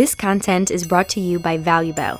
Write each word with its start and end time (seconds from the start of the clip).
This 0.00 0.14
content 0.14 0.70
is 0.76 0.82
brought 0.90 1.08
to 1.14 1.20
you 1.20 1.38
by 1.38 1.66
ValueBell. 1.66 2.18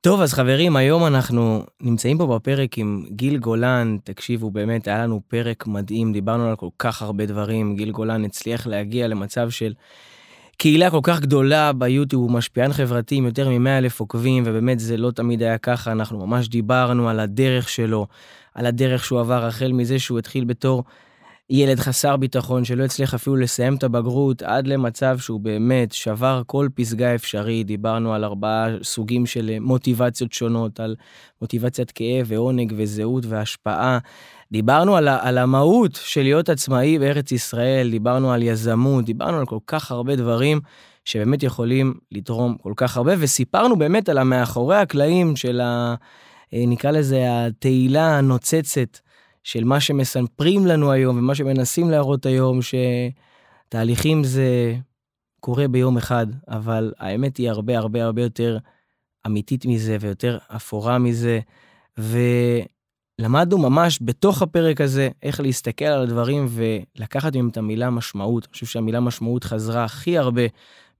טוב, 0.00 0.20
אז 0.20 0.34
חברים, 0.34 0.76
היום 0.76 1.06
אנחנו 1.06 1.64
נמצאים 1.80 2.18
פה 2.18 2.26
בפרק 2.26 2.78
עם 2.78 3.04
גיל 3.10 3.38
גולן. 3.38 3.96
תקשיבו, 4.04 4.50
באמת, 4.50 4.88
היה 4.88 5.02
לנו 5.02 5.20
פרק 5.28 5.66
מדהים, 5.66 6.12
דיברנו 6.12 6.48
על 6.48 6.56
כל 6.56 6.68
כך 6.78 7.02
הרבה 7.02 7.26
דברים. 7.26 7.76
גיל 7.76 7.90
גולן 7.90 8.24
הצליח 8.24 8.66
להגיע 8.66 9.08
למצב 9.08 9.50
של 9.50 9.74
קהילה 10.56 10.90
כל 10.90 11.00
כך 11.02 11.20
גדולה 11.20 11.72
ביוטיוב, 11.72 12.22
הוא 12.22 12.30
משפיען 12.30 12.72
חברתי 12.72 13.14
עם 13.14 13.26
יותר 13.26 13.48
מ-100 13.48 13.68
אלף 13.68 14.00
עוקבים, 14.00 14.42
ובאמת 14.46 14.80
זה 14.80 14.96
לא 14.96 15.10
תמיד 15.10 15.42
היה 15.42 15.58
ככה, 15.58 15.92
אנחנו 15.92 16.26
ממש 16.26 16.48
דיברנו 16.48 17.08
על 17.08 17.20
הדרך 17.20 17.68
שלו, 17.68 18.06
על 18.54 18.66
הדרך 18.66 19.04
שהוא 19.04 19.20
עבר, 19.20 19.44
החל 19.44 19.72
מזה 19.72 19.98
שהוא 19.98 20.18
התחיל 20.18 20.44
בתור 20.44 20.84
ילד 21.50 21.80
חסר 21.80 22.16
ביטחון 22.16 22.64
שלא 22.64 22.84
הצליח 22.84 23.14
אפילו 23.14 23.36
לסיים 23.36 23.74
את 23.74 23.84
הבגרות, 23.84 24.42
עד 24.42 24.66
למצב 24.66 25.18
שהוא 25.18 25.40
באמת 25.40 25.92
שבר 25.92 26.42
כל 26.46 26.68
פסגה 26.74 27.14
אפשרית. 27.14 27.66
דיברנו 27.66 28.14
על 28.14 28.24
ארבעה 28.24 28.66
סוגים 28.82 29.26
של 29.26 29.58
מוטיבציות 29.60 30.32
שונות, 30.32 30.80
על 30.80 30.96
מוטיבציית 31.42 31.90
כאב 31.90 32.26
ועונג 32.26 32.72
וזהות 32.76 33.24
והשפעה. 33.26 33.98
דיברנו 34.52 34.96
על, 34.96 35.08
על 35.08 35.38
המהות 35.38 35.98
של 36.04 36.22
להיות 36.22 36.48
עצמאי 36.48 36.98
בארץ 36.98 37.32
ישראל, 37.32 37.90
דיברנו 37.90 38.32
על 38.32 38.42
יזמות, 38.42 39.04
דיברנו 39.04 39.38
על 39.38 39.46
כל 39.46 39.58
כך 39.66 39.90
הרבה 39.90 40.16
דברים 40.16 40.60
שבאמת 41.04 41.42
יכולים 41.42 41.94
לתרום 42.12 42.56
כל 42.62 42.72
כך 42.76 42.96
הרבה, 42.96 43.12
וסיפרנו 43.18 43.78
באמת 43.78 44.08
על 44.08 44.18
המאחורי 44.18 44.76
הקלעים 44.76 45.36
של 45.36 45.60
ה... 45.60 45.94
נקרא 46.52 46.90
לזה 46.90 47.24
התהילה 47.28 48.18
הנוצצת 48.18 48.98
של 49.46 49.64
מה 49.64 49.80
שמספרים 49.80 50.66
לנו 50.66 50.92
היום 50.92 51.18
ומה 51.18 51.34
שמנסים 51.34 51.90
להראות 51.90 52.26
היום, 52.26 52.58
שתהליכים 53.68 54.24
זה 54.24 54.74
קורה 55.40 55.68
ביום 55.68 55.96
אחד, 55.96 56.26
אבל 56.48 56.92
האמת 56.98 57.36
היא 57.36 57.50
הרבה 57.50 57.78
הרבה 57.78 58.04
הרבה 58.04 58.22
יותר 58.22 58.58
אמיתית 59.26 59.66
מזה 59.66 59.96
ויותר 60.00 60.38
אפורה 60.56 60.98
מזה, 60.98 61.40
ולמדנו 61.98 63.58
ממש 63.58 63.98
בתוך 64.02 64.42
הפרק 64.42 64.80
הזה 64.80 65.08
איך 65.22 65.40
להסתכל 65.40 65.84
על 65.84 66.02
הדברים 66.02 66.46
ולקחת 66.48 67.36
מהם 67.36 67.48
את 67.48 67.56
המילה 67.56 67.90
משמעות. 67.90 68.44
אני 68.44 68.52
חושב 68.52 68.66
שהמילה 68.66 69.00
משמעות 69.00 69.44
חזרה 69.44 69.84
הכי 69.84 70.18
הרבה 70.18 70.42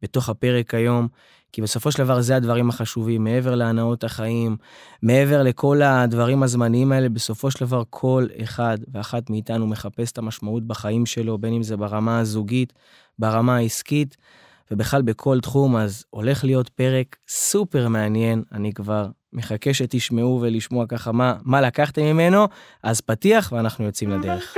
בתוך 0.03 0.29
הפרק 0.29 0.75
היום. 0.75 1.09
כי 1.57 1.63
בסופו 1.63 1.93
של 1.93 1.99
דבר 1.99 2.21
זה 2.21 2.37
הדברים 2.37 2.69
החשובים, 2.69 3.25
מעבר 3.25 3.55
להנאות 3.55 4.05
החיים, 4.05 4.57
מעבר 5.03 5.43
לכל 5.43 5.83
הדברים 5.83 6.43
הזמניים 6.43 6.93
האלה, 6.93 7.09
בסופו 7.09 7.51
של 7.51 7.65
דבר 7.65 7.83
כל 7.91 8.27
אחד 8.43 8.79
ואחת 8.93 9.31
מאיתנו 9.31 9.67
מחפש 9.67 10.13
את 10.13 10.19
המשמעות 10.19 10.67
בחיים 10.67 11.07
שלו, 11.07 11.39
בין 11.39 11.53
אם 11.53 11.63
זה 11.63 11.77
ברמה 11.77 12.19
הזוגית, 12.19 12.73
ברמה 13.19 13.57
העסקית, 13.57 14.17
ובכלל 14.71 15.03
בכל 15.03 15.41
תחום, 15.41 15.77
אז 15.77 16.05
הולך 16.11 16.45
להיות 16.45 16.69
פרק 16.69 17.17
סופר 17.29 17.89
מעניין, 17.89 18.43
אני 18.53 18.73
כבר 18.73 19.07
מחכה 19.33 19.75
שתשמעו 19.75 20.39
ולשמוע 20.43 20.87
ככה 20.87 21.13
מה, 21.13 21.35
מה 21.43 21.61
לקחתם 21.61 22.03
ממנו, 22.03 22.49
אז 22.83 23.01
פתיח 23.01 23.53
ואנחנו 23.53 23.85
יוצאים 23.85 24.11
לדרך. 24.11 24.57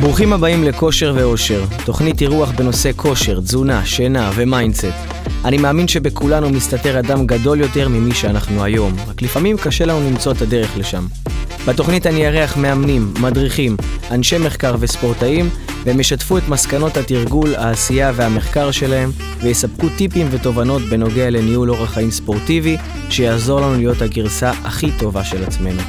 ברוכים 0.00 0.32
הבאים 0.32 0.64
לכושר 0.64 1.12
ואושר, 1.16 1.64
תוכנית 1.84 2.22
אירוח 2.22 2.50
בנושא 2.50 2.90
כושר, 2.96 3.40
תזונה, 3.40 3.86
שינה 3.86 4.30
ו 4.34 4.40
mindset. 4.40 4.84
אני 5.44 5.58
מאמין 5.58 5.88
שבכולנו 5.88 6.50
מסתתר 6.50 6.98
אדם 6.98 7.26
גדול 7.26 7.60
יותר 7.60 7.88
ממי 7.88 8.14
שאנחנו 8.14 8.64
היום, 8.64 8.96
רק 9.08 9.22
לפעמים 9.22 9.56
קשה 9.56 9.86
לנו 9.86 10.10
למצוא 10.10 10.32
את 10.32 10.42
הדרך 10.42 10.76
לשם. 10.76 11.06
בתוכנית 11.66 12.06
אני 12.06 12.26
אארח 12.26 12.56
מאמנים, 12.56 13.14
מדריכים, 13.20 13.76
אנשי 14.10 14.38
מחקר 14.38 14.76
וספורטאים, 14.80 15.50
והם 15.84 16.00
ישתפו 16.00 16.38
את 16.38 16.48
מסקנות 16.48 16.96
התרגול, 16.96 17.54
העשייה 17.54 18.12
והמחקר 18.14 18.70
שלהם, 18.70 19.10
ויספקו 19.40 19.86
טיפים 19.96 20.26
ותובנות 20.30 20.82
בנוגע 20.82 21.30
לניהול 21.30 21.70
אורח 21.70 21.90
חיים 21.90 22.10
ספורטיבי, 22.10 22.76
שיעזור 23.10 23.60
לנו 23.60 23.76
להיות 23.76 24.02
הגרסה 24.02 24.50
הכי 24.50 24.90
טובה 24.98 25.24
של 25.24 25.44
עצמנו. 25.44 25.82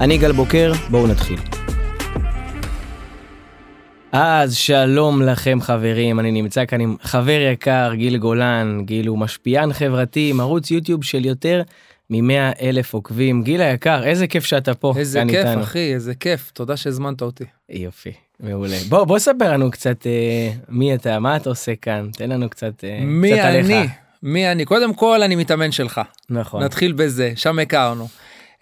אני 0.00 0.18
גל 0.18 0.32
בוקר, 0.32 0.72
בואו 0.90 1.06
נתחיל. 1.06 1.57
אז 4.12 4.56
שלום 4.56 5.22
לכם 5.22 5.60
חברים, 5.60 6.20
אני 6.20 6.30
נמצא 6.30 6.66
כאן 6.66 6.80
עם 6.80 6.96
חבר 7.02 7.40
יקר 7.52 7.90
גיל 7.94 8.16
גולן, 8.16 8.80
גיל 8.84 9.06
הוא 9.06 9.18
משפיען 9.18 9.72
חברתי 9.72 10.30
עם 10.30 10.40
ערוץ 10.40 10.70
יוטיוב 10.70 11.04
של 11.04 11.24
יותר 11.24 11.62
מ-100 12.10 12.62
אלף 12.62 12.94
עוקבים. 12.94 13.42
גיל 13.42 13.60
היקר, 13.60 14.04
איזה 14.04 14.26
כיף 14.26 14.44
שאתה 14.44 14.74
פה. 14.74 14.94
איזה 14.96 15.22
כיף 15.28 15.46
איתנו. 15.46 15.62
אחי, 15.62 15.94
איזה 15.94 16.14
כיף, 16.14 16.50
תודה 16.54 16.76
שהזמנת 16.76 17.22
אותי. 17.22 17.44
יופי, 17.68 18.12
מעולה. 18.40 18.76
בוא, 18.88 19.04
בוא 19.04 19.18
ספר 19.18 19.52
לנו 19.52 19.70
קצת 19.70 20.06
אה, 20.06 20.50
מי 20.68 20.94
אתה, 20.94 21.18
מה 21.18 21.36
אתה 21.36 21.48
עושה 21.48 21.76
כאן, 21.76 22.08
תן 22.12 22.30
לנו 22.30 22.50
קצת, 22.50 22.84
אה, 22.84 22.98
מי 23.00 23.32
קצת 23.32 23.40
אני? 23.44 23.58
עליך. 23.58 23.90
מי 24.22 24.52
אני? 24.52 24.64
קודם 24.64 24.94
כל 24.94 25.22
אני 25.22 25.36
מתאמן 25.36 25.72
שלך. 25.72 26.00
נכון. 26.30 26.62
נתחיל 26.62 26.92
בזה, 26.92 27.32
שם 27.36 27.58
הכרנו. 27.58 28.08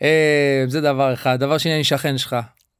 אה, 0.02 0.64
זה 0.68 0.80
דבר 0.80 1.12
אחד. 1.14 1.40
דבר 1.40 1.58
שני, 1.58 1.74
אני 1.74 1.84
שכן 1.84 2.18
שלך. 2.18 2.36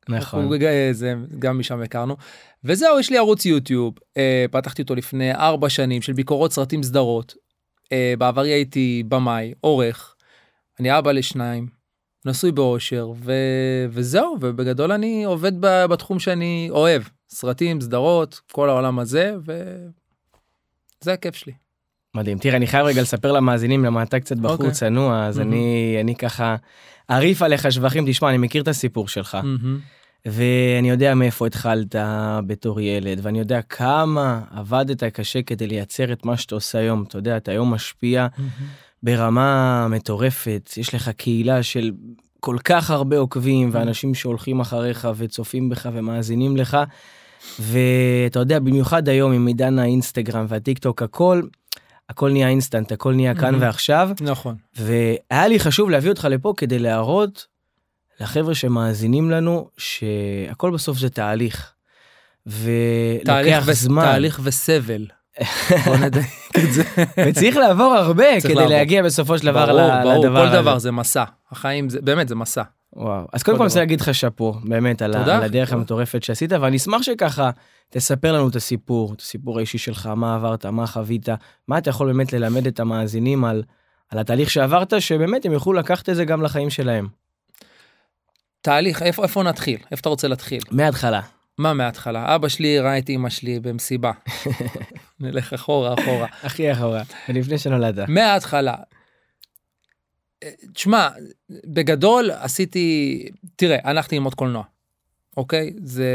נכון. 0.09 0.49
זה 0.93 1.15
גם 1.39 1.59
משם 1.59 1.83
הכרנו. 1.83 2.17
וזהו, 2.65 3.01
יש 3.01 3.11
לי 3.11 3.19
ערוץ 3.19 3.47
יוטיוב, 3.47 3.95
אה, 4.17 4.45
פתחתי 4.51 4.83
אותו 4.83 4.95
לפני 4.95 5.35
ארבע 5.35 5.69
שנים 5.69 6.03
של 6.03 6.13
ביקורות 6.13 6.53
סרטים 6.53 6.83
סדרות. 6.83 7.35
אה, 7.93 8.15
בעברי 8.19 8.51
הייתי 8.51 9.03
במאי, 9.09 9.55
עורך, 9.61 10.15
אני 10.81 10.99
אבא 10.99 11.13
לשניים, 11.13 11.67
נשוי 12.25 12.53
באושר, 12.53 13.13
ו... 13.17 13.33
וזהו, 13.91 14.37
ובגדול 14.41 14.93
אני 14.93 15.25
עובד 15.25 15.53
ב... 15.61 15.85
בתחום 15.87 16.19
שאני 16.19 16.69
אוהב, 16.71 17.03
סרטים, 17.31 17.81
סדרות, 17.81 18.41
כל 18.53 18.69
העולם 18.69 18.99
הזה, 18.99 19.35
וזה 21.03 21.13
הכיף 21.13 21.35
שלי. 21.35 21.66
מדהים. 22.17 22.39
תראה, 22.39 22.57
אני 22.57 22.67
חייב 22.67 22.87
רגע 22.87 23.03
לספר 23.03 23.33
למאזינים 23.33 23.85
למה 23.85 24.03
אתה 24.03 24.21
קצת 24.21 24.37
בחור 24.37 24.57
okay. 24.57 24.59
אוקיי. 24.59 24.71
צנוע, 24.71 25.27
אז 25.27 25.39
mm-hmm. 25.39 25.43
אני, 25.43 25.97
אני 26.01 26.15
ככה 26.17 26.57
אריף 27.11 27.43
עליך 27.43 27.73
שבחים, 27.73 28.05
תשמע, 28.09 28.31
אני 28.31 28.39
מכיר 28.39 28.63
את 28.63 28.69
הסיפור 28.69 29.09
שלך. 29.09 29.35
Mm-hmm. 29.35 29.97
ואני 30.27 30.91
יודע 30.91 31.15
מאיפה 31.15 31.47
התחלת 31.47 31.95
בתור 32.47 32.81
ילד, 32.81 33.21
ואני 33.23 33.39
יודע 33.39 33.63
כמה 33.63 34.41
עבדת 34.51 35.05
קשה 35.05 35.43
כדי 35.43 35.67
לייצר 35.67 36.13
את 36.13 36.25
מה 36.25 36.37
שאתה 36.37 36.55
עושה 36.55 36.79
היום. 36.79 37.03
אתה 37.03 37.19
יודע, 37.19 37.37
אתה 37.37 37.51
היום 37.51 37.75
משפיע 37.75 38.27
mm-hmm. 38.27 38.63
ברמה 39.03 39.87
מטורפת, 39.91 40.71
יש 40.77 40.95
לך 40.95 41.09
קהילה 41.09 41.63
של 41.63 41.91
כל 42.41 42.57
כך 42.65 42.91
הרבה 42.91 43.19
עוקבים, 43.19 43.69
mm-hmm. 43.69 43.75
ואנשים 43.75 44.15
שהולכים 44.15 44.61
אחריך 44.61 45.09
וצופים 45.17 45.69
בך 45.69 45.89
ומאזינים 45.93 46.57
לך. 46.57 46.77
ואתה 47.61 48.39
יודע, 48.39 48.59
במיוחד 48.59 49.09
היום 49.09 49.33
עם 49.33 49.47
עידן 49.47 49.79
האינסטגרם 49.79 50.47
והטיק 50.49 50.79
טוק, 50.79 51.03
הכל, 51.03 51.43
הכל 52.09 52.31
נהיה 52.31 52.49
אינסטנט, 52.49 52.93
הכל 52.93 53.15
נהיה 53.15 53.35
כאן 53.35 53.55
mm-hmm. 53.55 53.59
ועכשיו. 53.61 54.11
נכון. 54.21 54.57
והיה 54.77 55.49
לי 55.49 55.61
חשוב 55.61 55.91
להביא 55.91 56.11
אותך 56.11 56.29
לפה 56.31 56.55
כדי 56.57 56.79
להראות 56.79 57.47
לחבר'ה 58.21 58.55
שמאזינים 58.55 59.31
לנו, 59.31 59.71
שהכל 59.79 60.71
בסוף 60.71 60.99
זה 60.99 61.11
תהליך. 61.11 61.73
ולוקח 62.47 63.63
ו- 63.67 63.73
זמן. 63.73 64.05
תהליך 64.05 64.41
וסבל. 64.43 65.07
בוא 65.85 65.97
נדייק 66.07 66.27
את 66.65 66.73
זה. 66.73 66.83
וצריך 67.27 67.57
לעבור 67.57 67.95
הרבה 67.95 68.41
כדי 68.41 68.55
לעבור. 68.55 68.71
להגיע 68.71 69.03
בסופו 69.03 69.39
של 69.39 69.47
דבר 69.47 69.67
ברור, 69.67 70.03
ברור, 70.03 70.25
לדבר 70.25 70.43
הזה. 70.43 70.57
כל 70.57 70.63
דבר 70.63 70.79
זה 70.79 70.91
מסע. 70.91 71.25
החיים 71.51 71.89
זה, 71.89 72.01
באמת 72.03 72.29
זה 72.29 72.35
מסע. 72.35 72.63
וואו. 72.97 73.27
אז 73.33 73.43
קודם 73.43 73.57
כל 73.57 73.63
אני 73.63 73.69
רוצה 73.69 73.81
להגיד 73.81 74.01
לך 74.01 74.15
שאפו, 74.15 74.55
באמת, 74.65 75.03
על, 75.03 75.15
על 75.15 75.43
הדרך 75.43 75.73
המטורפת 75.73 76.23
שעשית, 76.23 76.53
ואני 76.53 76.77
אשמח 76.77 77.03
שככה 77.03 77.51
תספר 77.91 78.33
לנו 78.33 78.49
את 78.49 78.57
הסיפור, 78.57 79.13
את 79.13 79.21
הסיפור 79.21 79.59
האישי 79.59 79.79
שלך, 79.79 80.07
מה 80.07 80.35
עברת, 80.35 80.67
מה 80.67 80.87
חווית, 80.87 81.29
מה 81.69 81.79
אתה 81.79 81.91
יכול 81.91 82.07
באמת 82.13 82.33
ללמד 82.33 82.67
את 82.67 82.81
המאזינים 82.81 83.45
על, 83.45 83.63
על 84.11 84.19
התהליך 84.19 84.51
שעברת, 84.51 84.93
שבאמת 84.99 85.45
הם 85.45 85.53
יוכלו 85.53 85.73
לקחת 85.73 86.09
את 86.09 86.17
זה 86.17 86.25
גם 86.25 86.43
לחיים 86.43 86.71
שלהם. 86.71 87.09
תהליך, 88.61 89.03
איפה, 89.03 89.23
איפה 89.23 89.43
נתחיל? 89.43 89.79
איפה 89.91 90.01
אתה 90.01 90.09
רוצה 90.09 90.29
להתחיל? 90.29 90.63
מההתחלה. 90.71 91.21
מה 91.59 91.75
מההתחלה? 91.75 92.35
אבא 92.35 92.49
שלי 92.49 92.79
ראה 92.81 92.99
את 92.99 93.11
אמא 93.11 93.29
שלי 93.29 93.61
במסיבה. 93.61 94.13
נלך 95.21 95.53
אחורה, 95.53 95.95
אחורה. 95.95 96.27
הכי 96.43 96.73
אחורה, 96.73 97.03
לפני 97.29 97.59
שנולדת. 97.59 98.09
מההתחלה. 98.09 98.75
תשמע, 100.75 101.09
בגדול 101.67 102.31
עשיתי, 102.31 103.23
תראה, 103.57 103.79
הלכתי 103.85 104.17
ללמוד 104.17 104.35
קולנוע. 104.35 104.63
אוקיי? 105.37 105.73
זה 105.83 106.11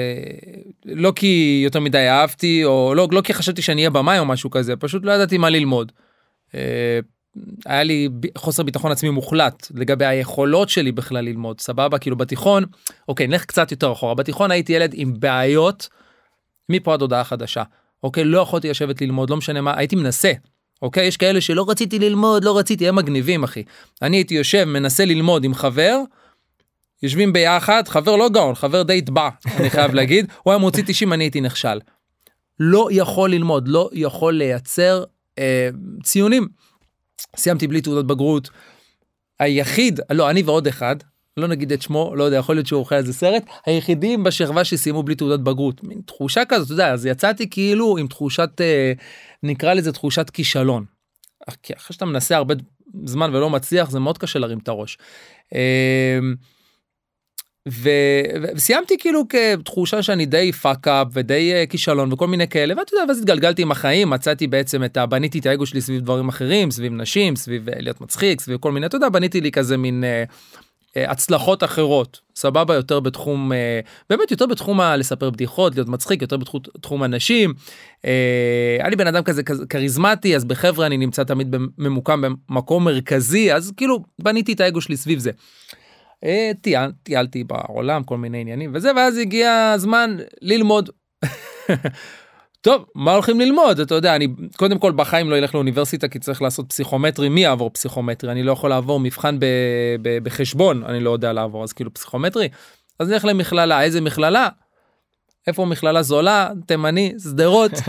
לא 0.86 1.14
כי 1.16 1.62
יותר 1.64 1.80
מדי 1.80 2.08
אהבתי, 2.10 2.66
או 2.66 2.94
לא, 2.96 3.08
לא 3.12 3.22
כי 3.22 3.34
חשבתי 3.34 3.62
שאני 3.62 3.82
אהיה 3.82 3.90
במאי 3.90 4.20
או 4.20 4.26
משהו 4.26 4.50
כזה, 4.50 4.76
פשוט 4.76 5.06
לא 5.06 5.12
ידעתי 5.12 5.38
מה 5.38 5.50
ללמוד. 5.50 5.92
אה, 6.56 7.00
היה 7.66 7.84
לי 7.84 8.10
חוסר 8.38 8.64
ביטחון 8.64 8.92
עצמי 8.92 9.10
מוחלט 9.10 9.68
לגבי 9.76 10.06
היכולות 10.06 10.70
שלי 10.70 10.92
בכלל 10.92 11.26
ללמוד 11.26 11.62
סבבה 11.62 12.00
כאילו 12.00 12.16
בתיכון 12.16 12.64
אוקיי 13.08 13.28
נלך 13.28 13.46
קצת 13.46 13.72
יותר 13.72 13.92
אחורה 13.92 14.16
בתיכון 14.16 14.52
הייתי 14.52 14.74
ילד 14.74 14.92
עם 14.94 15.20
בעיות 15.20 15.90
מפה 16.70 16.94
עד 16.94 17.02
הודעה 17.02 17.24
חדשה 17.24 17.64
אוקיי 18.04 18.24
לא 18.24 18.40
יכולתי 18.40 18.70
לשבת 18.70 19.02
ללמוד 19.02 19.30
לא 19.30 19.38
משנה 19.38 19.62
מה 19.62 19.78
הייתי 19.78 19.96
מנסה 19.96 20.32
אוקיי 20.82 21.08
יש 21.08 21.18
כאלה 21.18 21.42
שלא 21.42 21.66
רציתי 21.70 22.00
ללמוד 22.00 22.44
לא 22.44 22.58
רציתי 22.58 22.88
הם 22.88 22.96
מגניבים 22.96 23.44
אחי 23.44 23.64
אני 24.02 24.18
הייתי 24.18 24.36
יושב 24.36 24.64
מנסה 24.64 25.06
ללמוד 25.06 25.44
עם 25.44 25.54
חבר 25.54 25.98
יושבים 27.04 27.34
ביחד, 27.34 27.88
חבר 27.88 28.16
לא 28.16 28.30
גאון, 28.30 28.56
חבר 28.56 28.84
די 28.84 29.02
טבע, 29.02 29.30
אני 29.58 29.70
חייב 29.70 29.94
להגיד, 29.94 30.26
הוא 30.44 30.52
היה 30.52 30.58
מוציא 30.58 30.84
90, 30.88 31.14
אני 31.14 31.24
הייתי 31.24 31.42
נכשל. 31.42 31.80
לא 32.60 32.88
יכול 32.92 33.32
ללמוד, 33.32 33.68
לא 33.68 33.90
יכול 33.94 34.34
לייצר 34.34 35.04
אה, 35.40 35.70
ציונים. 36.04 36.48
סיימתי 37.36 37.68
בלי 37.68 37.82
תעודת 37.82 38.06
בגרות. 38.06 38.50
היחיד, 39.40 40.00
לא, 40.12 40.30
אני 40.30 40.42
ועוד 40.42 40.68
אחד, 40.68 40.96
לא 41.38 41.48
נגיד 41.48 41.72
את 41.72 41.82
שמו, 41.82 42.16
לא 42.16 42.24
יודע, 42.24 42.38
יכול 42.38 42.56
להיות 42.56 42.68
שהוא 42.68 42.80
אוכל 42.80 42.96
איזה 42.96 43.14
סרט, 43.14 43.44
היחידים 43.66 44.24
בשכבה 44.24 44.64
שסיימו 44.64 45.04
בלי 45.04 45.16
תעודת 45.16 45.40
בגרות. 45.40 45.84
מין 45.84 46.02
תחושה 46.06 46.46
כזאת, 46.46 46.66
אתה 46.66 46.74
יודע, 46.74 46.94
אז 46.94 47.06
יצאתי 47.06 47.50
כאילו 47.50 47.98
עם 47.98 48.08
תחושת, 48.08 48.50
אה, 48.62 48.94
נקרא 49.44 49.74
לזה 49.74 49.92
תחושת 49.92 50.30
כישלון. 50.30 50.86
כי 51.64 51.74
אחרי 51.74 51.94
שאתה 51.94 52.06
מנסה 52.06 52.36
הרבה 52.36 52.54
זמן 53.06 53.36
ולא 53.36 53.50
מצליח, 53.50 53.90
זה 53.90 54.00
מאוד 54.00 54.18
קשה 54.18 54.40
להרים 54.40 54.58
את 54.58 54.68
הראש. 54.68 54.98
אה, 55.56 56.20
ו... 57.70 57.90
וסיימתי 58.56 58.98
כאילו 58.98 59.24
כתחושה 59.30 60.04
שאני 60.04 60.26
די 60.26 60.52
fuck 60.52 60.88
up 60.88 61.08
ודי 61.14 61.54
uh, 61.54 61.70
כישלון 61.70 62.14
וכל 62.14 62.28
מיני 62.28 62.48
כאלה 62.48 62.74
ואתה 62.78 62.94
יודע 62.94 63.06
ואז 63.08 63.20
התגלגלתי 63.20 63.62
עם 63.62 63.72
החיים 63.72 64.10
מצאתי 64.10 64.48
בעצם 64.48 64.84
את 64.84 64.98
ה... 64.98 65.06
בניתי 65.06 65.40
את 65.40 65.46
האגו 65.46 65.66
שלי 65.66 65.82
סביב 65.82 66.02
דברים 66.02 66.30
אחרים 66.30 66.72
סביב 66.72 66.94
נשים 66.94 67.36
סביב 67.36 67.70
uh, 67.70 67.72
להיות 67.80 68.02
מצחיק 68.02 68.42
סביב 68.42 68.58
כל 68.58 68.72
מיני 68.72 68.86
אתה 68.86 68.96
יודע 68.96 69.10
בניתי 69.10 69.42
לי 69.42 69.52
כזה 69.52 69.78
מין 69.78 70.04
uh, 70.04 70.32
הצלחות 70.96 71.64
אחרות 71.64 72.20
סבבה 72.36 72.76
יותר 72.76 73.00
בתחום 73.00 73.52
uh, 73.52 73.56
באמת 74.10 74.32
יותר 74.32 74.46
בתחום 74.46 74.82
ה... 74.82 74.98
לספר 74.98 75.30
בדיחות 75.30 75.76
להיות 75.76 75.90
מצחיק 75.90 76.22
יותר 76.22 76.38
בתחום 76.38 77.04
הנשים. 77.04 77.54
אני 78.84 78.96
בן 78.96 79.08
אדם 79.08 79.24
כזה 79.24 79.44
כריזמטי 79.70 80.36
אז 80.36 80.46
בחברה 80.46 80.86
אני 80.86 80.98
נמצא 80.98 81.24
תמיד 81.24 81.56
ממוקם 81.78 82.22
במקום 82.50 82.86
מרכזי 82.86 83.54
אז 83.54 83.74
כאילו 83.78 84.00
בניתי 84.20 84.54
את 84.54 84.60
האגו 84.60 84.82
שלי 84.82 84.98
סביב 84.98 85.20
זה. 85.20 85.32
אה, 86.24 86.52
טייל, 86.62 86.92
טיילתי 87.04 87.44
בעולם 87.44 88.04
כל 88.04 88.18
מיני 88.18 88.42
עניינים 88.42 88.72
וזה 88.74 88.92
ואז 88.96 89.18
הגיע 89.18 89.72
הזמן 89.76 90.18
ללמוד. 90.42 90.90
טוב 92.62 92.86
מה 92.96 93.14
הולכים 93.14 93.40
ללמוד? 93.40 93.80
אתה 93.80 93.96
יודע 93.96 94.16
אני 94.16 94.28
קודם 94.58 94.80
כל 94.80 94.92
בחיים 94.92 95.30
לא 95.30 95.38
אלך 95.38 95.56
לאוניברסיטה 95.56 96.08
כי 96.08 96.20
צריך 96.20 96.42
לעשות 96.42 96.70
פסיכומטרי. 96.70 97.30
מי 97.30 97.42
יעבור 97.42 97.70
פסיכומטרי? 97.70 98.32
אני 98.32 98.44
לא 98.44 98.52
יכול 98.52 98.70
לעבור 98.70 99.00
מבחן 99.00 99.40
ב, 99.40 99.46
ב, 100.02 100.24
בחשבון. 100.24 100.84
אני 100.84 101.00
לא 101.00 101.10
יודע 101.10 101.34
לעבור 101.34 101.64
אז 101.64 101.74
כאילו 101.74 101.94
פסיכומטרי. 101.94 102.50
אז 103.00 103.10
נלך 103.10 103.26
למכללה. 103.26 103.82
איזה 103.82 104.02
מכללה. 104.02 104.48
איפה 105.48 105.66
מכללה 105.66 106.02
זולה? 106.02 106.50
תימני 106.66 107.14
שדרות. 107.24 107.72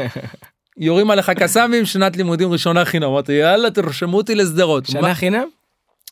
יורים 0.77 1.11
עליך 1.11 1.31
קסאמים 1.31 1.85
שנת 1.85 2.17
לימודים 2.17 2.53
ראשונה 2.53 2.85
חינם. 2.85 3.09
אמרתי 3.09 3.33
יאללה 3.33 3.71
תרשמו 3.71 4.17
אותי 4.17 4.35
לשדרות. 4.35 4.87
שנה 4.87 5.15
חינם? 5.15 5.49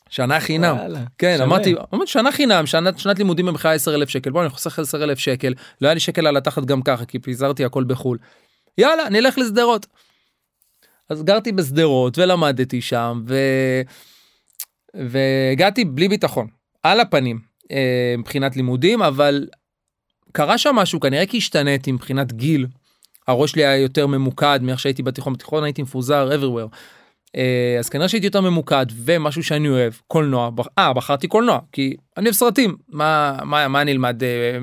שנה 0.09 0.39
חינם. 0.39 0.77
כן, 1.17 1.33
שווה. 1.33 1.45
אמרתי, 1.45 1.75
אמרתי 1.93 2.11
שנה 2.11 2.31
חינם, 2.31 2.65
שנת, 2.65 2.99
שנת 2.99 3.19
לימודים 3.19 3.45
במחירה 3.45 3.73
10 3.73 3.95
אלף 3.95 4.09
שקל, 4.09 4.29
בוא 4.29 4.41
אני 4.41 4.49
חוסך 4.49 4.79
10 4.79 5.03
אלף 5.03 5.19
שקל, 5.19 5.53
לא 5.81 5.87
היה 5.87 5.93
לי 5.93 5.99
שקל 5.99 6.27
על 6.27 6.37
התחת 6.37 6.65
גם 6.65 6.81
ככה, 6.81 7.05
כי 7.05 7.19
פיזרתי 7.19 7.65
הכל 7.65 7.83
בחול. 7.83 8.17
יאללה, 8.77 9.09
נלך 9.09 9.37
לשדרות. 9.37 9.87
אז 11.09 11.23
גרתי 11.23 11.51
בשדרות 11.51 12.17
ולמדתי 12.17 12.81
שם, 12.81 13.21
ו... 13.27 13.35
והגעתי 14.93 15.85
בלי 15.85 16.07
ביטחון, 16.07 16.47
על 16.83 16.99
הפנים, 16.99 17.39
אה, 17.71 18.15
מבחינת 18.17 18.55
לימודים, 18.55 19.01
אבל 19.01 19.47
קרה 20.31 20.57
שם 20.57 20.75
משהו, 20.75 20.99
כנראה 20.99 21.25
כי 21.25 21.37
השתנתי 21.37 21.91
מבחינת 21.91 22.33
גיל. 22.33 22.67
הראש 23.27 23.51
שלי 23.51 23.65
היה 23.65 23.77
יותר 23.77 24.07
ממוקד 24.07 24.59
מאיך 24.61 24.79
שהייתי 24.79 25.03
בתיכון, 25.03 25.33
בתיכון 25.33 25.63
הייתי 25.63 25.81
מפוזר 25.81 26.29
everywhere. 26.31 26.75
אה, 27.35 27.75
אז 27.79 27.89
כנראה 27.89 28.09
שהייתי 28.09 28.27
יותר 28.27 28.41
ממוקד 28.41 28.85
ומשהו 28.95 29.43
שאני 29.43 29.69
אוהב 29.69 29.93
קולנוע 30.07 30.49
אה 30.77 30.93
בחרתי 30.93 31.27
קולנוע 31.27 31.59
כי 31.71 31.95
אני 32.17 32.25
אוהב 32.25 32.35
סרטים 32.35 32.77
מה 32.89 33.37
מה 33.43 33.67
מה 33.67 33.83
אה, 34.21 34.57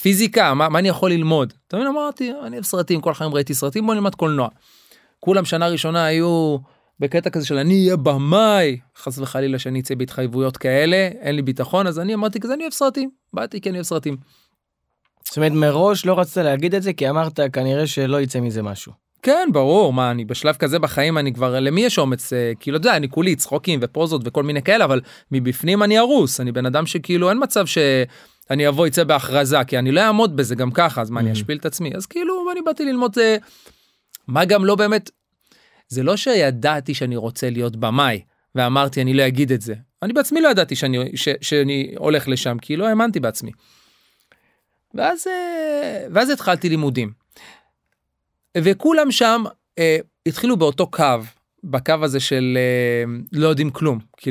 פיזיקה 0.00 0.54
מה, 0.54 0.68
מה 0.68 0.78
אני 0.78 0.88
יכול 0.88 1.10
ללמוד 1.10 1.52
תמיד 1.66 1.86
אמרתי 1.86 2.32
אני 2.46 2.56
אוהב 2.56 2.64
סרטים 2.64 3.00
כל 3.00 3.10
החיים 3.10 3.34
ראיתי 3.34 3.54
סרטים 3.54 3.86
בוא 3.86 3.94
נלמד 3.94 4.14
קולנוע. 4.14 4.48
כולם 5.20 5.44
שנה 5.44 5.68
ראשונה 5.68 6.04
היו 6.04 6.56
בקטע 7.00 7.30
כזה 7.30 7.46
של 7.46 7.58
אני 7.58 7.84
אהיה 7.84 7.96
במאי 7.96 8.78
חס 8.96 9.18
וחלילה 9.18 9.58
שאני 9.58 9.80
אצא 9.80 9.94
בהתחייבויות 9.94 10.56
כאלה 10.56 10.96
אין 11.20 11.36
לי 11.36 11.42
ביטחון 11.42 11.86
אז 11.86 11.98
אני 11.98 12.14
אמרתי 12.14 12.40
כזה 12.40 12.54
אני 12.54 12.62
אוהב 12.62 12.72
סרטים 12.72 13.10
באתי 13.32 13.60
כי 13.60 13.68
אני 13.68 13.78
אוהב 13.78 13.86
סרטים. 13.86 14.16
זאת 15.24 15.36
אומרת 15.36 15.52
מראש 15.52 16.06
לא 16.06 16.18
רצית 16.18 16.36
להגיד 16.36 16.74
את 16.74 16.82
זה 16.82 16.92
כי 16.92 17.10
אמרת 17.10 17.40
כנראה 17.52 17.86
שלא 17.86 18.20
יצא 18.20 18.40
מזה 18.40 18.62
משהו. 18.62 18.92
כן 19.22 19.48
ברור 19.52 19.92
מה 19.92 20.10
אני 20.10 20.24
בשלב 20.24 20.54
כזה 20.54 20.78
בחיים 20.78 21.18
אני 21.18 21.32
כבר 21.32 21.60
למי 21.60 21.80
יש 21.80 21.98
אומץ 21.98 22.32
אה, 22.32 22.52
כאילו 22.60 22.76
אתה 22.76 22.86
יודע 22.86 22.96
אני 22.96 23.08
כולי 23.08 23.36
צחוקים 23.36 23.80
ופוזות 23.82 24.22
וכל 24.24 24.42
מיני 24.42 24.62
כאלה 24.62 24.84
אבל 24.84 25.00
מבפנים 25.32 25.82
אני 25.82 25.98
ארוס 25.98 26.40
אני 26.40 26.52
בן 26.52 26.66
אדם 26.66 26.86
שכאילו 26.86 27.30
אין 27.30 27.38
מצב 27.42 27.66
שאני 28.48 28.68
אבוא 28.68 28.86
יצא 28.86 29.04
בהכרזה 29.04 29.64
כי 29.66 29.78
אני 29.78 29.92
לא 29.92 30.00
אעמוד 30.00 30.36
בזה 30.36 30.54
גם 30.54 30.70
ככה 30.70 31.00
אז 31.00 31.10
מה 31.10 31.20
אני 31.20 31.32
אשפיל 31.32 31.58
את 31.58 31.66
עצמי 31.66 31.90
אז 31.94 32.06
כאילו 32.06 32.52
אני 32.52 32.62
באתי 32.62 32.84
ללמוד 32.84 33.18
אה, 33.18 33.36
מה 34.26 34.44
גם 34.44 34.64
לא 34.64 34.74
באמת 34.74 35.10
זה 35.88 36.02
לא 36.02 36.16
שידעתי 36.16 36.94
שאני 36.94 37.16
רוצה 37.16 37.50
להיות 37.50 37.76
במאי 37.76 38.20
ואמרתי 38.54 39.02
אני 39.02 39.14
לא 39.14 39.26
אגיד 39.26 39.52
את 39.52 39.60
זה 39.60 39.74
אני 40.04 40.12
בעצמי 40.12 40.40
לא 40.40 40.48
ידעתי 40.48 40.76
שאני 40.76 41.16
ש, 41.16 41.28
שאני 41.40 41.94
הולך 41.96 42.28
לשם 42.28 42.56
כי 42.58 42.76
לא 42.76 42.88
האמנתי 42.88 43.20
בעצמי. 43.20 43.50
ואז 44.94 45.26
אה, 45.26 46.06
ואז 46.12 46.30
התחלתי 46.30 46.68
לימודים. 46.68 47.12
וכולם 48.58 49.10
שם 49.10 49.44
אה, 49.78 49.98
התחילו 50.26 50.56
באותו 50.56 50.90
קו, 50.90 51.04
בקו 51.64 51.94
הזה 52.02 52.20
של 52.20 52.58
אה, 52.60 53.12
לא 53.32 53.48
יודעים 53.48 53.70
כלום. 53.70 53.98
כי 54.16 54.30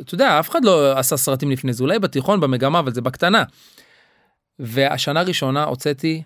אתה 0.00 0.14
יודע, 0.14 0.40
אף 0.40 0.50
אחד 0.50 0.64
לא 0.64 0.98
עשה 0.98 1.16
סרטים 1.16 1.50
לפני 1.50 1.72
זה, 1.72 1.82
אולי 1.82 1.98
בתיכון, 1.98 2.40
במגמה, 2.40 2.78
אבל 2.78 2.92
זה 2.92 3.00
בקטנה. 3.00 3.44
והשנה 4.58 5.20
הראשונה 5.20 5.64
הוצאתי, 5.64 6.22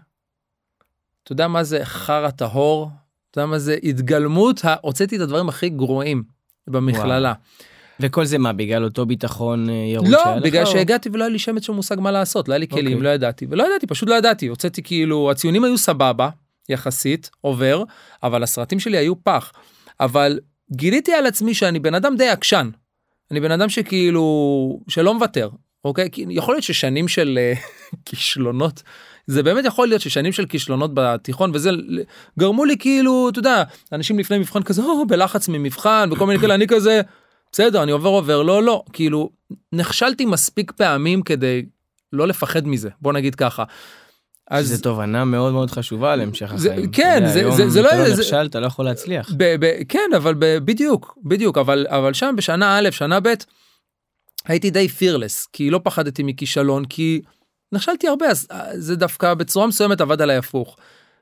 אתה 1.22 1.32
יודע 1.32 1.48
מה 1.48 1.64
זה 1.64 1.84
חרא 1.84 2.30
טהור? 2.30 2.90
אתה 3.30 3.38
יודע 3.38 3.46
מה 3.46 3.58
זה 3.58 3.76
התגלמות, 3.82 4.60
הוצאתי 4.82 5.16
את 5.16 5.20
הדברים 5.20 5.48
הכי 5.48 5.68
גרועים 5.68 6.22
במכללה. 6.66 7.28
וואו. 7.28 7.74
וכל 8.00 8.24
זה 8.24 8.38
מה 8.38 8.52
בגלל 8.52 8.84
אותו 8.84 9.06
ביטחון 9.06 9.70
אה, 9.70 9.74
ירוד 9.74 10.08
לא 10.08 10.20
בגלל 10.42 10.66
שהגעתי 10.66 11.08
ולא 11.12 11.24
היה 11.24 11.30
לי 11.30 11.38
שמץ 11.38 11.66
של 11.66 11.72
מושג 11.72 11.96
מה 12.00 12.10
לעשות 12.10 12.48
לא 12.48 12.54
היה 12.54 12.58
לי 12.58 12.68
כלים 12.68 12.86
okay. 12.86 12.90
אוקיי. 12.90 13.02
לא 13.02 13.08
ידעתי 13.08 13.46
ולא 13.50 13.66
ידעתי 13.66 13.86
פשוט 13.86 14.08
לא 14.08 14.14
ידעתי 14.14 14.46
הוצאתי 14.46 14.82
כאילו 14.82 15.30
הציונים 15.30 15.64
היו 15.64 15.78
סבבה 15.78 16.28
יחסית 16.68 17.30
עובר 17.40 17.82
אבל 18.22 18.42
הסרטים 18.42 18.80
שלי 18.80 18.96
היו 18.96 19.24
פח 19.24 19.52
אבל 20.00 20.40
גיליתי 20.72 21.12
על 21.12 21.26
עצמי 21.26 21.54
שאני 21.54 21.78
בן 21.78 21.94
אדם 21.94 22.16
די 22.16 22.28
עקשן. 22.28 22.70
אני 23.30 23.40
בן 23.40 23.50
אדם 23.50 23.68
שכאילו 23.68 24.80
שלא 24.88 25.14
מוותר 25.14 25.48
אוקיי 25.84 26.08
כי 26.12 26.26
יכול 26.28 26.54
להיות 26.54 26.64
ששנים 26.64 27.08
של 27.08 27.38
אה, 27.40 27.52
כישלונות 28.06 28.82
זה 29.26 29.42
באמת 29.42 29.64
יכול 29.64 29.88
להיות 29.88 30.00
ששנים 30.00 30.32
של 30.32 30.46
כישלונות 30.46 30.90
בתיכון 30.94 31.50
וזה 31.54 31.70
גרמו 32.38 32.64
לי 32.64 32.76
כאילו 32.78 33.28
אתה 33.28 33.38
יודע 33.38 33.62
אנשים 33.92 34.18
לפני 34.18 34.38
מבחן 34.38 34.62
כזה 34.62 34.82
או, 34.82 35.06
בלחץ 35.06 35.48
ממבחן 35.48 36.08
וכל 36.12 36.26
מיני 36.26 36.38
כאלה 36.38 36.54
אני 36.54 36.66
כזה 36.66 37.00
בסדר 37.52 37.82
אני 37.82 37.92
עובר 37.92 38.08
עובר 38.08 38.42
לא 38.42 38.62
לא 38.62 38.84
כאילו 38.92 39.30
נכשלתי 39.72 40.24
מספיק 40.24 40.72
פעמים 40.72 41.22
כדי 41.22 41.62
לא 42.12 42.28
לפחד 42.28 42.66
מזה 42.68 42.90
בוא 43.00 43.12
נגיד 43.12 43.34
ככה. 43.34 43.64
אז 44.50 44.68
זה 44.68 44.82
תובנה 44.82 45.24
מאוד 45.24 45.52
מאוד 45.52 45.70
חשובה 45.70 46.16
להמשך 46.16 46.52
החיים. 46.52 46.90
כן, 46.92 47.26
זה, 47.26 47.50
זה, 47.50 47.68
זה 47.68 47.82
לא... 47.82 47.88
אתה 47.88 48.08
לא 48.08 48.08
נכשל, 48.08 48.46
אתה 48.46 48.60
לא 48.60 48.66
יכול 48.66 48.84
להצליח. 48.84 49.30
ב, 49.36 49.44
ב, 49.60 49.82
כן, 49.88 50.10
אבל 50.16 50.34
ב, 50.38 50.58
בדיוק, 50.58 51.18
בדיוק, 51.22 51.58
אבל, 51.58 51.86
אבל 51.88 52.12
שם 52.12 52.34
בשנה 52.36 52.78
א', 52.78 52.90
שנה 52.90 53.20
ב', 53.20 53.34
הייתי 54.44 54.70
די 54.70 54.88
fearless, 54.88 55.46
כי 55.52 55.70
לא 55.70 55.80
פחדתי 55.84 56.22
מכישלון, 56.22 56.84
כי 56.84 57.22
נכשלתי 57.72 58.08
הרבה, 58.08 58.26
אז 58.26 58.48
זה 58.74 58.96
דווקא 58.96 59.34
בצורה 59.34 59.66
מסוימת 59.66 60.00
עבד 60.00 60.22
עליי 60.22 60.36
הפוך. 60.36 60.76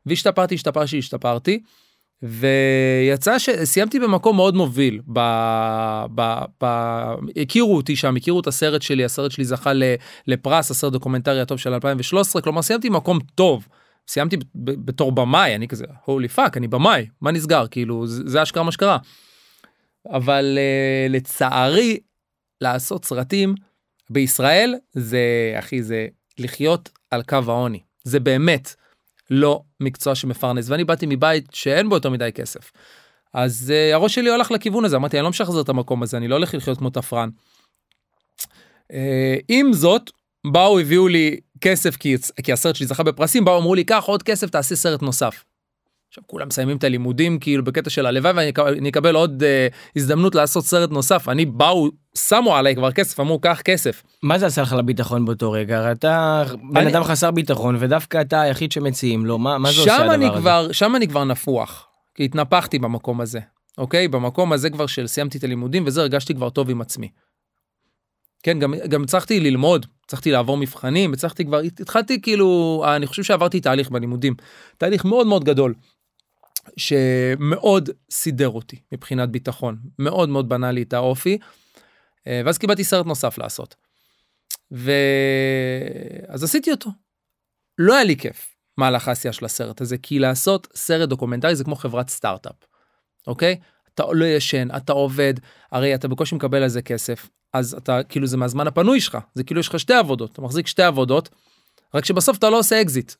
והשתפרתי, 0.07 0.55
השתפרתי, 0.55 0.99
השתפרתי. 0.99 1.63
ויצא 2.23 3.39
שסיימתי 3.39 4.01
במקום 4.01 4.37
מאוד 4.37 4.55
מוביל. 4.55 5.01
ב... 5.13 5.21
ב... 6.15 6.39
ב... 6.63 6.67
הכירו 7.43 7.77
אותי 7.77 7.97
שם 7.97 8.17
הכירו 8.17 8.41
את 8.41 8.47
הסרט 8.47 8.83
שלי 8.83 9.05
הסרט 9.05 9.31
שלי 9.31 9.45
זכה 9.45 9.73
לפרס 10.27 10.71
הסרט 10.71 10.93
דוקומנטרי 10.93 11.41
הטוב 11.41 11.59
של 11.59 11.75
2013 11.75 12.43
כלומר 12.43 12.63
סיימתי 12.63 12.89
מקום 12.89 13.19
טוב. 13.35 13.69
סיימתי 14.09 14.37
בתור 14.55 15.13
במאי 15.13 15.55
אני 15.55 15.69
כזה 15.69 15.85
holy 16.05 16.29
fuck 16.29 16.57
אני 16.57 16.69
במאי 16.69 17.07
מה 17.21 17.31
נסגר? 17.31 17.67
כאילו 17.71 18.07
זה 18.07 18.43
אשכרה 18.43 18.63
מה 18.63 18.73
שקרה. 18.73 18.99
אבל 20.11 20.59
uh, 20.59 21.13
לצערי 21.13 21.99
לעשות 22.61 23.05
סרטים 23.05 23.55
בישראל 24.11 24.75
זה 24.93 25.55
אחי 25.59 25.83
זה 25.83 26.07
לחיות 26.39 26.91
על 27.11 27.23
קו 27.23 27.39
העוני. 27.47 27.81
זה 28.05 28.21
באמת 28.21 28.75
לא 29.31 29.63
מקצוע 29.81 30.15
שמפרנס 30.15 30.71
ואני 30.71 30.85
באתי 30.85 31.07
מבית 31.09 31.47
שאין 31.53 31.89
בו 31.89 31.95
יותר 31.95 32.11
מדי 32.11 32.31
כסף. 32.35 32.73
אז 33.35 33.73
uh, 33.73 33.95
הראש 33.95 34.15
שלי 34.15 34.31
הולך 34.31 34.51
לכיוון 34.51 34.85
הזה 34.85 34.97
אמרתי 34.97 35.17
אני 35.17 35.25
לא 35.25 35.31
משחזר 35.31 35.61
את 35.61 35.69
המקום 35.69 36.03
הזה 36.03 36.17
אני 36.17 36.29
לא 36.29 36.35
הולך 36.35 36.55
לחיות 36.55 36.79
כמו 36.79 36.91
תפרן. 36.91 37.29
Uh, 38.93 38.95
עם 39.49 39.73
זאת 39.73 40.11
באו 40.53 40.79
הביאו 40.79 41.09
לי 41.09 41.37
כסף 41.61 41.97
כי, 41.97 42.17
כי 42.43 42.53
הסרט 42.53 42.77
שלי 42.77 42.87
זכה 42.87 43.03
בפרסים 43.03 43.45
באו 43.45 43.59
אמרו 43.59 43.75
לי 43.75 43.85
קח 43.85 44.05
עוד 44.07 44.23
כסף 44.23 44.51
תעשה 44.51 44.77
סרט 44.77 45.03
נוסף. 45.03 45.45
עכשיו 46.09 46.25
כולם 46.27 46.49
מסיימים 46.49 46.77
את 46.77 46.85
הלימודים 46.85 47.39
כאילו 47.39 47.65
בקטע 47.65 47.91
של 47.91 48.07
הלוואי 48.07 48.33
ואני 48.33 48.89
אקבל 48.89 49.15
עוד 49.15 49.43
uh, 49.43 49.75
הזדמנות 49.97 50.35
לעשות 50.35 50.65
סרט 50.65 50.91
נוסף 50.91 51.29
אני 51.29 51.47
באו 51.47 51.91
שמו 52.19 52.57
עליי 52.57 52.75
כבר 52.77 52.93
כסף, 52.93 53.21
אמרו 53.21 53.39
קח 53.41 53.61
כסף. 53.65 54.03
מה 54.23 54.39
זה 54.39 54.47
עשה 54.47 54.63
לך 54.63 54.73
לביטחון 54.73 55.25
באותו 55.25 55.53
רגע? 55.53 55.79
הרי 55.79 55.93
אתה 55.93 56.43
בן 56.73 56.81
אני- 56.81 56.91
אדם 56.91 57.05
חסר 57.05 57.31
ביטחון, 57.31 57.77
ודווקא 57.79 58.21
אתה 58.21 58.41
היחיד 58.41 58.73
שמציעים 58.73 59.27
לו, 59.27 59.39
מה 59.39 59.59
מה 59.59 59.73
זה 59.73 59.81
עושה 59.81 59.97
הדבר 59.97 60.15
אני 60.15 60.29
הזה? 60.29 60.39
כבר, 60.41 60.73
שם 60.73 60.97
אני 60.97 61.09
כבר 61.09 61.25
נפוח, 61.25 61.87
כי 62.15 62.25
התנפחתי 62.25 62.79
במקום 62.79 63.21
הזה, 63.21 63.41
אוקיי? 63.79 64.09
במקום 64.09 64.53
הזה 64.53 64.71
כבר 64.71 64.87
של 64.87 65.07
סיימתי 65.07 65.39
את 65.39 65.45
הלימודים 65.45 65.85
וזה 65.87 66.01
הרגשתי 66.01 66.35
כבר 66.35 66.51
טוב 66.51 66.71
עם 66.71 66.81
עצמי. 66.81 67.09
כן, 68.43 68.59
גם, 68.59 68.75
גם 68.89 69.03
הצלחתי 69.03 69.41
ללמוד, 69.41 69.87
הצלחתי 70.07 70.31
לעבור 70.31 70.57
מבחנים, 70.57 71.13
הצלחתי 71.13 71.45
כבר, 71.45 71.59
התחלתי 71.59 72.21
כאילו, 72.23 72.83
אני 72.97 73.07
חושב 73.07 73.23
שעברתי 73.23 73.61
תהליך 73.61 73.91
בלימודים, 73.91 74.35
תהליך 74.79 75.05
מאוד 75.05 75.27
מאוד 75.27 75.45
גדול, 75.45 75.75
שמאוד 76.77 77.91
סידר 78.11 78.49
אותי 78.49 78.77
מבחינת 78.93 79.29
ביטחון, 79.29 79.77
מאוד 79.99 80.29
מאוד 80.29 80.49
בנה 80.49 80.73
לי 80.73 80.83
את 80.83 80.93
האופי, 80.93 81.39
ואז 82.27 82.59
קיבלתי 82.59 82.85
סרט 82.85 83.07
נוסף 83.07 83.39
לעשות. 83.39 83.75
ואז 84.71 86.45
עשיתי 86.45 86.71
אותו. 86.71 86.91
לא 87.79 87.95
היה 87.95 88.05
לי 88.05 88.17
כיף 88.17 88.49
מהלך 88.79 89.09
העשייה 89.09 89.33
של 89.33 89.45
הסרט 89.45 89.81
הזה, 89.81 89.99
כי 89.99 90.19
לעשות 90.19 90.69
סרט 90.75 91.09
דוקומנטרי 91.09 91.57
זה 91.57 91.65
כמו 91.65 91.77
חברת 91.77 92.09
סטארט-אפ, 92.09 92.55
אוקיי? 93.27 93.57
אתה 93.95 94.03
לא 94.13 94.25
ישן, 94.25 94.69
אתה 94.77 94.93
עובד, 94.93 95.35
הרי 95.73 95.95
אתה 95.95 96.09
בקושי 96.09 96.35
מקבל 96.35 96.63
על 96.63 96.69
זה 96.69 96.83
כסף, 96.83 97.29
אז 97.53 97.75
אתה, 97.75 98.03
כאילו 98.03 98.27
זה 98.27 98.37
מהזמן 98.37 98.67
הפנוי 98.67 99.01
שלך, 99.01 99.19
זה 99.35 99.45
כאילו 99.45 99.61
יש 99.61 99.69
לך 99.69 99.79
שתי 99.81 99.95
עבודות, 99.95 100.33
אתה 100.33 100.43
מחזיק 100.43 100.67
שתי 100.67 100.83
עבודות, 100.83 101.29
רק 101.95 102.05
שבסוף 102.05 102.39
אתה 102.39 102.51
לא 102.51 102.59
עושה 102.59 102.83
אקזיט. 102.83 103.13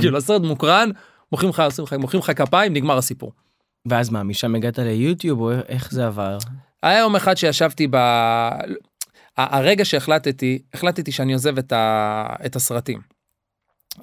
כאילו 0.00 0.18
הסרט 0.18 0.42
מוקרן, 0.42 0.90
מוחאים 1.32 1.50
לך- 1.50 1.92
מוחאים 1.98 2.20
לך 2.22 2.32
כפיים, 2.36 2.72
נגמר 2.72 2.98
הסיפור. 2.98 3.32
ואז 3.88 4.10
מה, 4.10 4.22
משם 4.22 4.54
הגעת 4.54 4.78
ליוטיוב, 4.78 5.40
או 5.40 5.50
איך 5.52 5.92
זה 5.92 6.06
עבר? 6.06 6.38
היה 6.88 6.98
יום 6.98 7.16
אחד 7.16 7.36
שישבתי 7.36 7.86
ב... 7.90 7.96
הרגע 9.36 9.84
שהחלטתי, 9.84 10.58
החלטתי 10.74 11.12
שאני 11.12 11.32
עוזב 11.32 11.58
את, 11.58 11.72
ה... 11.72 12.26
את 12.46 12.56
הסרטים. 12.56 13.00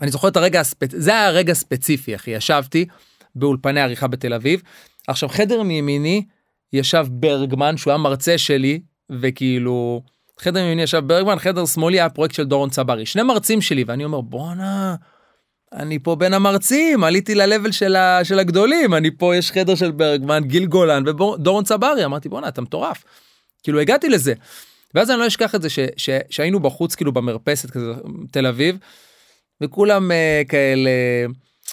אני 0.02 0.12
זוכר 0.12 0.28
את 0.28 0.38
הרגע 0.38 0.60
הספציפי, 0.60 1.02
זה 1.02 1.12
היה 1.12 1.28
הרגע 1.28 1.52
הספציפי, 1.52 2.16
אחי, 2.16 2.32
ישבתי 2.32 2.86
באולפני 3.36 3.82
עריכה 3.82 4.08
בתל 4.08 4.34
אביב. 4.34 4.62
עכשיו, 5.08 5.30
חדר 5.30 5.64
מימיני 5.64 6.26
ישב 6.74 7.06
ברגמן, 7.10 7.78
שהוא 7.78 7.92
היה 7.92 7.98
מרצה 7.98 8.38
שלי, 8.38 8.80
וכאילו, 9.10 10.02
חדר 10.40 10.62
מימיני 10.62 10.82
ישב 10.82 11.00
ברגמן, 11.08 11.40
חדר 11.40 11.66
שמאלי 11.66 12.00
היה 12.00 12.10
פרויקט 12.10 12.36
של 12.36 12.44
דורון 12.46 12.70
צברי. 12.70 13.06
שני 13.06 13.24
מרצים 13.24 13.62
שלי, 13.62 13.84
ואני 13.88 14.06
אומר, 14.06 14.22
בואנה, 14.22 14.96
אני 15.74 16.00
פה 16.00 16.16
בין 16.16 16.34
המרצים, 16.34 17.04
עליתי 17.04 17.36
ל-level 17.36 17.72
של, 17.72 17.96
ה... 17.96 18.20
של 18.24 18.40
הגדולים, 18.40 18.94
אני 18.94 19.12
פה, 19.12 19.36
יש 19.36 19.52
חדר 19.52 19.76
של 19.76 19.92
ברגמן, 19.92 20.44
גיל 20.44 20.66
גולן 20.66 21.04
ודורון 21.08 21.64
צברי, 21.64 22.06
אמרתי, 22.06 22.30
בואנה, 22.30 22.48
אתה 22.48 22.62
מטורף. 22.62 23.04
כאילו, 23.64 23.80
הגעתי 23.80 24.10
לזה. 24.10 24.34
ואז 24.94 25.12
אני 25.12 25.20
לא 25.20 25.28
אשכח 25.28 25.56
את 25.56 25.62
זה 25.62 25.70
ש, 25.70 25.80
ש, 25.98 26.10
שהיינו 26.30 26.60
בחוץ 26.60 26.96
כאילו 26.96 27.12
במרפסת 27.12 27.72
כזה 27.72 27.94
תל 28.32 28.46
אביב 28.46 28.78
וכולם 29.62 30.12
uh, 30.12 30.48
כאלה 30.48 30.90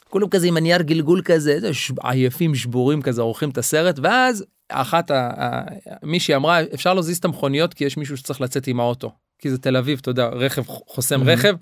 כולם 0.09 0.28
כזה 0.28 0.47
עם 0.47 0.57
הנייר 0.57 0.83
גלגול 0.83 1.23
כזה 1.25 1.61
זה 1.61 1.75
ש... 1.75 1.92
עייפים 2.02 2.54
שבורים 2.54 3.02
כזה 3.02 3.23
עורכים 3.23 3.50
את 3.50 3.59
הסרט 3.59 3.99
ואז 4.02 4.45
אחת 4.69 5.11
ה... 5.11 5.30
ה... 5.37 5.62
מישהי 6.02 6.37
אמרה 6.37 6.61
אפשר 6.75 6.95
להזיז 6.95 7.19
את 7.19 7.25
המכוניות 7.25 7.75
כי 7.75 7.85
יש 7.85 7.97
מישהו 7.97 8.16
שצריך 8.16 8.40
לצאת 8.40 8.66
עם 8.66 8.80
האוטו 8.80 9.12
כי 9.38 9.50
זה 9.50 9.59
תל 9.59 9.76
אביב 9.76 9.99
אתה 10.02 10.11
יודע 10.11 10.26
רכב 10.26 10.62
חוסם 10.66 11.23
Mhm. 11.23 11.26
רכב. 11.26 11.54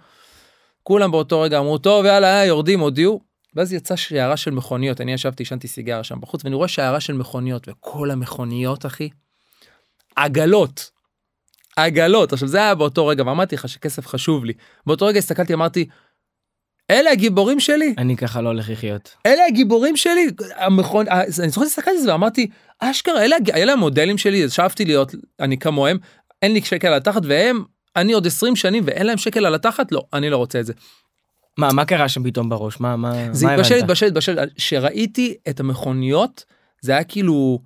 כולם 0.89 1.11
באותו 1.11 1.41
רגע 1.41 1.59
אמרו 1.59 1.79
טוב 1.79 2.05
יאללה 2.05 2.45
יורדים 2.45 2.81
הודיעו. 2.81 3.21
ואז 3.55 3.73
יצאה 3.73 3.97
שיירה 3.97 4.37
של 4.37 4.51
מכוניות 4.51 5.01
אני 5.01 5.13
ישבתי 5.13 5.43
עישנתי 5.43 5.69
סיגריה 5.69 6.05
שם 6.05 6.21
בחוץ 6.21 6.45
ואני 6.45 6.57
רואה 6.57 6.69
שיירה 6.69 7.01
של 7.01 7.13
מכוניות 7.13 7.69
וכל 7.69 8.11
המכוניות 8.11 8.87
אחי. 8.87 9.09
עגלות 10.17 10.91
עגלות 11.77 12.33
עכשיו 12.33 12.49
זה 12.49 12.59
היה 12.59 12.75
באותו 12.75 13.07
רגע 13.07 13.25
ואמרתי 13.27 13.55
לך 13.55 13.69
שכסף 13.69 14.07
חשוב 14.07 14.45
לי 14.45 14.53
באותו 14.87 15.07
רגע 15.07 15.19
הסתכלתי 15.19 15.55
אמרתי. 15.55 15.89
אלה 16.91 17.11
הגיבורים 17.11 17.61
שלי 17.61 17.95
אני 17.99 18.17
ככה 18.17 18.41
לא 18.41 18.49
הולך 18.49 18.71
לחיות. 18.71 19.17
אלה 19.27 19.47
הגיבורים 19.49 19.97
שלי 19.97 20.27
המכון 20.57 21.09
אה, 21.09 21.21
אני 21.21 21.49
זוכר 21.49 21.65
שהסתכלתי 21.65 21.97
על 21.97 22.03
זה 22.03 22.13
ואמרתי 22.13 22.51
אשכרה 22.79 23.25
אלה, 23.25 23.37
אלה 23.55 23.73
המודלים 23.73 24.19
שלי 24.19 24.51
שאפתי 24.51 24.85
להיות 24.85 25.15
אני 25.41 25.59
כמוהם 25.59 25.99
אין 26.43 26.53
לי 26.53 26.63
שקל 26.63 26.89
על 26.89 26.95
התחת 26.95 27.23
והם 27.25 27.65
אני 28.01 28.13
עוד 28.13 28.27
20 28.27 28.57
שנים 28.57 28.83
ואין 28.87 29.07
להם 29.07 29.19
שקל 29.19 29.47
על 29.47 29.55
התחת 29.55 29.93
לא 29.93 30.07
אני 30.13 30.31
לא 30.31 30.37
רוצה 30.37 30.61
את 30.61 30.67
זה. 30.67 30.73
מה, 31.59 31.73
מה 31.73 31.85
קרה 31.85 32.09
שם 32.09 32.25
פתאום 32.25 32.49
בראש? 32.49 32.81
מה, 32.81 32.97
מה, 32.97 33.13
זה 33.33 33.53
התבשל? 33.53 33.75
התבשל 33.75 34.07
התבשל 34.07 34.37
שראיתי 34.57 35.37
את 35.49 35.61
המכוניות 35.61 36.45
זה 36.81 36.93
היה 36.93 37.05
כאילו 37.05 37.63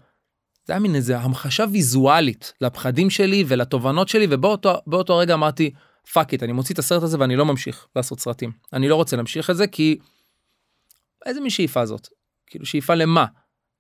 זה 0.65 0.73
היה 0.73 0.81
מין 0.81 0.95
איזה 0.95 1.19
המחשה 1.19 1.65
ויזואלית 1.73 2.53
לפחדים 2.61 3.11
שלי 3.11 3.45
ולתובנות 3.49 4.09
שלי 4.09 4.27
ובאותו 4.31 4.73
באותו 4.87 5.17
רגע 5.17 5.35
אמרתי 5.35 5.71
fuck 6.13 6.33
it 6.33 6.43
אני 6.43 6.53
מוציא 6.53 6.75
את 6.75 6.79
הסרט 6.79 7.03
הזה 7.03 7.21
ואני 7.21 7.37
לא 7.37 7.45
ממשיך 7.45 7.87
לעשות 7.97 8.21
סרטים 8.21 8.53
אני 8.73 8.89
לא 8.89 8.97
רוצה 8.97 9.17
להמשיך 9.17 9.51
את 9.51 9.57
זה 9.57 9.67
כי 9.67 9.99
איזה 11.27 11.41
מין 11.41 11.51
שאיפה 11.51 11.87
זאת 11.87 12.09
כאילו 12.47 12.67
שאיפה 12.67 12.95
למה 12.95 13.27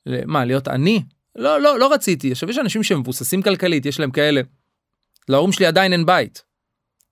למה 0.06 0.44
להיות 0.44 0.68
אני 0.68 1.02
לא 1.36 1.60
לא 1.60 1.78
לא 1.78 1.92
רציתי 1.92 2.32
עכשיו 2.32 2.50
יש 2.50 2.58
אנשים 2.58 2.82
שמבוססים 2.82 3.42
כלכלית 3.42 3.86
יש 3.86 4.00
להם 4.00 4.10
כאלה. 4.10 4.40
להורים 5.28 5.52
שלי 5.52 5.66
עדיין 5.66 5.92
אין 5.92 6.06
בית. 6.06 6.52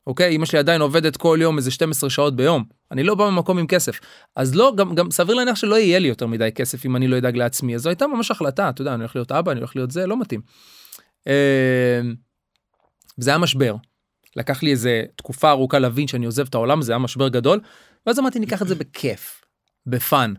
אוקיי 0.06 0.36
אמא 0.36 0.46
שלי 0.46 0.58
עדיין 0.58 0.80
עובדת 0.80 1.16
כל 1.16 1.38
יום 1.40 1.56
איזה 1.58 1.70
12 1.70 2.10
שעות 2.10 2.36
ביום 2.36 2.64
אני 2.90 3.02
לא 3.02 3.14
בא 3.14 3.30
ממקום 3.30 3.58
עם 3.58 3.66
כסף 3.66 4.00
אז 4.36 4.54
לא 4.54 4.72
גם 4.76 4.94
גם 4.94 5.10
סביר 5.10 5.34
להניח 5.34 5.56
שלא 5.56 5.78
יהיה 5.78 5.98
לי 5.98 6.08
יותר 6.08 6.26
מדי 6.26 6.50
כסף 6.54 6.86
אם 6.86 6.96
אני 6.96 7.08
לא 7.08 7.18
אדאג 7.18 7.36
לעצמי 7.36 7.74
אז 7.74 7.82
זו 7.82 7.88
הייתה 7.88 8.06
ממש 8.06 8.30
החלטה 8.30 8.70
אתה 8.70 8.82
יודע 8.82 8.94
אני 8.94 9.00
הולך 9.00 9.16
להיות 9.16 9.32
אבא 9.32 9.52
אני 9.52 9.60
הולך 9.60 9.76
להיות 9.76 9.90
זה 9.90 10.06
לא 10.06 10.20
מתאים. 10.20 10.40
אה, 11.28 12.00
וזה 13.18 13.30
היה 13.30 13.38
משבר. 13.38 13.76
לקח 14.36 14.62
לי 14.62 14.70
איזה 14.70 15.04
תקופה 15.16 15.50
ארוכה 15.50 15.78
להבין 15.78 16.08
שאני 16.08 16.26
עוזב 16.26 16.46
את 16.46 16.54
העולם 16.54 16.82
זה 16.82 16.92
היה 16.92 16.98
משבר 16.98 17.28
גדול 17.28 17.60
ואז 18.06 18.18
אמרתי 18.18 18.38
ניקח 18.38 18.62
את 18.62 18.68
זה 18.68 18.74
בכיף 18.74 19.44
ב 19.86 19.96
fun. 19.96 20.34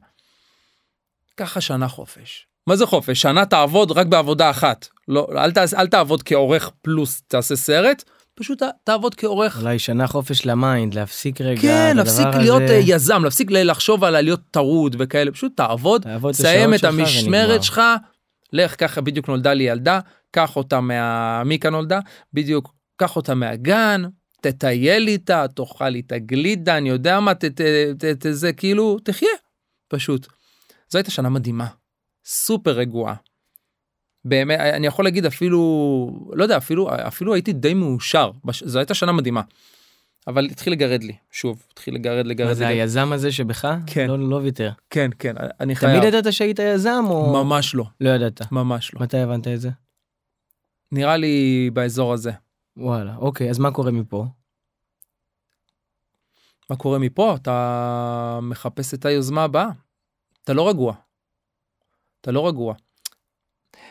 ככה 1.38 1.62
שנה 1.62 1.88
חופש. 1.88 2.48
מה 2.68 2.76
זה 2.76 2.86
חופש? 2.86 3.22
שנה 3.22 3.46
תעבוד 3.46 3.92
רק 3.92 4.08
בעבודה 4.08 4.50
אחת. 4.50 4.88
לא, 5.08 5.28
אל, 5.38 5.52
תעש, 5.52 5.74
אל 5.74 5.88
תעבוד 5.88 6.24
כעורך 6.24 6.72
פלוס 6.82 7.22
תעשה 7.28 7.56
סרט, 7.56 8.04
פשוט 8.36 8.62
תעבוד 8.84 9.16
כעורך. 9.16 9.62
אולי 9.62 9.80
שנה 9.80 10.08
חופש 10.08 10.46
ל 10.46 10.54
mind, 10.54 10.94
להפסיק 10.94 11.42
רגע. 11.42 11.62
כן, 11.62 11.98
להפסיק 11.98 12.28
להיות 12.40 12.62
הזה. 12.62 12.74
אה, 12.74 12.82
יזם, 12.86 13.24
להפסיק 13.24 13.52
לחשוב 13.52 14.04
על 14.04 14.22
להיות 14.22 14.42
טרוד 14.52 14.96
וכאלה, 15.00 15.32
פשוט 15.32 15.58
תעבוד, 15.58 16.02
תעבוד 16.02 16.30
את 16.30 16.42
סיים 16.42 16.74
את 16.74 16.84
המשמרת. 16.84 17.64
שלך, 17.64 17.82
לך 18.54 18.76
ככה 18.80 19.02
בדיוק 19.02 19.28
נולדה 19.28 19.54
לי 19.54 19.64
ילדה, 19.64 20.00
קח 20.32 20.56
אותה 20.56 20.82
מה... 20.82 21.44
מיקה 21.44 21.70
נולדה, 21.70 22.00
בדיוק, 22.34 22.74
קח 22.98 23.16
אותה 23.16 23.36
מהגן, 23.36 24.04
תטייל 24.42 25.08
איתה, 25.08 25.46
תאכל 25.56 25.96
איתה 25.96 26.18
גלידה, 26.18 26.78
אני 26.78 26.90
יודע 26.90 27.20
מה, 27.20 27.34
ת, 27.34 27.46
ת, 27.46 27.62
ת, 28.06 28.26
זה 28.32 28.54
כאילו, 28.54 28.98
תחיה, 29.04 29.30
פשוט. 29.88 30.28
זו 30.90 30.98
הייתה 30.98 31.12
שנה 31.12 31.30
מדהימה, 31.30 31.68
סופר 32.26 32.72
רגועה. 32.72 33.16
באמת, 34.26 34.60
אני 34.60 34.88
יכול 34.88 35.06
להגיד 35.06 35.26
אפילו, 35.26 35.60
לא 36.34 36.44
יודע, 36.44 36.58
אפילו, 36.58 36.90
אפילו 37.08 37.34
הייתי 37.34 37.54
די 37.54 37.74
מאושר, 37.74 38.32
בש- 38.46 38.64
זו 38.64 38.80
הייתה 38.80 38.94
שנה 38.94 39.12
מדהימה. 39.12 39.42
אבל 40.28 40.46
התחיל 40.46 40.74
לגרד 40.74 41.04
לי, 41.04 41.16
שוב, 41.32 41.64
התחיל 41.74 41.96
לגרד, 41.96 42.26
לגרד, 42.26 42.48
מה 42.48 42.54
זה 42.54 42.64
לגרד. 42.64 42.74
היזם 42.78 43.14
הזה 43.14 43.32
שבך? 43.32 43.76
כן. 43.88 44.08
לא, 44.08 44.30
לא 44.30 44.36
ויתר. 44.36 44.72
כן, 44.90 45.10
כן, 45.20 45.36
אני 45.60 45.76
חייב. 45.76 46.00
תמיד 46.00 46.14
ידעת 46.14 46.34
שהיית 46.34 46.60
יזם 46.60 47.04
או... 47.08 47.34
ממש 47.44 47.76
לא, 47.76 47.86
לא 48.02 48.10
ידעת. 48.10 48.52
ממש 48.52 48.94
לא. 48.94 49.02
מתי 49.02 49.18
הבנת 49.18 49.48
את 49.48 49.62
זה? 49.62 49.70
נראה 50.92 51.18
לי 51.18 51.70
באזור 51.74 52.14
הזה. 52.14 52.32
וואלה, 52.78 53.16
אוקיי, 53.16 53.50
אז 53.50 53.60
מה 53.60 53.72
קורה 53.72 53.92
מפה? 53.92 54.26
מה 56.70 56.76
קורה 56.76 57.00
מפה? 57.00 57.36
אתה 57.36 58.40
מחפש 58.42 58.94
את 58.94 59.06
היוזמה 59.06 59.44
הבאה. 59.44 59.70
אתה 60.44 60.54
לא 60.54 60.70
רגוע. 60.70 60.94
אתה 62.22 62.32
לא 62.32 62.48
רגוע. 62.48 62.74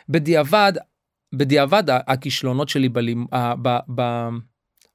בדיעבד, 0.09 0.73
בדיעבד 1.35 1.85
הכישלונות 1.89 2.69
שלי 2.69 2.89
בלימ... 2.89 3.27
ה- 3.33 3.55
ב... 3.63 3.79
ב... 3.95 4.29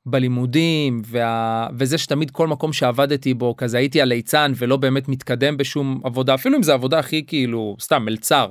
בלימודים 0.05 1.01
וה... 1.05 1.67
וזה 1.77 1.97
שתמיד 1.97 2.31
כל 2.31 2.47
מקום 2.47 2.73
שעבדתי 2.73 3.33
בו 3.33 3.55
כזה 3.55 3.77
הייתי 3.77 4.01
הליצן 4.01 4.51
ולא 4.55 4.77
באמת 4.77 5.07
מתקדם 5.07 5.57
בשום 5.57 6.01
עבודה 6.03 6.35
אפילו 6.35 6.57
אם 6.57 6.63
זה 6.63 6.73
עבודה 6.73 6.99
הכי 6.99 7.25
כאילו 7.27 7.75
סתם 7.79 8.05
מלצר. 8.05 8.49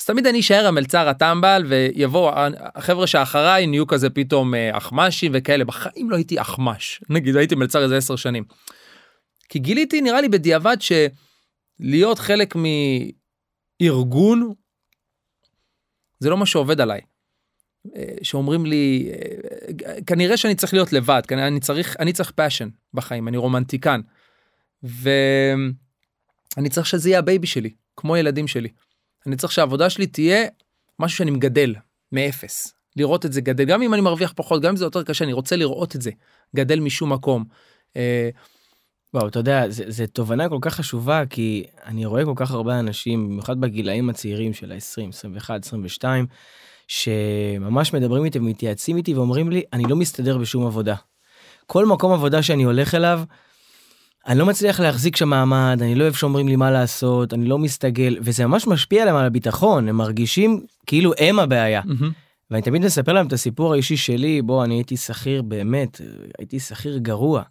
אז 0.00 0.04
תמיד 0.04 0.26
אני 0.26 0.40
אשאר 0.40 0.66
המלצר 0.66 1.08
הטמבל 1.08 1.64
ויבואו 1.68 2.30
החבר'ה 2.74 3.06
שאחריי 3.06 3.66
נהיו 3.66 3.86
כזה 3.86 4.10
פתאום 4.10 4.54
אה, 4.54 4.76
אחמ"שים 4.76 5.32
וכאלה 5.34 5.64
בחיים 5.64 6.10
לא 6.10 6.16
הייתי 6.16 6.40
אחמ"ש 6.40 7.00
נגיד 7.10 7.36
הייתי 7.36 7.54
מלצר 7.54 7.82
איזה 7.82 7.96
עשר 7.96 8.16
שנים. 8.16 8.44
כי 9.48 9.58
גיליתי 9.58 10.00
נראה 10.00 10.20
לי 10.20 10.28
בדיעבד 10.28 10.76
שלהיות 10.80 12.18
חלק 12.18 12.54
מארגון 13.82 14.52
זה 16.18 16.30
לא 16.30 16.36
מה 16.36 16.46
שעובד 16.46 16.80
עליי. 16.80 17.00
אה, 17.96 18.14
שאומרים 18.22 18.66
לי 18.66 19.12
אה, 19.86 19.94
כנראה 20.06 20.36
שאני 20.36 20.54
צריך 20.54 20.72
להיות 20.74 20.92
לבד 20.92 21.22
כנראה 21.28 21.46
אני 21.46 21.60
צריך 21.60 21.96
אני 21.98 22.12
צריך 22.12 22.30
passion 22.30 22.68
בחיים 22.94 23.28
אני 23.28 23.36
רומנטיקן. 23.36 24.00
ואני 24.82 25.72
צריך 26.70 26.86
שזה 26.86 27.08
יהיה 27.08 27.18
ה 27.18 27.24
baby 27.24 27.46
שלי 27.46 27.70
כמו 27.96 28.16
ילדים 28.16 28.48
שלי. 28.48 28.68
אני 29.26 29.36
צריך 29.36 29.52
שהעבודה 29.52 29.90
שלי 29.90 30.06
תהיה 30.06 30.46
משהו 30.98 31.18
שאני 31.18 31.30
מגדל 31.30 31.74
מאפס 32.12 32.72
לראות 32.96 33.26
את 33.26 33.32
זה 33.32 33.40
גדל, 33.40 33.64
גם 33.64 33.82
אם 33.82 33.94
אני 33.94 34.02
מרוויח 34.02 34.32
פחות, 34.36 34.62
גם 34.62 34.70
אם 34.70 34.76
זה 34.76 34.84
יותר 34.84 35.02
קשה, 35.02 35.24
אני 35.24 35.32
רוצה 35.32 35.56
לראות 35.56 35.96
את 35.96 36.02
זה 36.02 36.10
גדל 36.56 36.80
משום 36.80 37.12
מקום. 37.12 37.44
וואו, 39.14 39.28
אתה 39.28 39.38
יודע, 39.38 39.64
זו 39.68 40.04
תובנה 40.12 40.48
כל 40.48 40.58
כך 40.60 40.74
חשובה, 40.74 41.22
כי 41.30 41.64
אני 41.86 42.06
רואה 42.06 42.24
כל 42.24 42.32
כך 42.36 42.50
הרבה 42.50 42.78
אנשים, 42.78 43.28
במיוחד 43.28 43.60
בגילאים 43.60 44.10
הצעירים 44.10 44.54
של 44.54 44.72
ה-20, 44.72 45.08
21, 45.08 45.64
22, 45.64 46.26
שממש 46.88 47.94
מדברים 47.94 48.24
איתי 48.24 48.38
ומתייעצים 48.38 48.96
איתי 48.96 49.14
ואומרים 49.14 49.50
לי, 49.50 49.62
אני 49.72 49.84
לא 49.84 49.96
מסתדר 49.96 50.38
בשום 50.38 50.66
עבודה. 50.66 50.94
כל 51.66 51.86
מקום 51.86 52.12
עבודה 52.12 52.42
שאני 52.42 52.62
הולך 52.62 52.94
אליו, 52.94 53.20
אני 54.26 54.38
לא 54.38 54.46
מצליח 54.46 54.80
להחזיק 54.80 55.16
שם 55.16 55.28
מעמד, 55.28 55.78
אני 55.80 55.94
לא 55.94 56.02
אוהב 56.02 56.14
שאומרים 56.14 56.48
לי 56.48 56.56
מה 56.56 56.70
לעשות, 56.70 57.34
אני 57.34 57.46
לא 57.46 57.58
מסתגל, 57.58 58.16
וזה 58.20 58.46
ממש 58.46 58.66
משפיע 58.66 59.02
עליהם 59.02 59.16
על 59.16 59.24
הביטחון, 59.24 59.88
הם 59.88 59.96
מרגישים 59.96 60.60
כאילו 60.86 61.12
הם 61.18 61.38
הבעיה. 61.38 61.82
ואני 62.50 62.62
תמיד 62.62 62.84
מספר 62.84 63.12
להם 63.12 63.26
את 63.26 63.32
הסיפור 63.32 63.72
האישי 63.72 63.96
שלי, 63.96 64.42
בוא, 64.42 64.64
אני 64.64 64.74
הייתי 64.74 64.96
שכיר 64.96 65.42
באמת, 65.42 66.00
הייתי 66.38 66.60
שכיר 66.60 66.98
גרוע. 66.98 67.42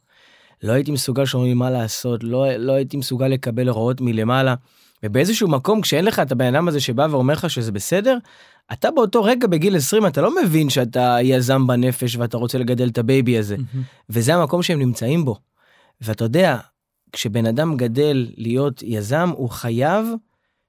לא 0.63 0.71
הייתי 0.71 0.91
מסוגל 0.91 1.25
שאומרים 1.25 1.49
לי 1.49 1.53
מה 1.53 1.69
לעשות, 1.69 2.23
לא, 2.23 2.51
לא 2.57 2.71
הייתי 2.71 2.97
מסוגל 2.97 3.27
לקבל 3.27 3.67
הוראות 3.67 4.01
מלמעלה. 4.01 4.55
ובאיזשהו 5.03 5.47
מקום, 5.47 5.81
כשאין 5.81 6.05
לך 6.05 6.19
את 6.19 6.31
הבן 6.31 6.55
אדם 6.55 6.67
הזה 6.67 6.79
שבא 6.79 7.07
ואומר 7.11 7.33
לך 7.33 7.49
שזה 7.49 7.71
בסדר, 7.71 8.17
אתה 8.73 8.91
באותו 8.91 9.23
רגע 9.23 9.47
בגיל 9.47 9.75
20 9.75 10.05
אתה 10.05 10.21
לא 10.21 10.35
מבין 10.43 10.69
שאתה 10.69 11.17
יזם 11.21 11.67
בנפש 11.67 12.15
ואתה 12.15 12.37
רוצה 12.37 12.57
לגדל 12.57 12.87
את 12.87 12.97
ה 12.97 13.05
baby 13.05 13.37
הזה. 13.37 13.55
וזה 14.09 14.35
המקום 14.35 14.63
שהם 14.63 14.79
נמצאים 14.79 15.25
בו. 15.25 15.35
ואתה 16.01 16.23
יודע, 16.23 16.57
כשבן 17.11 17.45
אדם 17.45 17.77
גדל 17.77 18.27
להיות 18.37 18.83
יזם, 18.83 19.29
הוא 19.35 19.49
חייב 19.49 20.05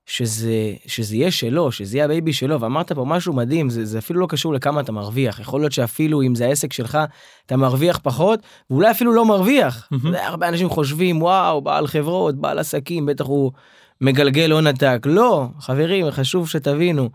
שזה, 0.08 0.72
שזה 0.86 1.16
יהיה 1.16 1.30
שלו, 1.30 1.72
שזה 1.72 1.96
יהיה 1.96 2.04
ה 2.04 2.10
baby 2.10 2.32
שלו, 2.32 2.60
ואמרת 2.60 2.92
פה 2.92 3.04
משהו 3.04 3.32
מדהים, 3.32 3.70
זה, 3.70 3.84
זה 3.84 3.98
אפילו 3.98 4.20
לא 4.20 4.26
קשור 4.26 4.54
לכמה 4.54 4.80
אתה 4.80 4.92
מרוויח, 4.92 5.40
יכול 5.40 5.60
להיות 5.60 5.72
שאפילו 5.72 6.22
אם 6.22 6.34
זה 6.34 6.46
העסק 6.46 6.72
שלך, 6.72 6.98
אתה 7.46 7.56
מרוויח 7.56 8.00
פחות, 8.02 8.40
ואולי 8.70 8.90
אפילו 8.90 9.12
לא 9.12 9.24
מרוויח. 9.24 9.88
Mm-hmm. 9.94 10.18
הרבה 10.18 10.48
אנשים 10.48 10.68
חושבים, 10.68 11.22
וואו, 11.22 11.60
בעל 11.60 11.86
חברות, 11.86 12.34
בעל 12.34 12.58
עסקים, 12.58 13.06
בטח 13.06 13.24
הוא 13.24 13.52
מגלגל 14.00 14.52
הון 14.52 14.66
עתק. 14.66 15.02
לא, 15.06 15.46
חברים, 15.60 16.10
חשוב 16.10 16.48
שתבינו, 16.48 17.10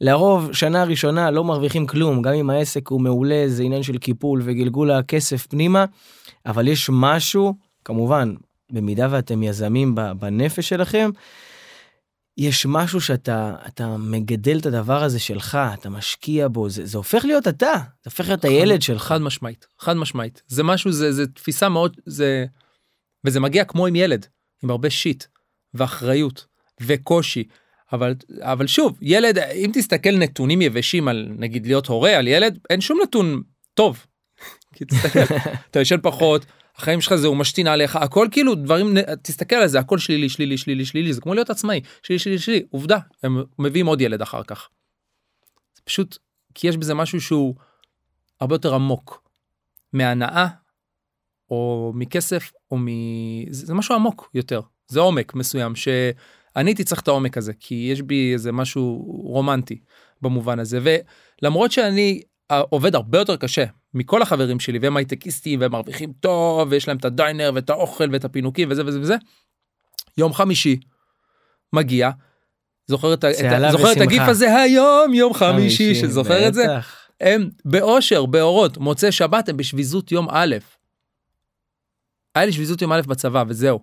לרוב 0.00 0.52
שנה 0.52 0.84
ראשונה 0.84 1.30
לא 1.30 1.44
מרוויחים 1.44 1.86
כלום, 1.86 2.22
גם 2.22 2.32
אם 2.32 2.50
העסק 2.50 2.88
הוא 2.88 3.00
מעולה, 3.00 3.44
זה 3.46 3.62
עניין 3.62 3.82
של 3.82 3.98
קיפול 3.98 4.42
וגלגול 4.44 4.90
הכסף 4.90 5.46
פנימה, 5.46 5.84
אבל 6.46 6.68
יש 6.68 6.90
משהו, 6.92 7.54
כמובן, 7.84 8.34
במידה 8.70 9.06
ואתם 9.10 9.42
יזמים 9.42 9.94
בנפש 10.18 10.68
שלכם, 10.68 11.10
יש 12.38 12.66
משהו 12.66 13.00
שאתה 13.00 13.56
אתה 13.66 13.96
מגדל 13.96 14.58
את 14.58 14.66
הדבר 14.66 15.02
הזה 15.02 15.18
שלך, 15.18 15.58
אתה 15.74 15.90
משקיע 15.90 16.48
בו, 16.48 16.68
זה, 16.68 16.86
זה 16.86 16.98
הופך 16.98 17.24
להיות 17.24 17.48
אתה, 17.48 17.72
זה 17.74 18.02
הופך 18.04 18.28
להיות 18.28 18.44
הילד 18.44 18.82
שלך. 18.82 19.02
חד 19.02 19.20
משמעית, 19.20 19.66
חד 19.78 19.96
משמעית. 19.96 20.42
זה 20.46 20.62
משהו, 20.62 20.92
זה, 20.92 21.12
זה 21.12 21.26
תפיסה 21.26 21.68
מאוד, 21.68 21.96
זה... 22.06 22.44
וזה 23.24 23.40
מגיע 23.40 23.64
כמו 23.64 23.86
עם 23.86 23.96
ילד, 23.96 24.26
עם 24.62 24.70
הרבה 24.70 24.90
שיט, 24.90 25.24
ואחריות, 25.74 26.46
וקושי. 26.80 27.44
אבל, 27.92 28.14
אבל 28.40 28.66
שוב, 28.66 28.98
ילד, 29.02 29.38
אם 29.38 29.70
תסתכל 29.74 30.16
נתונים 30.16 30.62
יבשים 30.62 31.08
על, 31.08 31.28
נגיד, 31.38 31.66
להיות 31.66 31.86
הורה 31.86 32.18
על 32.18 32.28
ילד, 32.28 32.58
אין 32.70 32.80
שום 32.80 32.98
נתון 33.02 33.42
טוב. 33.74 34.06
כי 34.76 34.84
תסתכל, 34.84 35.34
אתה 35.70 35.80
ישן 35.80 35.96
פחות, 36.02 36.46
החיים 36.76 37.00
שלך 37.00 37.14
זה 37.14 37.26
הוא 37.26 37.36
משתין 37.36 37.66
עליך 37.66 37.96
הכל 37.96 38.28
כאילו 38.30 38.54
דברים 38.54 38.94
תסתכל 39.22 39.56
על 39.56 39.68
זה 39.68 39.78
הכל 39.78 39.98
שלילי 39.98 40.28
שלילי 40.28 40.58
שלילי 40.58 40.84
שלילי 40.84 41.12
זה 41.12 41.20
כמו 41.20 41.34
להיות 41.34 41.50
עצמאי 41.50 41.80
שלילי 42.02 42.18
שלילי 42.18 42.38
שלילי 42.38 42.66
עובדה 42.70 42.98
הם 43.22 43.42
מביאים 43.58 43.86
עוד 43.86 44.00
ילד 44.00 44.22
אחר 44.22 44.42
כך. 44.42 44.68
פשוט 45.84 46.18
כי 46.54 46.68
יש 46.68 46.76
בזה 46.76 46.94
משהו 46.94 47.20
שהוא 47.20 47.54
הרבה 48.40 48.54
יותר 48.54 48.74
עמוק 48.74 49.28
מהנאה 49.92 50.46
או 51.50 51.92
מכסף 51.94 52.52
או 52.70 52.76
מ... 52.78 52.86
זה, 53.50 53.66
זה 53.66 53.74
משהו 53.74 53.94
עמוק 53.94 54.30
יותר 54.34 54.60
זה 54.88 55.00
עומק 55.00 55.34
מסוים 55.34 55.76
שאני 55.76 56.70
הייתי 56.70 56.84
צריך 56.84 57.00
את 57.00 57.08
העומק 57.08 57.38
הזה 57.38 57.52
כי 57.60 57.88
יש 57.92 58.02
בי 58.02 58.32
איזה 58.32 58.52
משהו 58.52 59.04
רומנטי 59.24 59.80
במובן 60.22 60.58
הזה 60.58 60.78
ולמרות 61.42 61.72
שאני 61.72 62.22
עובד 62.50 62.94
הרבה 62.94 63.18
יותר 63.18 63.36
קשה 63.36 63.64
מכל 63.96 64.22
החברים 64.22 64.60
שלי 64.60 64.78
והם 64.78 64.96
הייטקיסטים 64.96 65.60
והם 65.60 65.72
מרוויחים 65.72 66.12
טוב 66.20 66.68
ויש 66.70 66.88
להם 66.88 66.96
את 66.96 67.04
הדיינר 67.04 67.50
ואת 67.54 67.70
האוכל 67.70 68.08
ואת 68.12 68.24
הפינוקים 68.24 68.70
וזה 68.70 68.82
וזה 68.86 69.00
וזה. 69.00 69.16
יום 70.18 70.34
חמישי 70.34 70.76
מגיע. 71.72 72.10
זוכר 72.86 73.14
את, 73.14 73.24
את, 73.24 73.34
זוכר 73.70 73.92
את 73.92 74.00
הגיף 74.00 74.22
הזה 74.26 74.56
היום 74.56 75.14
יום 75.14 75.34
חמישי 75.34 75.94
שזוכר 75.94 76.48
את 76.48 76.54
זה 76.54 76.66
הם 77.20 77.50
באושר 77.64 78.26
באורות 78.26 78.78
מוצאי 78.78 79.12
שבת 79.12 79.48
הם 79.48 79.56
בשביזות 79.56 80.12
יום 80.12 80.28
א'. 80.30 80.56
היה 82.34 82.46
לי 82.46 82.52
שביזות 82.52 82.82
יום 82.82 82.92
א' 82.92 83.00
בצבא 83.06 83.44
וזהו. 83.48 83.80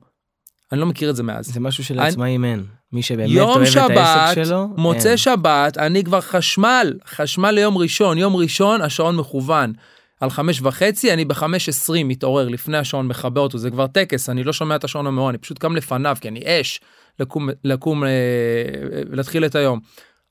אני 0.72 0.80
לא 0.80 0.86
מכיר 0.86 1.10
את 1.10 1.16
זה 1.16 1.24
מאז. 1.24 1.46
זה 1.46 1.60
משהו 1.60 1.84
שלעצמאים 1.84 2.46
אין. 2.46 2.66
מי 2.92 3.04
שבאמת 3.04 3.40
אוהב 3.40 3.66
שבת, 3.66 3.92
את 3.92 3.98
העסק 3.98 4.44
שלו, 4.44 4.68
מוצא 4.78 5.10
אין. 5.10 5.18
שבת, 5.18 5.78
אני 5.78 6.04
כבר 6.04 6.22
חשמל, 6.22 6.94
חשמל 7.06 7.52
ליום 7.52 7.78
ראשון, 7.78 8.18
יום 8.18 8.36
ראשון 8.36 8.82
השעון 8.82 9.16
מכוון. 9.16 9.74
על 10.20 10.30
חמש 10.30 10.62
וחצי, 10.62 11.14
אני 11.14 11.26
בחמש 11.26 11.70
עשרים 11.70 12.08
מתעורר 12.08 12.50
לפני 12.50 12.78
השעון 12.78 13.08
מכבה 13.08 13.42
אותו, 13.42 13.58
זה 13.58 13.70
כבר 13.72 13.88
טקס, 13.88 14.30
אני 14.30 14.44
לא 14.44 14.54
שומע 14.54 14.76
את 14.76 14.84
השעון 14.84 15.08
המעורר, 15.08 15.30
אני 15.30 15.38
פשוט 15.38 15.60
קם 15.60 15.76
לפניו, 15.76 16.18
כי 16.22 16.28
אני 16.28 16.42
אש 16.46 16.82
לקום, 17.20 17.50
לקום, 17.64 18.04
אה, 18.04 18.10
להתחיל 19.10 19.46
את 19.46 19.56
היום. 19.56 19.80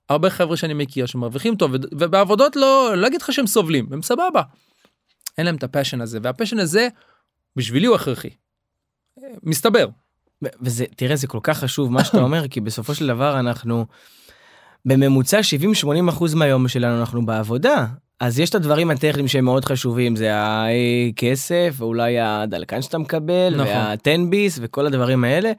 הרבה 0.08 0.30
חבר'ה 0.30 0.56
שאני 0.56 0.74
מכיר 0.74 1.06
שמרוויחים 1.06 1.56
טוב, 1.56 1.72
ובעבודות 1.72 2.56
לא, 2.56 2.92
לא 2.96 3.06
אגיד 3.06 3.22
לך 3.22 3.32
שהם 3.32 3.46
סובלים, 3.46 3.88
הם 3.92 4.02
סבבה. 4.02 4.42
אין 5.38 5.46
להם 5.46 5.56
את 5.56 5.62
ה 5.62 5.67
passion 5.67 6.00
הזה, 6.00 6.18
וה 6.22 6.30
passion 6.30 6.58
הזה, 6.58 6.88
בשבילי 7.56 7.86
הוא 7.86 7.96
הכרחי. 7.96 8.30
מסתבר. 9.42 9.88
וזה, 10.62 10.84
תראה, 10.96 11.16
זה 11.16 11.26
כל 11.26 11.38
כך 11.42 11.58
חשוב 11.58 11.92
מה 11.92 12.04
שאתה 12.04 12.18
אומר, 12.18 12.48
כי 12.48 12.60
בסופו 12.60 12.94
של 12.94 13.06
דבר 13.06 13.40
אנחנו, 13.40 13.86
בממוצע 14.84 15.40
70-80 15.84 16.08
אחוז 16.08 16.34
מהיום 16.34 16.68
שלנו 16.68 17.00
אנחנו 17.00 17.26
בעבודה. 17.26 17.86
אז 18.22 18.38
יש 18.38 18.50
את 18.50 18.54
הדברים 18.54 18.90
הטכניים 18.90 19.28
שהם 19.28 19.44
מאוד 19.44 19.64
חשובים, 19.64 20.16
זה 20.16 20.30
הכסף, 20.34 21.74
ואולי 21.76 22.20
הדלקן 22.20 22.82
שאתה 22.82 22.98
מקבל, 22.98 23.54
נכון. 23.54 23.66
והטנביס 23.66 24.58
וכל 24.62 24.86
הדברים 24.86 25.24
האלה, 25.24 25.52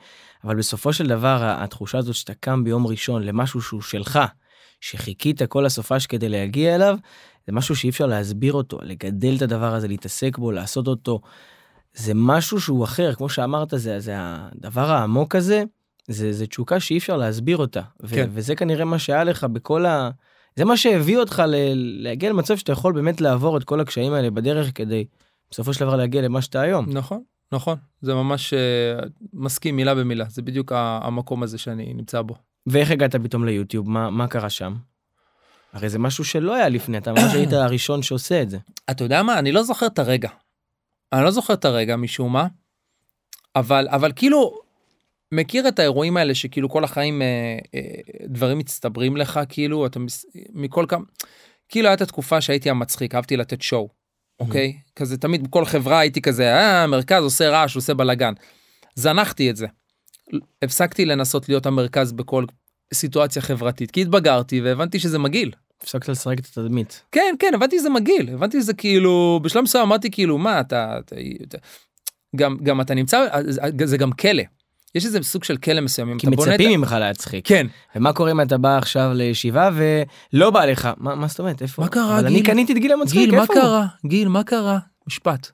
אבל 0.43 0.55
בסופו 0.55 0.93
של 0.93 1.07
דבר 1.07 1.37
התחושה 1.41 1.97
הזאת 1.97 2.15
שאתה 2.15 2.33
קם 2.33 2.63
ביום 2.63 2.87
ראשון 2.87 3.23
למשהו 3.23 3.61
שהוא 3.61 3.81
שלך, 3.81 4.19
שחיכית 4.81 5.41
כל 5.41 5.65
הסופש 5.65 6.05
כדי 6.05 6.29
להגיע 6.29 6.75
אליו, 6.75 6.97
זה 7.47 7.53
משהו 7.53 7.75
שאי 7.75 7.89
אפשר 7.89 8.05
להסביר 8.05 8.53
אותו, 8.53 8.79
לגדל 8.81 9.35
את 9.37 9.41
הדבר 9.41 9.73
הזה, 9.73 9.87
להתעסק 9.87 10.37
בו, 10.37 10.51
לעשות 10.51 10.87
אותו. 10.87 11.21
זה 11.93 12.11
משהו 12.15 12.61
שהוא 12.61 12.83
אחר, 12.83 13.13
כמו 13.13 13.29
שאמרת, 13.29 13.73
זה, 13.75 13.99
זה 13.99 14.13
הדבר 14.15 14.91
העמוק 14.91 15.35
הזה, 15.35 15.63
זה, 16.07 16.33
זה 16.33 16.47
תשוקה 16.47 16.79
שאי 16.79 16.97
אפשר 16.97 17.17
להסביר 17.17 17.57
אותה. 17.57 17.81
כן. 18.09 18.29
וזה 18.33 18.55
כנראה 18.55 18.85
מה 18.85 18.99
שהיה 18.99 19.23
לך 19.23 19.43
בכל 19.43 19.85
ה... 19.85 20.09
זה 20.55 20.65
מה 20.65 20.77
שהביא 20.77 21.17
אותך 21.17 21.43
ל- 21.47 22.03
להגיע 22.03 22.29
למצב 22.29 22.57
שאתה 22.57 22.71
יכול 22.71 22.93
באמת 22.93 23.21
לעבור 23.21 23.57
את 23.57 23.63
כל 23.63 23.79
הקשיים 23.79 24.13
האלה 24.13 24.31
בדרך 24.31 24.71
כדי 24.75 25.05
בסופו 25.51 25.73
של 25.73 25.85
דבר 25.85 25.95
להגיע 25.95 26.21
למה 26.21 26.41
שאתה 26.41 26.61
היום. 26.61 26.85
נכון, 26.89 27.23
נכון. 27.51 27.77
זה 28.01 28.13
ממש 28.13 28.53
uh, 28.53 29.07
מסכים 29.33 29.75
מילה 29.75 29.95
במילה, 29.95 30.25
זה 30.29 30.41
בדיוק 30.41 30.71
המקום 30.75 31.43
הזה 31.43 31.57
שאני 31.57 31.93
נמצא 31.93 32.21
בו. 32.21 32.35
ואיך 32.67 32.91
הגעת 32.91 33.15
פתאום 33.15 33.45
ליוטיוב? 33.45 33.89
מה, 33.89 34.09
מה 34.09 34.27
קרה 34.27 34.49
שם? 34.49 34.75
הרי 35.73 35.89
זה 35.89 35.99
משהו 35.99 36.23
שלא 36.23 36.55
היה 36.55 36.69
לפני, 36.69 36.97
אתה 36.97 37.11
ממש 37.11 37.33
היית 37.33 37.53
הראשון 37.63 38.01
שעושה 38.01 38.41
את 38.41 38.49
זה. 38.49 38.57
אתה 38.91 39.03
יודע 39.03 39.23
מה? 39.23 39.39
אני 39.39 39.51
לא 39.51 39.63
זוכר 39.63 39.85
את 39.85 39.99
הרגע. 39.99 40.29
אני 41.13 41.23
לא 41.23 41.31
זוכר 41.31 41.53
את 41.53 41.65
הרגע 41.65 41.95
משום 41.95 42.33
מה, 42.33 42.47
אבל, 43.55 43.87
אבל 43.89 44.11
כאילו, 44.15 44.59
מכיר 45.33 45.67
את 45.67 45.79
האירועים 45.79 46.17
האלה 46.17 46.35
שכאילו 46.35 46.69
כל 46.69 46.83
החיים 46.83 47.21
אה, 47.21 47.57
אה, 47.75 47.81
דברים 48.27 48.57
מצטברים 48.57 49.17
לך 49.17 49.39
כאילו 49.49 49.85
אתה 49.85 49.99
מס... 49.99 50.25
מכל 50.53 50.85
כמה 50.87 51.03
כאילו 51.69 51.89
הייתה 51.89 52.05
תקופה 52.05 52.41
שהייתי 52.41 52.69
המצחיק 52.69 53.15
אהבתי 53.15 53.37
לתת 53.37 53.61
שואו. 53.61 53.89
אוקיי 54.39 54.73
mm-hmm. 54.77 54.91
כזה 54.95 55.17
תמיד 55.17 55.43
בכל 55.43 55.65
חברה 55.65 55.99
הייתי 55.99 56.21
כזה 56.21 56.55
אה 56.55 56.87
מרכז 56.87 57.23
עושה 57.23 57.49
רעש 57.49 57.75
עושה 57.75 57.93
בלאגן. 57.93 58.33
זנחתי 58.95 59.49
את 59.49 59.55
זה. 59.55 59.67
הפסקתי 60.61 61.05
לנסות 61.05 61.49
להיות 61.49 61.65
המרכז 61.65 62.11
בכל 62.11 62.45
סיטואציה 62.93 63.41
חברתית 63.41 63.91
כי 63.91 64.01
התבגרתי 64.01 64.61
והבנתי 64.61 64.99
שזה 64.99 65.19
מגעיל. 65.19 65.51
הפסקת 65.81 66.09
לשחק 66.09 66.39
את 66.39 66.45
התדמית. 66.45 67.03
כן 67.11 67.35
כן 67.39 67.51
הבנתי 67.55 67.79
שזה 67.79 67.89
מגעיל 67.89 68.29
הבנתי 68.33 68.61
שזה 68.61 68.73
כאילו 68.73 69.39
בשלב 69.43 69.63
מסוים 69.63 69.83
אמרתי 69.83 70.11
כאילו 70.11 70.37
מה 70.37 70.59
אתה, 70.59 70.99
אתה, 70.99 71.15
אתה 71.47 71.57
גם 72.35 72.57
גם 72.63 72.81
אתה 72.81 72.93
נמצא 72.93 73.25
זה 73.85 73.97
גם 73.97 74.11
כלא. 74.11 74.43
יש 74.95 75.05
איזה 75.05 75.23
סוג 75.23 75.43
של 75.43 75.57
כלא 75.57 75.81
מסוים. 75.81 76.17
כי 76.17 76.27
מצפים 76.27 76.79
ממך 76.79 76.95
להצחיק. 76.99 77.47
כן. 77.47 77.67
ומה 77.95 78.13
קורה 78.13 78.31
אם 78.31 78.41
אתה 78.41 78.57
בא 78.57 78.77
עכשיו 78.77 79.11
לישיבה 79.13 79.69
ולא 80.33 80.49
בא 80.49 80.65
לך? 80.65 80.89
מה, 80.97 81.15
מה 81.15 81.27
זאת 81.27 81.39
אומרת? 81.39 81.61
איפה? 81.61 81.81
מה 81.81 81.87
קרה, 81.87 82.19
אבל 82.19 82.27
גיל? 82.27 82.37
אני 82.37 82.43
קניתי 82.43 82.73
את 82.73 82.77
גיל 82.77 82.91
המצחיק, 82.91 83.29
גיל, 83.29 83.39
איפה 83.39 83.53
מה 83.53 83.61
קרה? 83.61 83.85
גיל, 84.05 84.27
מה 84.27 84.43
קרה? 84.43 84.79
משפט. 85.07 85.51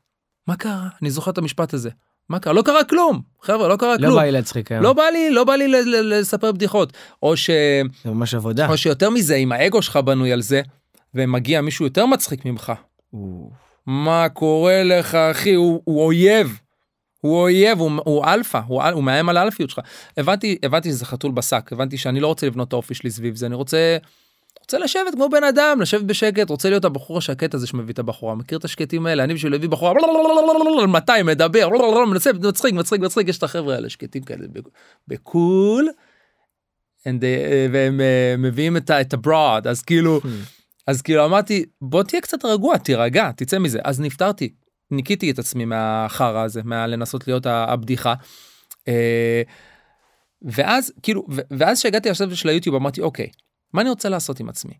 מה 0.47 0.55
קרה? 0.55 0.87
אני 1.01 1.11
זוכר 1.11 1.31
את 1.31 1.37
המשפט 1.37 1.73
הזה. 1.73 1.89
מה 2.29 2.39
קרה? 2.39 2.53
לא 2.53 2.61
קרה 2.61 2.83
כלום. 2.83 3.21
חבר'ה, 3.41 3.67
לא 3.67 3.75
קרה 3.75 3.93
לא 3.93 3.97
כלום. 3.97 4.09
לא 4.09 4.15
בא 4.15 4.23
לי 4.23 4.31
להצחיק 4.31 4.71
היום. 4.71 4.83
לא 4.83 4.93
בא 4.93 5.03
לי, 5.03 5.29
לא 5.29 5.43
בא 5.43 5.55
לי 5.55 5.67
לספר 6.03 6.51
בדיחות. 6.51 6.93
או 7.23 7.37
ש... 7.37 7.49
זה 8.03 8.11
ממש 8.11 8.33
עבודה. 8.33 8.69
או 8.69 8.77
שיותר 8.77 9.09
מזה, 9.09 9.35
אם 9.35 9.51
האגו 9.51 9.81
שלך 9.81 9.97
בנוי 9.97 10.33
על 10.33 10.41
זה, 10.41 10.61
ומגיע 11.15 11.61
מישהו 11.61 11.85
יותר 11.85 12.05
מצחיק 12.05 12.45
ממך, 12.45 12.71
מה 13.85 14.29
קורה 14.29 14.83
לך 14.83 15.15
אחי 15.15 15.53
הוא, 15.53 15.81
הוא 15.85 16.05
אויב. 16.05 16.59
הוא 17.21 17.41
אויב 17.41 17.79
הוא, 17.79 17.91
הוא 18.05 18.25
אלפא 18.25 18.59
הוא, 18.67 18.83
הוא 18.83 19.03
מאיים 19.03 19.29
על 19.29 19.37
האלפיות 19.37 19.69
שלך. 19.69 19.79
הבנתי 20.17 20.57
הבנתי 20.63 20.89
שזה 20.89 21.05
חתול 21.05 21.31
בשק 21.31 21.69
הבנתי 21.73 21.97
שאני 21.97 22.19
לא 22.19 22.27
רוצה 22.27 22.47
לבנות 22.47 22.67
את 22.67 22.73
האופי 22.73 22.93
שלי 22.93 23.11
סביב 23.11 23.35
זה 23.35 23.45
אני 23.45 23.55
רוצה. 23.55 23.97
רוצה 24.59 24.77
לשבת 24.79 25.13
כמו 25.13 25.29
בן 25.29 25.43
אדם 25.43 25.81
לשבת 25.81 26.01
בשקט 26.03 26.49
רוצה 26.49 26.69
להיות 26.69 26.85
הבחור 26.85 27.17
השקט 27.17 27.53
הזה 27.53 27.67
שמביא 27.67 27.93
את 27.93 27.99
הבחורה. 27.99 28.35
מכיר 28.35 28.57
את 28.57 28.65
השקטים 28.65 29.05
האלה? 29.05 29.23
אני 29.23 29.33
בשביל 29.33 29.51
להביא 29.51 29.69
בחורה 29.69 29.93
200 30.87 31.25
מדבר 31.25 31.69
מנסה 32.07 32.33
מצחיק 32.33 32.73
מצחיק 32.73 33.01
מצחיק. 33.01 33.27
יש 33.27 33.37
את 33.37 33.43
החברה 33.43 33.75
האלה 33.75 33.89
שקטים 33.89 34.23
כאלה 34.23 34.45
בקול. 35.07 35.89
they- 37.05 37.11
והם 37.71 38.01
אה, 38.01 38.35
מביאים 38.37 38.77
את 38.77 38.89
ה- 38.89 39.01
את 39.01 39.13
הברד 39.13 39.67
אז 39.67 39.81
כאילו 39.81 40.21
אז 40.87 41.01
כאילו 41.01 41.25
אמרתי 41.25 41.65
בוא 41.81 42.03
תהיה 42.03 42.21
קצת 42.21 42.45
רגוע 42.45 42.77
תירגע 42.77 43.31
תצא 43.35 43.59
מזה. 43.59 43.79
אז 43.83 43.99
נפטרתי 43.99 44.49
ניקיתי 44.91 45.31
את 45.31 45.39
עצמי 45.39 45.65
מהחרא 45.65 46.43
הזה 46.43 46.61
מהלנסות 46.63 47.27
להיות 47.27 47.45
הבדיחה. 47.45 48.13
אה, 48.87 49.41
ואז 50.41 50.93
כאילו 51.03 51.25
ואז 51.51 51.79
שהגעתי 51.79 52.09
לשלב 52.09 52.33
של 52.33 52.49
היוטיוב 52.49 52.75
אמרתי 52.75 53.01
אוקיי 53.01 53.29
מה 53.73 53.81
אני 53.81 53.89
רוצה 53.89 54.09
לעשות 54.09 54.39
עם 54.39 54.49
עצמי. 54.49 54.73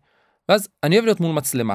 ואז 0.48 0.68
אני 0.84 0.96
אוהב 0.96 1.04
להיות 1.04 1.20
מול 1.20 1.32
מצלמה. 1.32 1.74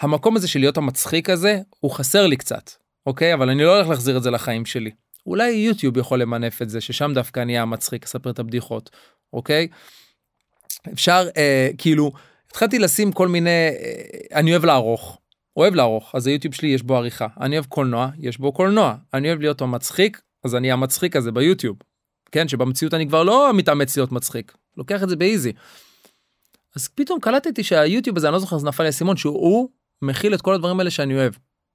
המקום 0.00 0.36
הזה 0.36 0.48
של 0.48 0.60
להיות 0.60 0.76
המצחיק 0.76 1.30
הזה 1.30 1.58
הוא 1.80 1.90
חסר 1.90 2.26
לי 2.26 2.36
קצת 2.36 2.70
אוקיי 3.06 3.34
אבל 3.34 3.50
אני 3.50 3.64
לא 3.64 3.76
הולך 3.76 3.88
להחזיר 3.88 4.16
את 4.16 4.22
זה 4.22 4.30
לחיים 4.30 4.66
שלי. 4.66 4.90
אולי 5.26 5.50
יוטיוב 5.50 5.96
יכול 5.96 6.22
למנף 6.22 6.62
את 6.62 6.70
זה 6.70 6.80
ששם 6.80 7.12
דווקא 7.14 7.40
אני 7.40 7.58
המצחיק 7.58 8.04
אספר 8.04 8.30
את 8.30 8.38
הבדיחות 8.38 8.90
אוקיי. 9.32 9.68
אפשר 10.92 11.28
אה, 11.36 11.70
כאילו 11.78 12.12
התחלתי 12.46 12.78
לשים 12.78 13.12
כל 13.12 13.28
מיני 13.28 13.50
אה, 13.50 14.38
אני 14.38 14.50
אוהב 14.50 14.64
לערוך 14.64 15.18
אוהב 15.56 15.74
לערוך 15.74 16.14
אז 16.14 16.26
היוטיוב 16.26 16.54
שלי 16.54 16.68
יש 16.68 16.82
בו 16.82 16.96
עריכה 16.96 17.26
אני 17.40 17.56
אוהב 17.56 17.66
קולנוע 17.66 18.10
יש 18.18 18.38
בו 18.38 18.52
קולנוע 18.52 18.94
אני 19.14 19.28
אוהב 19.28 19.40
להיות 19.40 19.60
המצחיק 19.60 20.20
אז 20.44 20.54
אני 20.54 20.72
המצחיק 20.72 21.16
הזה 21.16 21.32
ביוטיוב. 21.32 21.76
כן 22.32 22.48
שבמציאות 22.48 22.94
אני 22.94 23.08
כבר 23.08 23.22
לא 23.22 23.52
מתאמץ 23.54 23.96
להיות 23.96 24.12
מצחיק 24.12 24.54
לוקח 24.76 25.02
את 25.02 25.08
זה 25.08 25.16
באיזי. 25.16 25.52
אז 26.76 26.88
פתאום 26.88 27.20
קלטתי 27.20 27.64
שהיוטיוב 27.64 28.16
הזה 28.16 28.28
אני 28.28 28.32
לא 28.32 28.38
זוכר 28.38 28.58
זה 28.58 28.66
נפל 28.66 28.82
לי 28.82 28.86
האסימון 28.86 29.16
שהוא 29.16 29.68
מכיל 30.02 30.34
את 30.34 30.40
כל 30.40 30.54
הדברים 30.54 30.78
האלה 30.78 30.90
שאני 30.90 31.14
אוהב. 31.14 31.32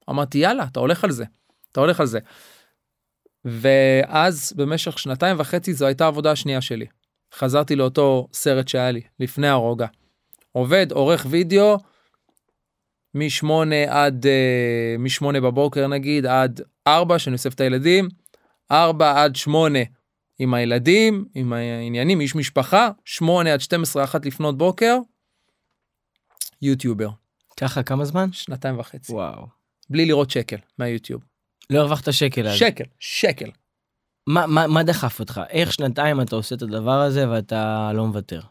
אמרתי 0.10 0.38
יאללה 0.38 0.64
אתה 0.64 0.80
הולך 0.80 1.04
על 1.04 1.12
זה 1.12 1.26
אתה 1.72 1.80
הולך 1.80 2.00
על 2.00 2.06
זה. 2.06 2.20
ואז 3.46 4.54
במשך 4.56 5.00
שנתיים 5.00 5.36
וחצי 5.40 5.74
זו 5.74 5.86
הייתה 5.86 6.06
העבודה 6.06 6.32
השנייה 6.32 6.62
שלי. 6.62 6.86
חזרתי 7.34 7.76
לאותו 7.76 8.28
סרט 8.34 8.68
שהיה 8.68 8.92
לי 8.92 9.02
לפני 9.20 9.48
הרוגע. 9.48 9.88
עובד 10.52 10.92
עורך 10.92 11.26
וידאו 11.30 11.78
משמונה 13.16 13.76
עד 13.88 14.26
אה, 14.28 14.96
משמונה 15.00 15.42
בבוקר 15.42 15.88
נגיד 15.88 16.26
עד 16.26 16.62
ארבע 16.88 17.20
שאני 17.20 17.34
אוסף 17.34 17.54
את 17.54 17.62
הילדים 17.62 18.10
ארבע 18.72 19.24
עד 19.24 19.36
שמונה 19.36 19.80
עם 20.40 20.54
הילדים 20.54 21.26
עם 21.36 21.54
העניינים 21.54 22.22
איש 22.22 22.36
משפחה 22.36 22.90
שמונה 23.06 23.54
עד 23.54 23.62
12 23.62 24.04
אחת 24.04 24.26
לפנות 24.26 24.58
בוקר 24.58 24.98
יוטיובר 26.62 27.10
ככה 27.60 27.84
כמה 27.84 28.06
זמן? 28.06 28.32
שנתיים 28.32 28.80
וחצי 28.80 29.12
וואו. 29.12 29.48
בלי 29.90 30.06
לראות 30.06 30.30
שקל 30.30 30.58
מהיוטיוב 30.80 31.22
לא 31.70 31.80
הרווחת 31.80 32.14
שקל 32.14 32.48
אז. 32.48 32.56
שקל 32.56 32.84
שקל 33.00 33.52
מה, 34.28 34.48
מה, 34.48 34.68
מה 34.68 34.84
דחף 34.84 35.20
אותך? 35.20 35.42
איך 35.50 35.74
שנתיים 35.74 36.22
אתה 36.22 36.36
עושה 36.36 36.56
את 36.56 36.62
הדבר 36.62 37.02
הזה 37.02 37.30
ואתה 37.30 37.92
לא 37.94 38.08
מוותר? 38.08 38.42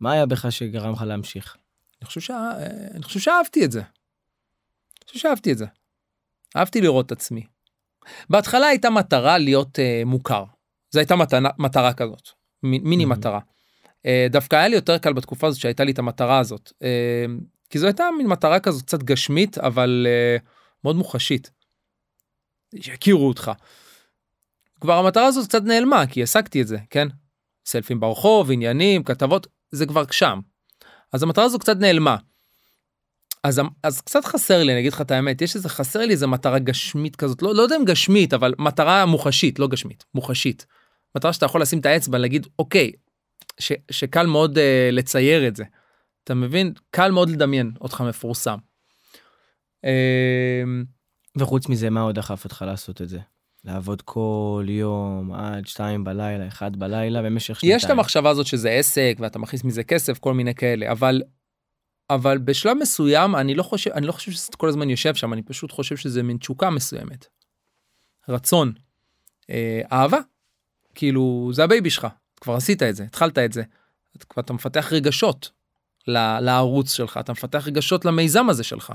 מה 0.00 0.12
היה 0.12 0.26
בך 0.26 0.52
שגרם 0.52 0.92
לך 0.92 1.02
להמשיך? 1.02 1.56
אני 2.00 2.06
חושב, 2.06 2.20
שה... 2.20 2.50
אני 2.94 3.02
חושב 3.02 3.20
שאהבתי 3.20 3.64
את 3.64 3.72
זה. 3.72 3.82
אני 5.04 5.12
חושב 5.12 5.18
שאהבתי 5.20 5.52
את 5.52 5.58
זה. 5.58 5.66
אהבתי 6.56 6.80
לראות 6.80 7.06
את 7.06 7.12
עצמי. 7.12 7.46
בהתחלה 8.30 8.66
הייתה 8.66 8.90
מטרה 8.90 9.38
להיות 9.38 9.78
uh, 9.78 10.04
מוכר. 10.06 10.44
זו 10.90 10.98
הייתה 11.00 11.16
מטרה, 11.16 11.40
מטרה 11.58 11.92
כזאת, 11.92 12.28
מ- 12.62 12.88
מיני 12.88 13.04
Mhm. 13.04 13.08
מטרה. 13.08 13.40
Uh, 13.84 14.30
דווקא 14.30 14.56
היה 14.56 14.68
לי 14.68 14.74
יותר 14.74 14.98
קל 14.98 15.12
בתקופה 15.12 15.46
הזאת 15.46 15.60
שהייתה 15.60 15.84
לי 15.84 15.92
את 15.92 15.98
המטרה 15.98 16.38
הזאת. 16.38 16.72
Uh, 16.72 17.44
כי 17.70 17.78
זו 17.78 17.86
הייתה 17.86 18.04
מין 18.18 18.26
מטרה 18.26 18.60
כזאת 18.60 18.82
קצת 18.82 19.02
גשמית 19.02 19.58
אבל 19.58 20.06
uh, 20.06 20.48
מאוד 20.84 20.96
מוחשית. 20.96 21.50
שיכירו 22.80 23.28
אותך. 23.28 23.50
כבר 24.80 24.98
המטרה 24.98 25.26
הזאת 25.26 25.48
קצת 25.48 25.62
נעלמה 25.62 26.06
כי 26.06 26.22
השגתי 26.22 26.62
את 26.62 26.66
זה, 26.66 26.78
כן? 26.90 27.08
סלפים 27.66 28.00
ברחוב, 28.00 28.50
עניינים, 28.50 29.04
כתבות, 29.04 29.46
זה 29.70 29.86
כבר 29.86 30.02
שם. 30.10 30.40
אז 31.12 31.22
המטרה 31.22 31.44
הזו 31.44 31.58
קצת 31.58 31.76
נעלמה. 31.76 32.16
אז, 33.44 33.60
אז 33.82 34.00
קצת 34.00 34.24
חסר 34.24 34.62
לי, 34.62 34.72
אני 34.72 34.80
אגיד 34.80 34.92
לך 34.92 35.00
את 35.00 35.10
האמת, 35.10 35.42
יש 35.42 35.56
איזה 35.56 35.68
חסר 35.68 35.98
לי 35.98 36.12
איזה 36.12 36.26
מטרה 36.26 36.58
גשמית 36.58 37.16
כזאת, 37.16 37.42
לא, 37.42 37.54
לא 37.54 37.62
יודע 37.62 37.76
אם 37.76 37.84
גשמית, 37.84 38.34
אבל 38.34 38.54
מטרה 38.58 39.06
מוחשית, 39.06 39.58
לא 39.58 39.68
גשמית, 39.68 40.04
מוחשית. 40.14 40.66
מטרה 41.16 41.32
שאתה 41.32 41.46
יכול 41.46 41.62
לשים 41.62 41.78
את 41.78 41.86
האצבע, 41.86 42.18
להגיד, 42.18 42.46
אוקיי, 42.58 42.92
ש, 43.60 43.72
שקל 43.90 44.26
מאוד 44.26 44.58
אה, 44.58 44.88
לצייר 44.92 45.48
את 45.48 45.56
זה. 45.56 45.64
אתה 46.24 46.34
מבין? 46.34 46.72
קל 46.90 47.10
מאוד 47.10 47.30
לדמיין 47.30 47.72
אותך 47.80 48.00
מפורסם. 48.00 48.58
אה, 49.84 50.62
וחוץ 51.38 51.68
מזה, 51.68 51.90
מה 51.90 52.00
עוד 52.00 52.14
דחף 52.14 52.44
אותך 52.44 52.64
לעשות 52.66 53.02
את 53.02 53.08
זה? 53.08 53.18
לעבוד 53.64 54.02
כל 54.02 54.66
יום 54.68 55.32
עד 55.32 55.66
שתיים 55.66 56.04
בלילה, 56.04 56.48
אחד 56.48 56.76
בלילה, 56.76 57.22
במשך 57.22 57.54
שנתיים. 57.54 57.76
יש 57.76 57.84
את 57.84 57.90
המחשבה 57.90 58.30
הזאת 58.30 58.46
שזה 58.46 58.70
עסק 58.70 59.16
ואתה 59.20 59.38
מכניס 59.38 59.64
מזה 59.64 59.84
כסף 59.84 60.18
כל 60.18 60.34
מיני 60.34 60.54
כאלה 60.54 60.92
אבל 60.92 61.22
אבל 62.10 62.38
בשלב 62.38 62.76
מסוים 62.80 63.36
אני 63.36 63.54
לא 63.54 63.62
חושב 63.62 63.90
אני 63.90 64.06
לא 64.06 64.12
חושב 64.12 64.32
שזה 64.32 64.48
כל 64.56 64.68
הזמן 64.68 64.90
יושב 64.90 65.14
שם 65.14 65.32
אני 65.32 65.42
פשוט 65.42 65.72
חושב 65.72 65.96
שזה 65.96 66.22
מין 66.22 66.36
תשוקה 66.36 66.70
מסוימת. 66.70 67.26
רצון 68.28 68.72
אה, 69.50 69.80
אהבה 69.92 70.18
כאילו 70.94 71.50
זה 71.52 71.64
ה 71.64 71.69
baby 71.69 71.90
שלך 71.90 72.06
כבר 72.40 72.54
עשית 72.54 72.82
את 72.82 72.96
זה 72.96 73.04
התחלת 73.04 73.38
את 73.38 73.52
זה 73.52 73.62
את- 74.16 74.24
כבר 74.24 74.42
אתה 74.42 74.52
מפתח 74.52 74.92
רגשות 74.92 75.50
לערוץ 76.06 76.92
שלך 76.92 77.16
אתה 77.20 77.32
מפתח 77.32 77.64
רגשות 77.66 78.04
למיזם 78.04 78.48
הזה 78.50 78.64
שלך. 78.64 78.92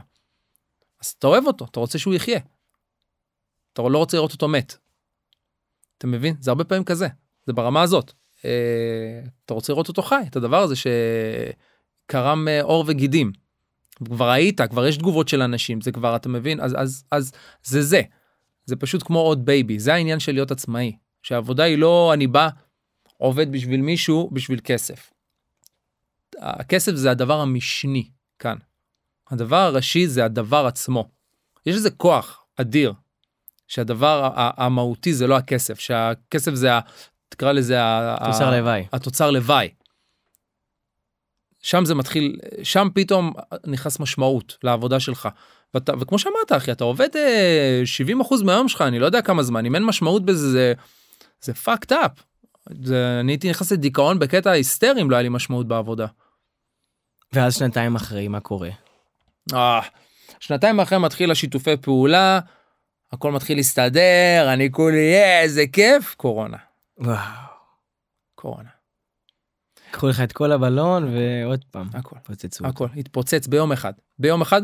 אז 1.02 1.08
אתה 1.19 1.28
אוהב 1.28 1.45
אותו 1.48 1.65
אתה 1.65 1.80
רוצה 1.80 2.00
שהוא 2.00 2.13
יחיה. 2.13 2.39
אתה 3.74 3.82
לא 3.82 3.98
רוצה 3.98 4.17
לראות 4.17 4.32
אותו 4.32 4.48
מת. 4.48 4.78
אתה 5.98 6.08
מבין 6.08 6.36
זה 6.39 6.52
הרבה 6.52 6.63
פעמים 6.63 6.84
כזה 6.84 7.08
זה 7.48 7.54
ברמה 7.54 7.82
הזאת. 7.82 8.12
אה, 8.45 9.22
אתה 9.45 9.54
רוצה 9.54 9.74
לראות 9.74 9.88
אותו 9.88 10.02
חי 10.02 10.22
את 10.28 10.36
הדבר 10.36 10.62
הזה 10.62 10.76
שקרם 10.76 10.93
אה, 12.15 12.62
עור 12.62 12.84
וגידים. 12.88 13.32
כבר 14.06 14.30
היית 14.30 14.62
כבר 14.62 14.88
יש 14.88 14.98
תגובות 14.98 15.28
של 15.28 15.41
אנשים 15.41 15.82
זה 15.82 15.91
כבר 15.91 16.15
אתה 16.15 16.30
מבין 16.30 16.60
אז 16.60 16.76
אז 16.78 17.04
אז 17.12 17.32
זה 17.63 17.82
זה. 17.82 18.02
זה 18.65 18.76
פשוט 18.76 19.04
כמו 19.04 19.19
עוד 19.19 19.45
baby 19.45 19.79
זה 19.80 19.93
העניין 19.93 20.19
של 20.19 20.32
להיות 20.32 20.52
עצמאי 20.52 20.95
שהעבודה 21.24 21.63
היא 21.63 21.78
לא 21.78 22.12
אני 22.13 22.28
בא 22.28 22.50
עובד 23.17 23.52
בשביל 23.52 23.82
מישהו 23.82 24.30
בשביל 24.34 24.60
כסף. 24.63 25.12
הכסף 26.38 26.91
זה 26.95 27.12
הדבר 27.12 27.39
המשני 27.39 28.10
כאן. 28.39 28.56
הדבר 29.32 29.56
הראשי 29.56 30.08
זה 30.08 30.26
הדבר 30.26 30.65
עצמו. 30.65 31.10
יש 31.65 31.76
איזה 31.76 31.89
כוח 31.91 32.45
אדיר 32.58 32.93
שהדבר 33.67 34.30
המהותי 34.36 35.13
זה 35.13 35.28
לא 35.28 35.38
הכסף 35.38 35.80
שהכסף 35.80 36.54
זה 36.54 36.74
ה... 36.74 36.80
תקרא 37.30 37.52
לזה 37.52 37.78
תוצר 38.26 38.48
ה- 38.48 38.58
לוואי. 38.60 38.86
התוצר 38.93 39.32
לוואי. 39.32 39.69
שם 41.62 41.86
זה 41.86 41.95
מתחיל 41.95 42.39
שם 42.63 42.88
פתאום 42.93 43.34
נכנס 43.65 44.00
משמעות 44.00 44.58
לעבודה 44.63 45.00
שלך. 45.00 45.30
ואתה, 45.74 45.93
וכמו 46.00 46.19
שאמרת 46.19 46.52
אחי 46.52 46.72
אתה 46.72 46.84
עובד 46.84 47.10
אה, 47.15 47.82
70% 48.22 48.43
מהיום 48.43 48.67
שלך 48.67 48.82
אני 48.82 49.00
לא 49.00 49.06
יודע 49.06 49.22
כמה 49.22 49.43
זמן 49.43 49.65
אם 49.65 49.76
אין 49.76 49.84
משמעות 49.84 50.26
בזה 50.26 50.52
זה 50.52 50.74
זה 51.41 51.54
fucked 51.65 51.91
up. 51.91 52.22
זה, 52.84 53.17
אני 53.19 53.32
הייתי 53.32 53.50
נכנס 53.50 53.72
לדיכאון 53.72 54.19
בקטע 54.19 54.52
היסטרי 54.52 55.02
אם 55.02 55.12
לא 55.12 55.15
היה 55.15 55.24
לי 55.24 55.30
משמעות 55.30 55.67
בעבודה. 55.67 56.06
ואז 57.34 57.56
שנתיים 57.56 57.95
אחרי, 57.95 58.28
מה 58.28 58.39
קורה? 58.39 58.69
אה, 59.54 59.82
שנתיים 60.39 60.80
אחרי 60.80 60.98
מתחיל 60.98 61.32
השיתופי 61.32 61.78
פעולה 61.78 62.39
הכל 63.12 63.32
מתחיל 63.32 63.58
להסתדר 63.58 64.50
אני 64.54 64.72
כולי 64.72 64.98
"יא, 64.98 65.41
איזה 65.41 65.63
כיף 65.74 66.15
קורונה 66.15 66.58
וואו. 66.98 67.17
קורונה 68.36 68.69
קחו 69.91 70.08
לך 70.08 70.21
את 70.21 70.32
כל 70.32 70.52
הבלון 70.52 71.13
ועוד 71.13 71.65
פעם, 71.71 71.88
הכל. 71.93 72.15
פוצצו. 72.23 72.65
הכל 72.65 72.88
התפוצץ 72.97 73.47
ביום 73.47 73.71
אחד 73.71 73.93
ביום 74.19 74.41
אחד. 74.41 74.62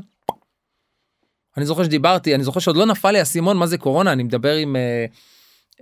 אני 1.58 1.66
זוכר 1.66 1.84
שדיברתי 1.84 2.36
אני 2.36 2.44
זוכר 2.44 2.60
שעוד 2.60 2.78
לא 2.78 2.86
נפל 2.86 3.12
לי 3.12 3.20
האסימון 3.20 3.58
מה 3.58 3.68
זה 3.68 3.78
קורונה 3.78 4.12
אני 4.12 4.24
מדבר 4.24 4.56
עם 4.56 4.76
אה, 4.76 5.06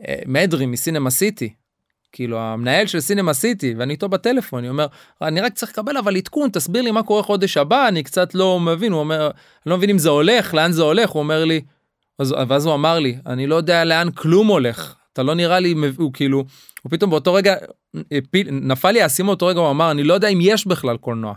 אה, 0.08 0.16
מדרי 0.26 0.66
מסינמה 0.66 1.10
סיטי. 1.10 1.54
כאילו 2.14 2.40
המנהל 2.40 2.88
של 2.88 3.00
סינמה 3.00 3.34
סיטי 3.34 3.74
ואני 3.78 3.94
איתו 3.94 4.10
בטלפון 4.10 4.60
אני 4.60 4.70
אומר 4.70 4.88
אני 5.22 5.42
רק 5.42 5.54
צריך 5.54 5.72
לקבל 5.72 5.98
אבל 5.98 6.18
עדכון 6.18 6.50
תסביר 6.50 6.82
לי 6.82 6.92
מה 6.92 7.04
קורה 7.04 7.24
חודש 7.24 7.58
הבא 7.58 7.88
אני 7.88 8.04
קצת 8.04 8.36
לא 8.36 8.60
מבין 8.60 8.92
הוא 8.92 9.00
אומר 9.00 9.26
אני 9.26 9.72
לא 9.72 9.78
מבין 9.78 9.90
אם 9.90 9.98
זה 9.98 10.10
הולך 10.10 10.54
לאן 10.54 10.72
זה 10.72 10.82
הולך 10.82 11.10
הוא 11.10 11.20
אומר 11.20 11.46
לי 11.46 11.62
אז, 12.20 12.36
ואז 12.48 12.66
הוא 12.66 12.74
אמר 12.74 13.00
לי 13.00 13.18
אני 13.26 13.48
לא 13.48 13.56
יודע 13.56 13.86
לאן 13.86 14.12
כלום 14.12 14.48
הולך 14.48 14.96
אתה 15.14 15.24
לא 15.24 15.34
נראה 15.36 15.60
לי 15.60 15.74
הוא 15.98 16.14
כאילו 16.14 16.46
הוא 16.84 16.92
פתאום 16.92 17.10
באותו 17.10 17.34
רגע 17.34 17.56
הפיל, 18.12 18.52
נפל 18.52 18.92
לי 18.92 19.02
האסימון 19.02 19.30
באותו 19.30 19.46
רגע 19.46 19.60
הוא 19.60 19.72
אמר 19.72 19.92
אני 19.92 20.04
לא 20.04 20.14
יודע 20.14 20.28
אם 20.28 20.40
יש 20.42 20.68
בכלל 20.68 20.98
קולנוע 20.98 21.34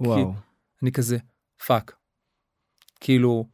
וואו. 0.00 0.34
אני 0.82 0.92
כזה 0.92 1.18
fuck. 1.66 1.92
כאילו, 3.00 3.44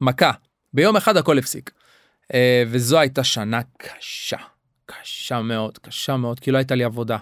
מכה. 0.00 0.30
ביום 0.72 0.96
אחד 0.96 1.16
הכל 1.16 1.38
הפסיק. 1.38 1.70
אה, 2.34 2.62
וזו 2.66 2.98
הייתה 2.98 3.24
שנה 3.24 3.60
קשה, 3.76 4.36
קשה 4.86 5.42
מאוד, 5.42 5.78
קשה 5.78 6.16
מאוד, 6.16 6.40
כי 6.40 6.50
לא 6.50 6.58
הייתה 6.58 6.74
לי 6.74 6.84
עבודה. 6.84 7.18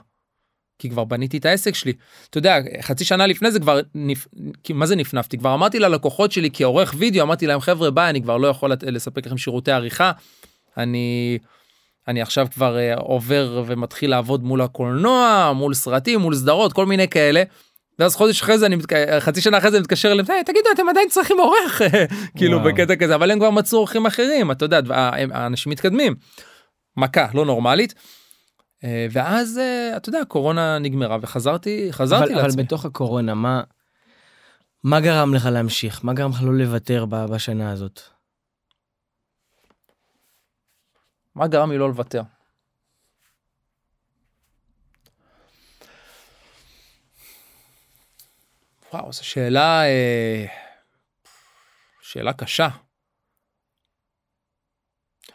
כי 0.79 0.91
כבר 0.91 1.05
בניתי 1.05 1.39
את 1.39 1.45
העסק 1.45 1.75
שלי. 1.75 1.93
אתה 2.31 2.39
יודע, 2.39 2.57
חצי 2.81 3.05
שנה 3.05 3.27
לפני 3.27 3.51
זה 3.51 3.61
כבר, 3.61 3.81
נפ... 3.95 4.27
מה 4.75 4.87
זה 4.87 4.97
נפנפתי? 4.97 5.39
כבר 5.39 5.55
אמרתי 5.55 5.79
ללקוחות 5.79 6.33
שלי 6.33 6.51
כעורך 6.53 6.95
וידאו, 6.99 7.23
אמרתי 7.23 7.47
להם, 7.47 7.61
חבר'ה, 7.61 7.91
ביי, 7.91 8.11
אני 8.11 8.23
כבר 8.23 8.37
לא 8.37 8.49
יכול 8.49 8.73
לספק 8.83 9.27
לכם 9.27 9.39
שירותי 9.39 9.73
עריכה. 9.73 10.13
אני, 10.77 11.39
אני 12.09 12.23
עכשיו 12.23 12.47
כבר 12.55 12.77
uh, 12.77 13.01
עובר 13.01 13.63
ומתחיל 13.67 14.11
לעבוד 14.11 14.45
מול 14.45 14.61
הקולנוע, 14.61 15.53
מול 15.55 15.75
סרטים, 15.75 16.21
מול 16.21 16.35
סדרות, 16.35 16.73
כל 16.73 16.87
מיני 16.87 17.09
כאלה. 17.09 17.43
ואז 17.99 18.17
חודש 18.17 18.43
אחרי 18.43 18.59
זה, 18.59 18.67
אני 18.67 18.77
מתק... 18.77 18.93
חצי 19.19 19.41
שנה 19.41 19.59
אחרי 19.59 19.71
זה 19.71 19.77
אני 19.77 19.83
מתקשר 19.83 20.13
אליהם, 20.13 20.27
"היי, 20.29 20.45
תגידו, 20.45 20.69
אתם 20.75 20.89
עדיין 20.89 21.09
צריכים 21.09 21.37
עורך, 21.41 21.83
כאילו. 22.37 22.61
בקטע 22.61 22.97
כזה, 22.97 23.15
אבל 23.15 23.31
הם 23.31 23.39
כבר 23.39 23.51
מצאו 23.51 23.79
עורכים 23.79 24.07
אחרים, 24.07 24.51
אתה 24.51 24.65
יודע, 24.65 24.81
האנשים 25.33 25.73
מתקדמים. 25.73 26.15
מכה 26.97 27.27
לא 27.35 27.45
נורמלית. 27.45 27.95
אה, 28.85 29.07
ואז 29.11 29.59
אה, 29.59 29.97
אתה 29.97 30.09
יודע 30.09 30.21
הקורונה 30.21 30.79
נגמרה 30.79 31.19
וחזרתי 31.23 31.89
חזרתי 31.91 32.25
אבל, 32.25 32.35
אבל 32.35 32.43
לעצמי. 32.43 32.63
בתוך 32.63 32.85
הקורונה, 32.85 33.35
מה, 33.35 33.63
מה 34.85 35.01
גרם 35.01 35.35
לך 35.35 35.47
להמשיך? 35.47 36.05
מה 36.05 36.13
גרם 36.13 36.31
לך 36.31 36.43
לא 36.43 36.55
לוותר 36.55 37.05
בשנה 37.09 37.71
הזאת? 37.73 38.01
מה 41.35 41.49
גרם 41.49 41.71
לי 41.73 41.79
לא 41.79 41.89
לוותר? 41.89 42.23
וואו 48.93 49.13
זו 49.13 49.25
שאלה 49.27 49.85
אה, 49.85 50.45
שאלה 52.03 52.33
קשה. 52.33 52.69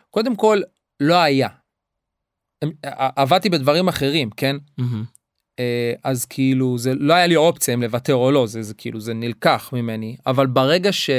קודם 0.09 0.35
כל 0.35 0.61
לא 0.99 1.15
היה. 1.15 1.47
הם- 2.61 2.71
ע- 2.85 3.21
עבדתי 3.21 3.49
בדברים 3.49 3.87
אחרים 3.87 4.29
כן. 4.29 4.55
אה, 5.59 5.93
אז 6.03 6.25
כאילו 6.25 6.77
זה 6.77 6.91
לא 6.95 7.13
היה 7.13 7.27
לי 7.27 7.35
אופציה 7.35 7.73
אם 7.73 7.81
לוותר 7.83 8.13
או 8.15 8.31
לא 8.31 8.47
זה, 8.47 8.61
זה 8.63 8.73
כאילו 8.73 8.99
זה 8.99 9.13
נלקח 9.13 9.69
ממני 9.73 10.17
אבל 10.25 10.47
ברגע 10.47 10.93
ש... 10.93 11.09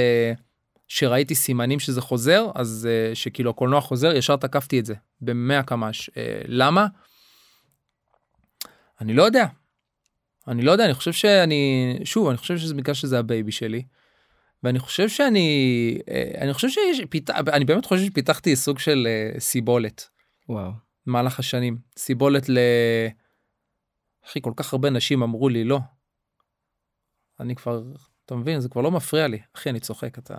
שראיתי 0.93 1.35
סימנים 1.35 1.81
שזה 1.81 2.01
חוזר 2.01 2.47
אז 2.55 2.89
אה, 2.91 3.15
שכאילו 3.15 3.51
הקולנוע 3.51 3.81
חוזר 3.81 4.13
ישר 4.17 4.37
תקפתי 4.37 4.81
את 4.81 4.87
זה 4.87 4.95
במאה 5.21 5.63
קמ"ש 5.63 6.11
אה, 6.17 6.43
למה? 6.45 6.87
אני 9.01 9.15
לא 9.15 9.23
יודע. 9.23 9.47
אני 10.49 10.63
לא 10.63 10.73
יודע 10.73 10.85
אני 10.85 10.95
חושב 10.95 11.13
שאני 11.13 11.99
שוב 12.05 12.29
אני 12.29 12.37
חושב 12.37 12.59
שזה 12.59 12.75
בגלל 12.75 12.95
שזה 12.95 13.19
ה 13.19 13.26
baby 13.26 13.53
שלי. 13.53 13.83
ואני 14.63 14.79
חושב 14.79 15.09
שאני 15.09 15.99
אה, 16.11 16.31
אני 16.41 16.55
חושב 16.55 16.69
שיש 16.69 17.01
פיתח, 17.11 17.35
אני 17.53 17.65
באמת 17.65 17.87
חושב 17.87 18.05
שפיתחתי 18.07 18.57
סוג 18.57 18.79
של 18.79 19.07
אה, 19.07 19.41
סיבולת. 19.41 20.09
וואו. 20.49 20.71
במהלך 21.07 21.39
השנים 21.39 21.79
סיבולת 21.97 22.49
ל... 22.49 22.59
אחי 24.27 24.41
כל 24.43 24.53
כך 24.57 24.73
הרבה 24.73 24.91
נשים 24.91 25.23
אמרו 25.23 25.49
לי 25.49 25.65
לא. 25.65 25.79
אני 27.41 27.55
כבר 27.55 27.83
אתה 28.31 28.39
מבין 28.39 28.61
זה 28.61 28.69
כבר 28.69 28.83
לא 28.83 28.91
מפריע 28.91 29.29
לי 29.29 29.39
אחי 29.57 29.71
אני 29.71 29.81
צוחק 29.81 30.19
אתה. 30.19 30.35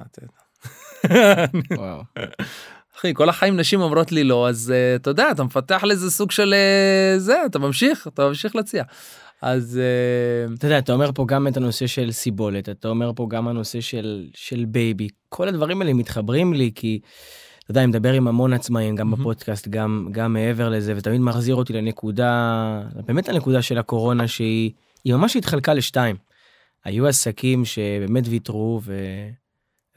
אחי 2.98 3.14
כל 3.14 3.30
החיים 3.30 3.58
נשים 3.58 3.82
אומרות 3.82 4.12
לי 4.12 4.24
לא 4.24 4.50
אז 4.50 4.74
uh, 4.74 5.02
אתה 5.02 5.10
יודע 5.10 5.32
אתה 5.32 5.44
מפתח 5.44 5.84
לזה 5.84 6.12
סוג 6.12 6.32
של 6.32 6.54
uh, 6.54 7.20
זה 7.20 7.46
אתה 7.46 7.60
ממשיך 7.60 8.08
אתה 8.08 8.28
ממשיך 8.28 8.56
להציע. 8.56 8.84
אז 9.42 9.80
uh, 10.50 10.54
אתה 10.58 10.68
יודע, 10.68 10.78
אתה 10.78 10.94
אומר 10.94 11.12
פה 11.12 11.26
גם 11.28 11.48
את 11.48 11.58
הנושא 11.58 11.88
של 11.88 12.12
סיבולת, 12.12 12.70
אתה 12.70 12.88
אומר 12.88 13.12
פה 13.16 13.28
גם 13.30 13.48
הנושא 13.48 13.82
של, 13.82 14.28
של 14.36 14.66
baby. 14.66 15.08
כל 15.30 15.48
הדברים 15.48 15.82
האלה 15.82 15.94
מתחברים 15.94 16.54
לי 16.54 16.72
כי, 16.76 17.00
אתה 17.64 17.72
יודע, 17.72 17.82
אני 17.82 17.88
מדבר 17.88 18.14
עם 18.14 18.28
המון 18.28 18.54
עצמאים, 18.54 18.96
גם 18.96 19.10
מהמם. 19.10 19.22
בפודקאסט, 19.22 19.68
גם, 19.68 20.08
גם 20.12 20.34
מעבר 20.34 20.70
לזה, 20.70 20.94
ותמיד 20.98 21.22
מחזיר 21.22 21.56
אותי 21.56 21.74
לנקודה, 21.74 22.82
באמת 23.06 23.30
לנקודה 23.30 23.62
של 23.62 23.78
הקורונה, 23.78 24.28
שהיא 24.28 24.72
היא 25.04 25.14
ממש 25.14 25.36
התחלקה 25.36 25.74
לשתיים. 25.74 26.16
היו 26.84 27.08
עסקים 27.08 27.66
שבאמת 27.66 28.24
ויתרו 28.28 28.80
ו, 28.84 28.96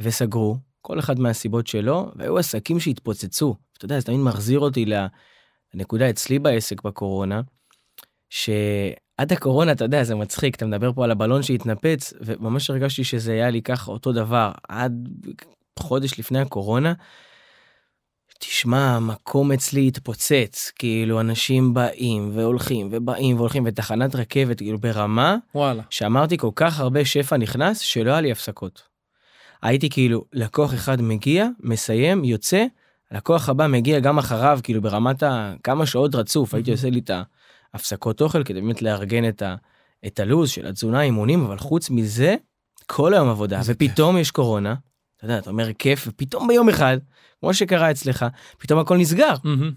וסגרו, 0.00 0.56
כל 0.80 0.98
אחד 0.98 1.18
מהסיבות 1.20 1.66
שלו, 1.66 2.10
והיו 2.16 2.38
עסקים 2.38 2.80
שהתפוצצו. 2.80 3.56
אתה 3.76 3.84
יודע, 3.84 4.00
זה 4.00 4.06
תמיד 4.06 4.20
מחזיר 4.20 4.58
אותי 4.58 4.84
לנקודה 5.74 6.10
אצלי 6.10 6.38
בעסק 6.38 6.82
בקורונה, 6.82 7.40
שעד 8.30 9.32
הקורונה, 9.32 9.72
אתה 9.72 9.84
יודע, 9.84 10.04
זה 10.04 10.14
מצחיק, 10.14 10.56
אתה 10.56 10.66
מדבר 10.66 10.92
פה 10.92 11.04
על 11.04 11.10
הבלון 11.10 11.42
שהתנפץ, 11.42 12.12
וממש 12.20 12.70
הרגשתי 12.70 13.04
שזה 13.04 13.32
היה 13.32 13.50
לי 13.50 13.62
ככה 13.62 13.90
אותו 13.90 14.12
דבר, 14.12 14.52
עד 14.68 15.08
חודש 15.78 16.18
לפני 16.18 16.40
הקורונה. 16.40 16.92
תשמע, 18.38 18.96
המקום 18.96 19.52
אצלי 19.52 19.88
התפוצץ, 19.88 20.72
כאילו 20.78 21.20
אנשים 21.20 21.74
באים 21.74 22.30
והולכים 22.34 22.88
ובאים 22.92 23.36
והולכים, 23.36 23.62
ותחנת 23.66 24.14
רכבת, 24.14 24.58
כאילו 24.58 24.78
ברמה, 24.78 25.36
וואלה. 25.54 25.82
שאמרתי 25.90 26.38
כל 26.38 26.50
כך 26.56 26.80
הרבה 26.80 27.04
שפע 27.04 27.36
נכנס, 27.36 27.78
שלא 27.78 28.10
היה 28.10 28.20
לי 28.20 28.32
הפסקות. 28.32 28.82
הייתי 29.62 29.90
כאילו, 29.90 30.24
לקוח 30.32 30.74
אחד 30.74 31.00
מגיע, 31.02 31.46
מסיים, 31.60 32.24
יוצא, 32.24 32.64
לקוח 33.12 33.48
הבא 33.48 33.66
מגיע 33.66 34.00
גם 34.00 34.18
אחריו, 34.18 34.60
כאילו 34.62 34.82
ברמת 34.82 35.22
ה... 35.22 35.54
כמה 35.62 35.86
שעות 35.86 36.14
רצוף, 36.14 36.54
הייתי 36.54 36.70
עושה 36.70 36.90
לי 36.90 36.98
את 36.98 37.10
ההפסקות 37.74 38.20
אוכל 38.20 38.44
כדי 38.44 38.60
באמת 38.60 38.82
לארגן 38.82 39.28
את, 39.28 39.42
ה... 39.42 39.54
את 40.06 40.20
הלו"ז 40.20 40.50
של 40.50 40.66
התזונה, 40.66 41.02
אימונים, 41.02 41.44
אבל 41.44 41.58
חוץ 41.58 41.90
מזה, 41.90 42.36
כל 42.86 43.14
היום 43.14 43.28
עבודה, 43.28 43.60
ופתאום 43.64 44.18
יש 44.18 44.30
קורונה, 44.30 44.74
אתה 45.24 45.32
יודע, 45.32 45.42
אתה 45.42 45.50
אומר 45.50 45.72
כיף, 45.72 46.04
ופתאום 46.08 46.48
ביום 46.48 46.68
אחד, 46.68 46.98
כמו 47.40 47.54
שקרה 47.54 47.90
אצלך, 47.90 48.26
פתאום 48.58 48.80
הכל 48.80 48.96
נסגר. 48.96 49.34
מהמם. 49.44 49.72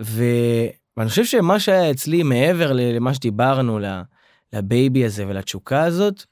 ו... 0.00 0.24
ואני 0.96 1.08
חושב 1.08 1.24
שמה 1.24 1.60
שהיה 1.60 1.90
אצלי 1.90 2.22
מעבר 2.22 2.72
למה 2.72 3.14
שדיברנו, 3.14 3.78
לבייבי 4.52 5.04
הזה 5.04 5.26
ולתשוקה 5.26 5.84
הזאת, 5.84 6.24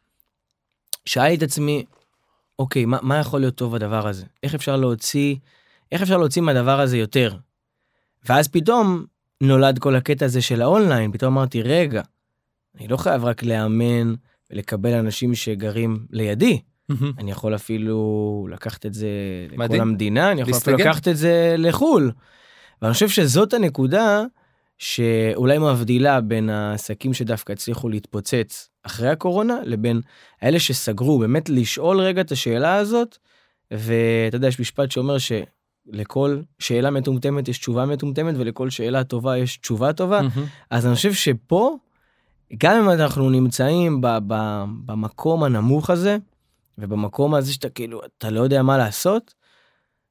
שאלתי 1.06 1.34
את 1.34 1.42
עצמי, 1.42 1.84
אוקיי, 2.58 2.84
מה, 2.84 2.98
מה 3.02 3.18
יכול 3.18 3.40
להיות 3.40 3.54
טוב 3.54 3.74
בדבר 3.74 4.08
הזה? 4.08 4.26
איך 4.42 4.54
אפשר 4.54 4.76
להוציא, 4.76 5.36
איך 5.92 6.02
אפשר 6.02 6.16
להוציא 6.16 6.42
מהדבר 6.42 6.80
הזה 6.80 6.98
יותר? 6.98 7.36
ואז 8.24 8.48
פתאום 8.48 9.04
נולד 9.40 9.78
כל 9.78 9.96
הקטע 9.96 10.24
הזה 10.24 10.42
של 10.42 10.62
האונליין, 10.62 11.12
פתאום 11.12 11.36
אמרתי, 11.38 11.62
רגע, 11.62 12.02
אני 12.78 12.88
לא 12.88 12.96
חייב 12.96 13.24
רק 13.24 13.42
לאמן 13.42 14.14
ולקבל 14.50 14.92
אנשים 14.92 15.34
שגרים 15.34 16.06
לידי, 16.10 16.60
מהמם. 16.88 17.12
אני 17.18 17.30
יכול 17.30 17.54
אפילו 17.54 18.48
לקחת 18.50 18.86
את 18.86 18.94
זה 18.94 19.08
לכל 19.48 19.56
מדהים. 19.62 19.80
המדינה, 19.82 20.32
אני 20.32 20.40
יכול 20.40 20.54
אפילו 20.54 20.76
להסתגל. 20.76 20.90
לקחת 20.90 21.08
את 21.08 21.16
זה 21.16 21.54
לחו"ל. 21.58 22.12
ואני 22.82 22.92
חושב 22.92 23.08
שזאת 23.08 23.54
הנקודה 23.54 24.22
שאולי 24.78 25.58
מבדילה 25.58 26.20
בין 26.20 26.50
העסקים 26.50 27.14
שדווקא 27.14 27.52
הצליחו 27.52 27.88
להתפוצץ 27.88 28.68
אחרי 28.82 29.08
הקורונה, 29.08 29.58
לבין 29.64 30.00
אלה 30.42 30.58
שסגרו, 30.60 31.18
באמת 31.18 31.48
לשאול 31.48 32.00
רגע 32.00 32.20
את 32.20 32.32
השאלה 32.32 32.74
הזאת, 32.76 33.18
ואתה 33.70 34.36
יודע, 34.36 34.48
יש 34.48 34.60
משפט 34.60 34.90
שאומר 34.90 35.16
שלכל 35.18 36.40
שאלה 36.58 36.90
מטומטמת 36.90 37.48
יש 37.48 37.58
תשובה 37.58 37.86
מטומטמת, 37.86 38.34
ולכל 38.38 38.70
שאלה 38.70 39.04
טובה 39.04 39.38
יש 39.38 39.56
תשובה 39.56 39.92
טובה. 39.92 40.22
מהמם. 40.22 40.46
אז 40.70 40.86
אני 40.86 40.94
חושב 40.94 41.12
שפה, 41.12 41.76
גם 42.58 42.76
אם 42.84 42.90
אנחנו 42.90 43.30
נמצאים 43.30 44.00
ב- 44.00 44.18
ב- 44.26 44.64
במקום 44.86 45.44
הנמוך 45.44 45.90
הזה, 45.90 46.16
ובמקום 46.78 47.34
הזה 47.34 47.52
שאתה 47.52 47.68
כאילו, 47.68 48.00
אתה 48.04 48.30
לא 48.30 48.40
יודע 48.40 48.62
מה 48.62 48.78
לעשות, 48.78 49.34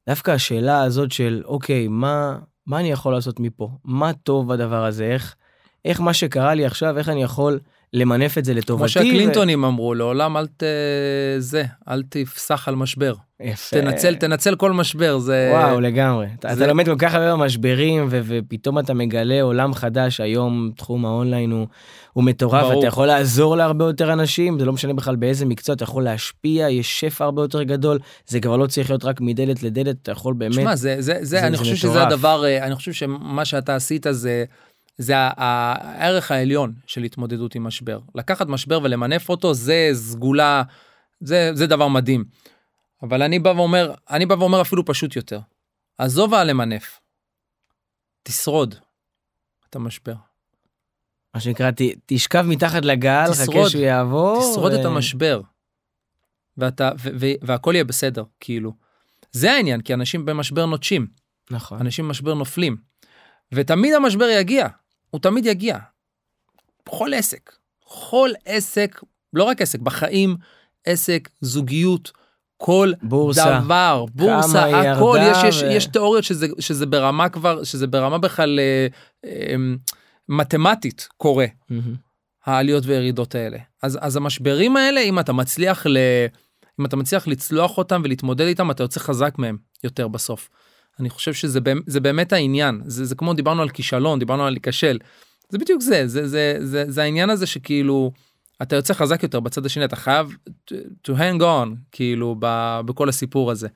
דווקא 0.10 0.32
השאלה 0.32 0.84
הזאת 0.84 1.12
של, 1.12 1.42
אוקיי, 1.46 1.88
מה, 1.88 2.40
מה 2.66 2.80
אני 2.80 2.92
יכול 2.92 3.14
לעשות 3.14 3.40
מפה? 3.40 3.70
מה 3.84 4.14
טוב 4.14 4.54
בדבר 4.54 4.86
הזה? 4.86 5.06
איך, 5.06 5.36
איך 5.86 6.02
מה 6.02 6.14
שקרה 6.14 6.54
לי 6.54 6.66
עכשיו, 6.66 6.98
איך 6.98 7.10
אני 7.10 7.24
יכול 7.24 7.60
למנף 7.94 8.38
את 8.38 8.46
זה 8.46 8.54
לטובתי? 8.54 8.80
כמו 8.80 8.90
שהקלינטונים 8.90 9.64
אמרו 9.66 9.94
לעולם 9.94 10.38
אל 10.38 10.48
ת... 10.48 10.64
זה 11.38 11.64
אל 11.90 12.04
תפסח 12.10 12.68
על 12.68 12.76
משבר 12.76 13.14
ו... 13.18 13.44
יפה. 13.44 13.76
תנצל 13.82 14.16
תנצל 14.16 14.56
כל 14.56 14.72
משבר 14.72 15.18
זה 15.20 15.50
וואו, 15.54 15.80
לגמרי. 15.80 16.28
זה- 16.42 16.54
אתה 16.54 16.68
לומד 16.68 16.86
כל 16.86 16.96
כך 17.00 17.14
הרבה 17.14 17.36
משברים, 17.36 18.08
ו- 18.10 18.20
ופתאום 18.26 18.80
אתה 18.80 18.94
מגלה 18.94 19.42
עולם 19.42 19.74
חדש, 19.74 20.20
היום 20.20 20.72
תחום 20.78 21.06
האונליין 21.06 21.52
הוא, 21.52 21.68
הוא 22.14 22.24
מטורף, 22.24 22.62
ברור. 22.64 22.80
אתה 22.80 22.88
יכול 22.88 23.08
לעזור 23.08 23.58
להרבה 23.58 23.86
יותר 23.86 24.14
אנשים, 24.14 24.60
זה 24.60 24.66
לא 24.66 24.74
משנה 24.74 24.94
בכלל 24.94 25.16
באיזה 25.16 25.46
מקצוע, 25.46 25.76
אתה 25.76 25.84
יכול 25.84 26.04
להשפיע, 26.04 26.70
יש 26.70 27.00
שפע 27.00 27.26
הרבה 27.26 27.42
יותר 27.42 27.64
גדול, 27.64 28.00
זה 28.28 28.40
כבר 28.40 28.58
לא 28.58 28.68
צריך 28.68 28.90
להיות 28.90 29.06
רק 29.06 29.22
מדלת 29.22 29.64
לדלת, 29.64 29.96
אתה 30.04 30.12
יכול 30.12 30.34
באמת... 30.34 30.56
תשמע, 30.58 30.76
זה, 30.76 30.96
זה, 31.00 31.14
זה, 31.14 31.26
זה- 31.26 31.40
אני 31.48 31.52
זה 31.52 31.58
חושב 31.58 31.76
שזה 31.76 31.90
מטורף. 31.90 32.08
הדבר, 32.08 32.46
אה, 32.46 32.66
אני 32.66 32.76
חושב 32.76 32.92
שמה 32.94 33.46
שאתה 33.46 33.76
עשית 33.76 34.06
זה, 34.12 34.44
זה 35.02 35.14
הערך 35.18 36.32
העליון 36.32 36.74
של 36.88 37.04
התמודדות 37.04 37.56
עם 37.56 37.64
משבר. 37.64 38.00
לקחת 38.16 38.48
משבר 38.48 38.80
ולמנף 38.84 39.30
אותו 39.30 39.54
זה 39.54 39.90
סגולה, 39.94 40.64
זה, 41.20 41.52
זה 41.54 41.68
דבר 41.68 41.88
מדהים. 41.88 42.26
אבל 43.04 43.22
אני 43.24 43.40
בא 43.40 43.50
ואומר, 43.50 43.94
אני 44.10 44.26
בא 44.26 44.34
ואומר 44.34 44.62
אפילו 44.62 44.86
פשוט 44.86 45.16
יותר. 45.16 45.40
עזוב 45.98 46.34
הלמנף. 46.34 47.00
תשרוד 48.24 48.76
את 49.70 49.76
המשבר. 49.76 50.16
מה 51.34 51.40
שנקרא, 51.40 51.72
ת, 51.72 51.82
תשכב 52.06 52.46
מתחת 52.48 52.86
לגל, 52.86 53.26
חכה 53.34 53.44
תשרוד. 53.44 53.70
שהוא 53.70 53.82
יעבור. 53.82 54.52
תשרוד 54.52 54.72
את 54.74 54.86
ו- 54.86 54.88
המשבר. 54.88 55.42
ואתה, 56.58 56.92
ו- 57.00 57.10
ו- 57.20 57.36
והכל 57.42 57.72
יהיה 57.74 57.84
בסדר, 57.84 58.24
כאילו. 58.40 58.74
זה 59.32 59.52
העניין, 59.52 59.82
כי 59.82 59.94
אנשים 59.94 60.26
במשבר 60.26 60.66
נוטשים, 60.66 61.08
נכון. 61.52 61.80
אנשים 61.80 62.06
במשבר 62.08 62.34
נופלים. 62.34 62.78
ותמיד 63.52 63.94
המשבר 63.94 64.26
יגיע, 64.26 64.68
הוא 65.12 65.22
תמיד 65.22 65.46
יגיע. 65.46 65.78
בכל 66.86 67.14
עסק, 67.14 67.52
כל 67.80 68.30
עסק, 68.46 69.02
לא 69.34 69.44
רק 69.44 69.62
עסק, 69.62 69.80
בחיים, 69.80 70.38
עסק, 70.86 71.30
זוגיות, 71.42 72.12
כל 72.58 72.92
בורסה. 73.02 73.60
דבר, 73.60 74.06
בורסה, 74.16 74.66
הכל, 74.66 75.18
ירדה 75.22 75.48
יש, 75.48 75.56
יש, 75.56 75.64
ו- 75.64 75.66
יש 75.66 75.86
תיאוריות 75.86 76.24
שזה, 76.24 76.48
שזה 76.60 76.86
ברמה 76.86 77.30
כבר, 77.30 77.64
שזה 77.64 77.88
ברמה 77.88 78.18
בכלל 78.18 78.60
אה, 78.60 78.88
אה, 79.26 79.56
מתמטית 80.30 81.08
קורה. 81.18 81.46
מהמם. 81.70 81.96
העליות 82.46 82.84
וירידות 82.86 83.36
האלה. 83.36 83.58
אז, 83.84 84.00
אז 84.02 84.16
המשברים 84.16 84.78
האלה, 84.78 85.02
אם 85.02 85.20
אתה 85.20 85.34
מצליח 85.34 85.88
ל... 85.88 85.98
אם 86.80 86.86
אתה 86.86 86.96
מצליח 86.96 87.28
לצלוח 87.28 87.78
אותם 87.78 88.02
ולהתמודד 88.04 88.46
איתם, 88.46 88.72
אתה 88.72 88.84
יוצא 88.84 89.00
חזק 89.00 89.34
מהם 89.38 89.58
יותר 89.84 90.08
בסוף. 90.08 90.50
אני 91.02 91.10
חושב 91.10 91.34
שזה 91.34 91.60
באמת, 92.02 92.34
העניין. 92.34 92.82
זה, 92.86 93.06
זה 93.06 93.16
כמו 93.16 93.34
דיברנו 93.34 93.62
על 93.62 93.70
כישלון, 93.70 94.20
דיברנו 94.20 94.46
על 94.46 94.54
להיכשל. 94.54 95.00
זה 95.50 95.58
בדיוק 95.58 95.82
זה, 95.82 96.08
זה, 96.08 96.28
זה, 96.28 96.58
זה, 96.60 96.86
זה 96.88 97.02
העניין 97.02 97.30
הזה 97.30 97.48
שכאילו, 97.48 98.12
אתה 98.62 98.76
יוצא 98.76 98.94
חזק 98.94 99.24
יותר 99.24 99.40
בצד 99.40 99.66
השני, 99.66 99.86
אתה 99.86 99.96
חייב 99.96 100.36
to, 101.08 101.12
hang 101.12 101.42
on, 101.42 101.68
כאילו, 101.92 102.36
ב, 102.40 102.80
בכל 102.86 103.10
הסיפור 103.10 103.52
הזה. 103.52 103.68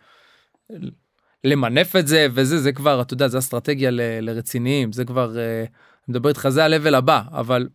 למנף 1.43 1.95
את 1.95 2.07
זה 2.07 2.27
וזה, 2.33 2.61
זה 2.61 2.71
כבר, 2.71 3.01
אתה 3.01 3.13
יודע, 3.13 3.27
זה 3.27 3.37
אסטרטגיה 3.37 3.91
ל, 3.91 4.01
לרציניים, 4.21 4.91
זה 4.91 5.05
כבר, 5.05 5.37
אה, 5.37 5.65
מדבר 6.07 6.29
איתך, 6.29 6.47
זה 6.49 6.65
ה-level 6.65 6.95
הבא, 6.95 7.21
אבל 7.31 7.67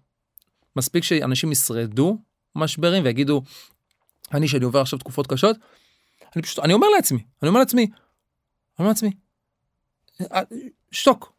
מספיק 0.76 1.04
שאנשים 1.04 1.52
ישרדו 1.52 2.18
משברים 2.56 3.04
ויגידו, 3.04 3.42
אני 4.34 4.48
שאני 4.48 4.64
עובר 4.64 4.80
עכשיו 4.80 4.98
תקופות 4.98 5.26
קשות, 5.26 5.56
אני 6.36 6.42
פשוט, 6.42 6.58
אני 6.58 6.72
אומר 6.72 6.88
לעצמי, 6.96 7.18
אני 7.42 7.48
אומר 7.48 7.60
לעצמי, 7.60 7.82
אני 7.82 7.92
אומר 8.78 8.88
לעצמי, 8.88 9.08
"אה, 9.08 9.14
שתוק. 10.90 11.32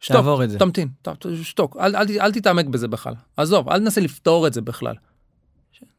שתוק, 0.00 0.16
תעבור 0.16 0.44
את 0.44 0.50
זה. 0.50 0.58
תמתין, 0.58 0.88
שתוק, 1.42 1.76
אל, 1.80 1.96
אל, 1.96 2.06
אל 2.20 2.32
תתעמק 2.32 2.66
בזה 2.66 2.88
בכלל, 2.88 3.14
עזוב, 3.36 3.68
אל 3.68 3.78
תנסה 3.78 4.00
לפתור 4.00 4.46
את 4.46 4.52
זה 4.52 4.60
בכלל. 4.60 4.94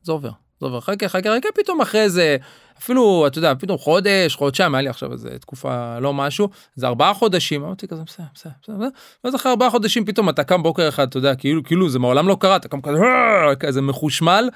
זה 0.03 0.11
עובר, 0.11 0.29
זה 0.59 0.65
עובר, 0.65 0.81
חכה, 0.81 1.09
חכה, 1.09 1.29
חכה, 1.37 1.49
פתאום 1.55 1.81
אחרי 1.81 2.09
זה, 2.09 2.37
אפילו, 2.77 3.27
אתה 3.27 3.37
יודע, 3.37 3.53
פתאום 3.59 3.77
חודש, 3.77 4.35
חודשיים, 4.35 4.75
היה 4.75 4.81
לי 4.81 4.89
עכשיו 4.89 5.11
איזה 5.11 5.39
תקופה 5.39 5.99
לא 5.99 6.13
משהו, 6.13 6.49
זה 6.75 6.87
ארבעה 6.87 7.13
חודשים, 7.13 7.63
אמרתי 7.63 7.87
כזה, 7.87 8.03
בסדר, 8.03 8.25
בסדר, 8.35 8.51
בסדר, 8.63 8.75
בסדר." 8.75 8.89
ואז 9.23 9.35
אחרי 9.35 9.51
ארבעה 9.51 9.69
חודשים 9.69 10.05
פתאום 10.05 10.29
אתה 10.29 10.43
קם 10.43 10.63
בוקר 10.63 10.89
אחד, 10.89 11.07
אתה 11.07 11.17
יודע, 11.17 11.35
כאילו, 11.35 11.63
כאילו 11.63 11.89
זה 11.89 11.99
מעולם 11.99 12.27
לא 12.27 12.37
קרה, 12.39 12.55
אתה 12.55 12.67
קם 12.67 12.81
כזה, 12.81 12.97
"אה", 12.97 13.55
כזה 13.55 13.81
מחושמל, 13.81 14.49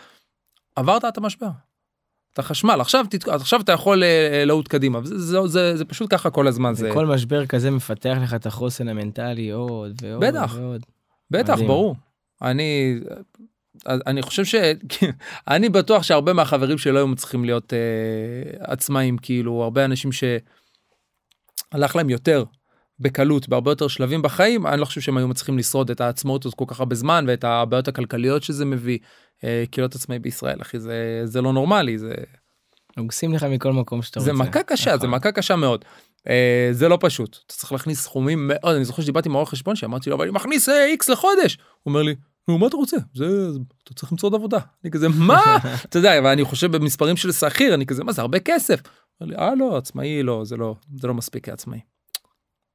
עברת 0.75 1.05
את 1.05 1.17
המשבר. 1.17 1.49
אתה 2.37 2.45
חשמל, 2.45 2.81
עכשיו, 2.81 3.05
תת... 3.09 3.27
עכשיו 3.27 3.61
אתה 3.61 3.71
יכול 3.71 4.03
אה, 4.03 4.43
לעוד 4.45 4.67
קדימה, 4.67 4.99
זה, 5.03 5.17
זה, 5.17 5.47
זה, 5.47 5.77
זה 5.77 5.85
פשוט 5.85 6.13
ככה 6.13 6.29
כל 6.29 6.47
הזמן, 6.47 6.73
זה, 6.73 6.91
וכל 6.91 7.05
משבר 7.05 7.45
כזה 7.45 7.71
מפתח 7.71 8.17
לך 8.21 8.33
את 8.33 8.45
החוסן 8.45 8.87
המנטלי 8.87 9.49
עוד 9.49 10.01
ועוד 10.01 10.23
בטח. 10.23 10.55
ועוד. 10.57 10.85
בטח, 11.31 11.53
מדהים. 11.53 11.67
ברור. 11.67 11.95
אני, 12.41 12.99
אני 13.87 14.21
חושב 14.21 14.45
ש... 14.45 14.55
אני 15.47 15.69
בטוח 15.69 16.03
שהרבה 16.03 16.33
מהחברים 16.33 16.77
שלא 16.77 16.97
היו 16.97 17.15
צריכים 17.15 17.45
להיות 17.45 17.73
אה, 17.73 18.71
עצמאים, 18.73 19.17
כאילו, 19.17 19.63
הרבה 19.63 19.85
אנשים 19.85 20.11
שהלך 20.11 21.95
להם 21.95 22.09
יותר 22.09 22.43
בקלות, 22.99 23.49
בהרבה 23.49 23.71
יותר 23.71 23.87
שלבים 23.87 24.21
בחיים, 24.21 24.67
אני 24.67 24.79
לא 24.81 24.85
חושב 24.85 25.01
שהם 25.01 25.17
היו 25.17 25.27
מצליחים 25.27 25.57
לשרוד 25.57 25.91
את 25.91 26.01
העצמאות 26.01 26.45
הזאת 26.45 26.55
כל 26.57 26.65
כך 26.67 26.79
הרבה 26.79 26.95
זמן, 26.95 27.25
ואת 27.27 27.43
הבעיות 27.43 27.87
הכלכליות 27.87 28.43
שזה 28.43 28.65
מביא. 28.65 28.97
אה, 29.43 29.63
קהילות 29.71 29.95
עצמאי 29.95 30.19
בישראל, 30.19 30.61
אחי, 30.61 30.79
זה, 30.79 31.21
זה 31.25 31.41
לא 31.41 31.53
נורמלי, 31.53 31.97
זה, 31.97 32.13
נוגסים 32.97 33.33
לך 33.33 33.43
מכל 33.43 33.73
מקום 33.73 34.01
שאתה 34.01 34.19
זה 34.19 34.31
רוצה. 34.31 34.43
מכה 34.43 34.63
קשה, 34.63 34.91
זה 34.91 34.97
נכון. 34.97 35.09
מכה 35.09 35.31
קשה 35.31 35.55
מאוד. 35.55 35.85
אה, 36.29 36.69
זה 36.71 36.87
לא 36.87 36.97
פשוט, 37.01 37.37
אתה 37.45 37.53
צריך 37.53 37.71
להכניס 37.71 38.01
סכומים 38.01 38.47
מאוד, 38.47 38.75
אני 38.75 38.85
זוכר 38.85 39.01
שדיברתי 39.01 39.29
עם 39.29 39.35
העורך 39.35 39.49
חשבון 39.49 39.75
שאמרתי 39.75 40.09
לו, 40.09 40.15
אבל 40.15 40.23
אני 40.23 40.31
מכניס 40.31 40.69
אה, 40.69 40.85
איקס 40.85 41.09
לחודש. 41.09 41.55
הוא 41.83 41.91
אומר 41.91 42.01
לי, 42.03 42.15
נו, 42.47 42.57
מה 42.57 42.67
אתה 42.67 42.77
רוצה? 42.77 42.97
זה, 43.15 43.51
זה- 43.51 43.59
אתה 43.83 43.93
צריך 43.93 44.11
למצוא 44.11 44.27
עוד 44.27 44.35
עבודה. 44.35 44.57
אני 44.83 44.91
כזה, 44.91 45.07
מה? 45.09 45.57
אתה 45.85 45.99
יודע, 45.99 46.11
ואני 46.23 46.43
חושב 46.43 46.71
במספרים 46.77 47.17
של 47.17 47.31
שכיר, 47.31 47.73
אני 47.73 47.85
כזה, 47.85 48.03
מה 48.03 48.11
זה 48.11 48.21
הרבה 48.21 48.39
כסף? 48.39 48.79
אומר 49.21 49.31
לי, 49.31 49.37
אה, 49.37 49.55
לא, 49.55 49.77
עצמאי 49.77 50.23
לא, 50.23 50.41
זה 50.45 50.57
לא, 50.57 50.75
זה 51.01 51.07
לא 51.07 51.13
מספיק 51.13 51.45
כעצמאי. 51.49 51.79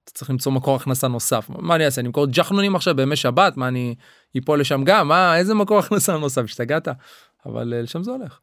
אתה 0.04 0.12
צריך 0.12 0.30
למצוא 0.30 0.52
מקור 0.52 0.76
הכנסה 0.76 1.08
נוסף. 1.08 1.46
מה 1.48 1.74
אני 1.74 1.84
אעשה? 1.84 2.00
אני 2.00 2.06
אמכור 2.06 2.26
ג'חנונים 2.26 2.76
עכשיו 2.76 2.96
בימי 2.96 3.16
שבת? 3.16 3.56
מה, 3.56 3.68
אני 3.68 3.94
אפול 4.38 4.60
לשם 4.60 4.84
גם? 4.84 5.08
מה, 5.08 5.36
איזה 5.36 5.54
מקור 5.54 5.78
הכנסה 5.78 6.16
נוסף? 6.16 6.42
השתגעת? 6.44 6.88
אבל 7.46 7.74
אה, 7.74 7.82
לשם 7.82 8.02
זה 8.02 8.10
הולך. 8.10 8.38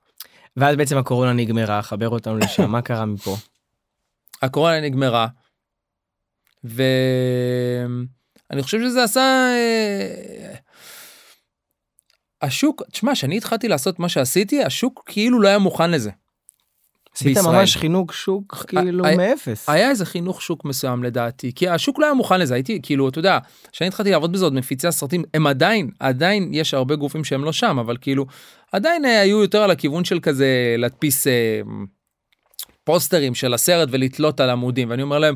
ואז 0.57 0.75
בעצם 0.75 0.97
הקורונה 0.97 1.33
נגמרה, 1.33 1.81
חבר 1.81 2.09
אותנו 2.09 2.37
לשם, 2.37 2.71
מה 2.71 2.81
קרה 2.81 3.05
מפה? 3.05 3.37
הקורונה 4.41 4.81
נגמרה. 4.81 5.27
ואני 6.63 6.87
חושב 8.61 8.79
שזה 8.79 9.03
עשה... 9.03 9.21
אה, 9.55 10.55
השוק, 12.41 12.83
תשמע, 12.91 13.13
כשאני 13.13 13.37
התחלתי 13.37 13.67
לעשות 13.67 13.99
מה 13.99 14.09
שעשיתי, 14.09 14.63
השוק 14.63 15.03
כאילו 15.05 15.41
לא 15.41 15.47
היה 15.47 15.59
מוכן 15.59 15.91
לזה. 15.91 16.11
עשית 17.21 17.37
בישראל. 17.37 17.55
ממש 17.55 17.77
חינוך 17.77 18.13
שוק 18.13 18.65
כאילו 18.67 19.05
היה- 19.05 19.17
מאפס. 19.17 19.69
היה 19.69 19.89
איזה 19.89 20.05
חינוך 20.05 20.41
שוק 20.41 20.65
מסוים 20.65 21.03
לדעתי, 21.03 21.51
כי 21.55 21.69
השוק 21.69 21.99
לא 21.99 22.05
היה 22.05 22.13
מוכן 22.13 22.39
לזה, 22.39 22.53
הייתי, 22.53 22.79
כאילו, 22.83 23.09
אתה 23.09 23.19
יודע, 23.19 23.37
כשאני 23.71 23.87
התחלתי 23.87 24.11
לעבוד 24.11 24.31
בזה 24.31 24.45
עוד 24.45 24.53
מפיצי 24.53 24.87
הסרטים, 24.87 25.23
הם 25.33 25.47
עדיין, 25.47 25.89
עדיין 25.99 26.49
יש 26.53 26.73
הרבה 26.73 26.95
גופים 26.95 27.23
שהם 27.23 27.43
לא 27.43 27.51
שם, 27.53 27.79
אבל 27.79 27.97
כאילו, 28.01 28.25
עדיין 28.71 29.05
אה, 29.05 29.21
היו 29.21 29.41
יותר 29.41 29.61
על 29.63 29.71
הכיוון 29.71 30.05
של 30.05 30.19
כזה 30.19 30.75
להדפיס 30.77 31.27
אה, 31.27 31.61
פוסטרים 32.83 33.35
של 33.35 33.53
הסרט 33.53 33.89
ולתלות 33.91 34.39
על 34.39 34.49
עמודים, 34.49 34.89
ואני 34.89 35.01
אומר 35.01 35.19
להם, 35.19 35.35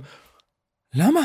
למה? 0.95 1.21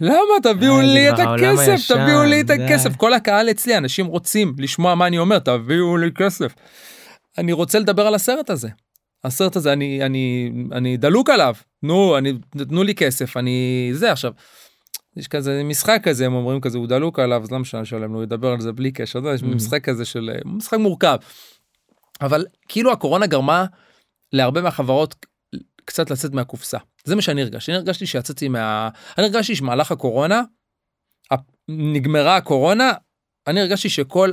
למה? 0.00 0.14
תביאו 0.42 0.76
אה, 0.78 0.82
לי 0.82 1.10
את 1.10 1.14
הכסף, 1.18 1.92
תביאו 1.94 2.22
לי 2.24 2.40
את. 2.40 2.50
הכסף. 2.50 2.96
כל 2.96 3.12
הקהל 3.12 3.50
אצלי, 3.50 3.76
אנשים 3.76 4.06
רוצים 4.06 4.54
לשמוע 4.58 4.94
מה 4.94 5.06
אני 5.06 5.18
אומר, 5.18 5.38
תביאו 5.38 5.96
לי 5.96 6.10
כסף. 6.12 6.54
אני 7.38 7.52
רוצה 7.52 7.78
לדבר 7.78 8.06
על 8.06 8.14
הסרט 8.14 8.50
הזה. 8.50 8.68
הסרט 9.24 9.56
הזה 9.56 9.72
אני 9.72 10.06
אני 10.06 10.52
אני 10.72 10.96
דלוק 10.96 11.30
עליו 11.30 11.54
נו 11.82 12.18
אני 12.18 12.32
תנו 12.68 12.82
לי 12.82 12.94
כסף 12.94 13.36
אני 13.36 13.90
זה 13.92 14.12
עכשיו. 14.12 14.32
יש 15.16 15.28
כזה 15.28 15.62
משחק 15.64 16.00
כזה 16.02 16.26
הם 16.26 16.34
אומרים 16.34 16.60
כזה 16.60 16.78
הוא 16.78 16.86
דלוק 16.86 17.18
עליו 17.18 17.42
אז 17.42 17.50
למה 17.52 17.64
שאני 17.64 17.82
אשלם 17.82 18.12
לו 18.12 18.14
הוא 18.18 18.22
ידבר 18.22 18.52
על 18.52 18.60
זה 18.60 18.72
בלי 18.72 18.92
קשר 18.92 19.18
יודע, 19.18 19.34
יש 19.34 19.42
Mhm. 19.42 19.46
משחק 19.46 19.84
כזה 19.84 20.04
של 20.04 20.30
משחק 20.44 20.78
מורכב. 20.78 21.16
אבל 22.20 22.46
כאילו 22.68 22.92
הקורונה 22.92 23.26
גרמה 23.26 23.64
להרבה 24.32 24.60
מהחברות 24.60 25.26
קצת 25.84 26.10
לצאת 26.10 26.32
מהקופסה 26.32 26.78
זה 27.04 27.16
מה 27.16 27.22
שאני 27.22 27.42
הרגשתי 27.42 27.70
אני 27.72 27.78
הרגשתי 27.78 28.06
שיצאתי 28.06 28.48
מה 28.48 28.88
אני 29.18 29.26
הרגשתי 29.26 29.56
שמהלך 29.56 29.92
הקורונה 29.92 30.42
נגמרה 31.68 32.36
הקורונה 32.36 32.92
אני 33.46 33.60
הרגשתי 33.60 33.88
שכל 33.88 34.30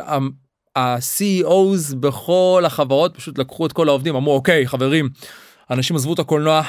ה-CEOs 0.75 1.95
בכל 1.95 2.63
החברות 2.65 3.17
פשוט 3.17 3.37
לקחו 3.37 3.65
את 3.65 3.71
כל 3.71 3.89
העובדים 3.89 4.15
אמרו 4.15 4.33
אוקיי 4.33 4.67
חברים. 4.67 5.09
אנשים 5.71 5.95
עזבו 5.95 6.13
את 6.13 6.19
הקולנוע 6.19 6.61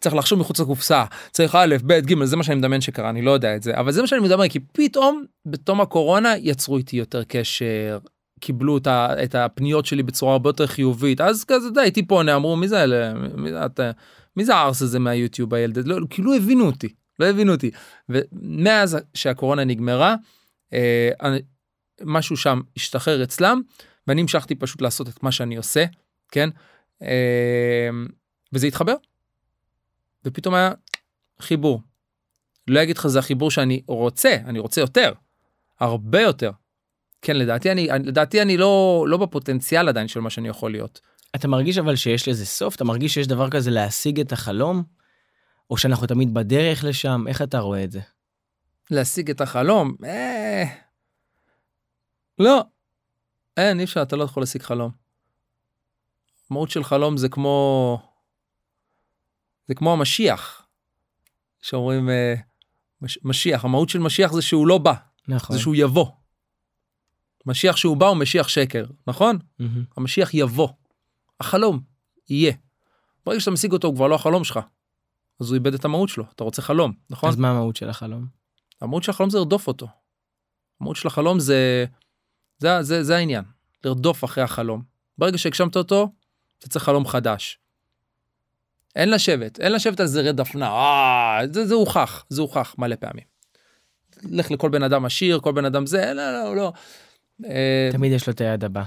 צריך 0.00 0.14
לחשוב 0.14 0.38
מחוץ 0.38 0.60
לקופסה 0.60 1.04
צריך 1.30 1.54
א' 1.54 1.76
ב' 1.86 1.92
ג' 1.92 2.24
זה 2.24 2.36
מה 2.36 2.42
שאני 2.42 2.56
מדמיין 2.56 2.80
שקרה 2.80 3.10
אני 3.10 3.22
לא 3.22 3.30
יודע 3.30 3.56
את 3.56 3.62
זה 3.62 3.76
אבל 3.76 3.92
זה 3.92 4.00
מה 4.00 4.06
שאני 4.06 4.20
מדמיין 4.20 4.50
כי 4.50 4.60
פתאום 4.72 5.24
בתום 5.46 5.80
הקורונה 5.80 6.34
יצרו 6.36 6.76
איתי 6.76 6.96
יותר 6.96 7.24
קשר 7.24 7.98
קיבלו 8.40 8.76
את, 8.76 8.86
ה, 8.86 9.08
את 9.22 9.34
הפניות 9.34 9.86
שלי 9.86 10.02
בצורה 10.02 10.32
הרבה 10.32 10.48
יותר 10.48 10.66
חיובית 10.66 11.20
אז 11.20 11.44
כזה 11.44 11.70
די 11.70 11.80
הייתי 11.80 12.06
פונה 12.06 12.36
אמרו 12.36 12.56
מי 12.56 12.68
זה 12.68 12.82
אלה? 12.82 13.14
מי 13.14 13.50
אתה, 13.66 13.90
מי 14.36 14.44
זה 14.44 14.54
הארס 14.54 14.82
הזה 14.82 14.98
מהיוטיוב 14.98 15.54
הילד 15.54 15.86
לא, 15.86 15.98
כאילו 16.10 16.34
הבינו 16.34 16.66
אותי 16.66 16.88
לא 17.18 17.26
הבינו 17.26 17.52
אותי. 17.52 17.70
ומאז 18.08 18.98
שהקורונה 19.14 19.64
נגמרה 19.64 20.14
אה, 20.72 21.10
משהו 22.02 22.36
שם 22.36 22.60
השתחרר 22.76 23.22
אצלם 23.22 23.60
ואני 24.06 24.20
המשכתי 24.20 24.54
פשוט 24.54 24.82
לעשות 24.82 25.08
את 25.08 25.22
מה 25.22 25.32
שאני 25.32 25.56
עושה 25.56 25.84
כן 26.32 26.48
אה, 27.02 27.88
וזה 28.52 28.66
התחבר. 28.66 28.94
ופתאום 30.24 30.54
היה 30.54 30.70
חיבור. 31.40 31.80
לא 32.68 32.82
אגיד 32.82 32.98
לך 32.98 33.06
זה 33.06 33.18
החיבור 33.18 33.50
שאני 33.50 33.82
רוצה 33.86 34.36
אני 34.46 34.58
רוצה 34.58 34.80
יותר 34.80 35.12
הרבה 35.80 36.20
יותר. 36.20 36.50
כן 37.22 37.36
לדעתי 37.36 37.72
אני 37.72 37.88
לדעתי 38.04 38.42
אני 38.42 38.56
לא 38.56 39.04
לא 39.08 39.16
בפוטנציאל 39.16 39.88
עדיין 39.88 40.08
של 40.08 40.20
מה 40.20 40.30
שאני 40.30 40.48
יכול 40.48 40.70
להיות. 40.70 41.00
אתה 41.34 41.48
מרגיש 41.48 41.78
אבל 41.78 41.96
שיש 41.96 42.28
לזה 42.28 42.46
סוף? 42.46 42.76
אתה 42.76 42.84
מרגיש 42.84 43.14
שיש 43.14 43.26
דבר 43.26 43.50
כזה 43.50 43.70
להשיג 43.70 44.20
את 44.20 44.32
החלום? 44.32 44.82
או 45.70 45.76
שאנחנו 45.76 46.06
תמיד 46.06 46.34
בדרך 46.34 46.84
לשם? 46.84 47.24
איך 47.28 47.42
אתה 47.42 47.58
רואה 47.58 47.84
את 47.84 47.92
זה? 47.92 48.00
להשיג 48.90 49.30
את 49.30 49.40
החלום 49.40 49.94
אה... 50.04 50.83
לא. 52.38 52.64
אין 53.56 53.78
אי 53.78 53.84
אפשר 53.84 54.02
אתה 54.02 54.16
לא 54.16 54.24
יכול 54.24 54.42
להשיג 54.42 54.62
חלום. 54.62 54.90
מהות 56.50 56.70
של 56.70 56.84
חלום 56.84 57.16
זה 57.16 57.28
כמו 57.28 57.98
זה 59.68 59.74
כמו 59.74 59.92
המשיח. 59.92 60.66
שאומרים 61.62 62.10
אה, 62.10 62.34
מש... 63.02 63.18
משיח 63.22 63.64
המהות 63.64 63.88
של 63.88 63.98
משיח 63.98 64.32
זה 64.32 64.42
שהוא 64.42 64.66
לא 64.66 64.78
בא 64.78 64.94
נכון. 65.28 65.56
זה 65.56 65.62
שהוא 65.62 65.74
יבוא. 65.78 66.06
משיח 67.46 67.76
שהוא 67.76 67.96
בא 67.96 68.06
הוא 68.06 68.16
משיח 68.16 68.48
שקר 68.48 68.84
נכון 69.06 69.38
מהמם. 69.58 69.84
המשיח 69.96 70.34
יבוא. 70.34 70.68
החלום 71.40 71.80
יהיה. 72.28 72.52
ברגע 73.26 73.40
שאתה 73.40 73.50
משיג 73.50 73.72
אותו 73.72 73.88
הוא 73.88 73.96
כבר 73.96 74.06
לא 74.06 74.14
החלום 74.14 74.44
שלך. 74.44 74.60
אז 75.40 75.48
הוא 75.48 75.54
איבד 75.54 75.74
את 75.74 75.84
המהות 75.84 76.08
שלו, 76.08 76.24
אתה 76.34 76.44
רוצה 76.44 76.62
חלום, 76.62 76.92
נכון? 77.10 77.28
אז 77.28 77.36
מה 77.36 77.50
המהות 77.50 77.76
של 77.76 77.88
החלום? 77.88 78.26
המהות 78.80 79.02
של 79.02 79.10
החלום 79.10 79.30
זה 79.30 79.38
לרדוף 79.38 79.66
אותו. 79.66 79.88
המהות 80.80 80.96
של 80.96 81.08
החלום 81.08 81.40
זה, 81.40 81.84
זה, 82.64 82.82
זה, 82.82 83.02
זה 83.02 83.16
העניין, 83.16 83.44
לרדוף 83.84 84.24
אחרי 84.24 84.44
החלום. 84.44 84.82
ברגע 85.18 85.38
שהגשמת 85.38 85.76
אותו, 85.76 86.08
אתה 86.58 86.68
צריך 86.68 86.84
חלום 86.84 87.06
חדש. 87.06 87.58
אין 88.96 89.10
לשבת, 89.10 89.60
אין 89.60 89.72
לשבת 89.72 90.00
על 90.00 90.06
זרי 90.06 90.32
דפנה, 90.32 90.66
אה, 90.66 91.40
זה, 91.52 91.66
זה 91.66 91.74
הוכח, 91.74 92.24
זה 92.28 92.42
הוכח 92.42 92.74
מלא 92.78 92.96
פעמים. 93.00 93.24
לך 94.30 94.50
לכל 94.50 94.68
בן 94.68 94.82
אדם 94.82 95.04
עשיר, 95.04 95.40
כל 95.40 95.52
בן 95.52 95.64
אדם 95.64 95.86
זה, 95.86 96.12
לא, 96.14 96.32
לא, 96.32 96.56
לא. 96.56 96.72
אה, 97.44 97.88
תמיד 97.92 98.12
יש 98.12 98.26
לו 98.26 98.32
את 98.32 98.40
היעד 98.40 98.64
הבא. 98.64 98.82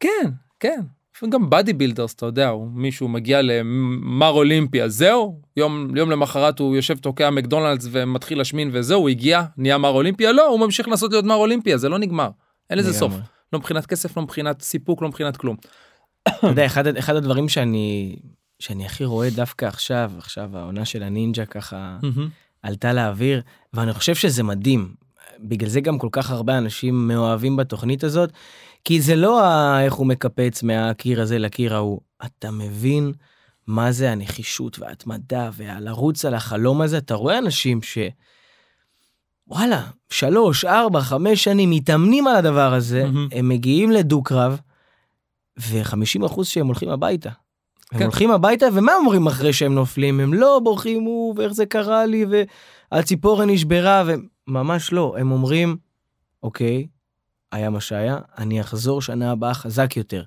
כן, 0.00 0.30
כן. 0.60 0.80
גם 1.28 1.50
ב 1.50 1.72
bodybuilders, 1.72 2.14
אתה 2.14 2.26
יודע, 2.26 2.48
הוא, 2.48 2.68
מישהו 2.72 3.08
מגיע 3.08 3.42
למר 3.42 4.30
אולימפיה, 4.30 4.88
זהו, 4.88 5.40
יום, 5.56 5.96
יום 5.96 6.10
למחרת 6.10 6.58
הוא 6.58 6.76
יושב 6.76 6.98
תוקע 6.98 7.30
מקדונלדס 7.30 7.88
ומתחיל 7.90 8.38
להשמין 8.38 8.70
וזהו, 8.72 9.00
הוא 9.00 9.08
הגיע, 9.08 9.42
נהיה 9.56 9.78
מר 9.78 9.88
אולימפיה, 9.88 10.32
לא, 10.32 10.46
הוא 10.46 10.60
ממשיך 10.60 10.88
לנסות 10.88 11.12
להיות 11.12 11.24
מר 11.24 11.34
אולימפיה, 11.34 11.76
זה 11.76 11.88
לא 11.88 11.98
נגמר. 11.98 12.30
אין 12.70 12.78
לזה 12.78 12.92
סוף. 12.92 13.12
לא 13.52 13.58
מבחינת 13.58 13.86
כסף, 13.86 14.16
לא 14.16 14.22
מבחינת 14.22 14.62
סיפוק, 14.62 15.02
לא 15.02 15.08
מבחינת 15.08 15.36
כלום. 15.36 15.56
אתה 16.28 16.46
יודע, 16.46 16.66
אחד, 16.66 16.86
אחד 16.86 17.16
הדברים 17.16 17.48
שאני, 17.48 18.16
שאני 18.58 18.86
הכי 18.86 19.04
רואה 19.04 19.30
דווקא 19.30 19.64
עכשיו, 19.64 20.12
עכשיו 20.18 20.58
העונה 20.58 20.84
של 20.84 21.02
הנינג'ה 21.02 21.46
ככה 21.46 21.98
עלתה 22.62 22.92
לאוויר, 22.92 23.42
ואני 23.74 23.92
חושב 23.92 24.14
שזה 24.14 24.42
מדהים. 24.42 24.94
בגלל 25.38 25.68
זה 25.68 25.80
גם 25.80 25.98
כל 25.98 26.08
כך 26.12 26.30
הרבה 26.30 26.58
אנשים 26.58 27.08
מאוהבים 27.08 27.56
בתוכנית 27.56 28.04
הזאת, 28.04 28.32
כי 28.84 29.00
זה 29.00 29.16
לא 29.16 29.42
איך 29.80 29.94
הוא 29.94 30.06
מקפץ 30.06 30.62
מהקיר 30.62 31.22
הזה 31.22 31.38
לקיר 31.38 31.74
ההוא. 31.74 32.00
אתה 32.24 32.50
מבין 32.50 33.12
מה 33.66 33.92
זה 33.92 34.12
הנחישות 34.12 34.78
וההתמדה 34.78 35.50
והלרוץ 35.52 36.24
על 36.24 36.34
החלום 36.34 36.80
הזה? 36.80 36.98
אתה 36.98 37.14
רואה 37.14 37.38
אנשים 37.38 37.82
ש... 37.82 37.98
וואלה, 39.50 39.82
שלוש, 40.10 40.64
ארבע, 40.64 41.00
חמש 41.00 41.44
שנים 41.44 41.70
מתאמנים 41.70 42.26
על 42.26 42.36
הדבר 42.36 42.74
הזה, 42.74 43.04
מהמם. 43.04 43.28
הם 43.32 43.48
מגיעים 43.48 43.90
לדו-קרב, 43.90 44.60
ו-50 45.58 46.26
אחוז 46.26 46.46
שהם 46.48 46.66
הולכים 46.66 46.88
הביתה. 46.88 47.30
הם 47.92 47.98
כן. 47.98 48.04
הולכים 48.04 48.30
הביתה, 48.30 48.66
ומה 48.74 48.92
אומרים 48.94 49.26
אחרי 49.26 49.52
שהם 49.52 49.74
נופלים? 49.74 50.20
הם 50.20 50.34
לא 50.34 50.60
בורחים, 50.64 51.02
הוא, 51.02 51.34
ואיך 51.36 51.52
זה 51.52 51.66
קרה 51.66 52.06
לי, 52.06 52.26
והציפורן 52.92 53.50
נשברה, 53.50 54.04
וממש 54.06 54.92
לא. 54.92 55.16
הם 55.18 55.32
אומרים, 55.32 55.76
אוקיי, 56.42 56.86
היה 57.52 57.70
מה 57.70 57.80
שהיה, 57.80 58.18
אני 58.38 58.60
אחזור 58.60 59.02
שנה 59.02 59.30
הבאה 59.30 59.54
חזק 59.54 59.96
יותר. 59.96 60.22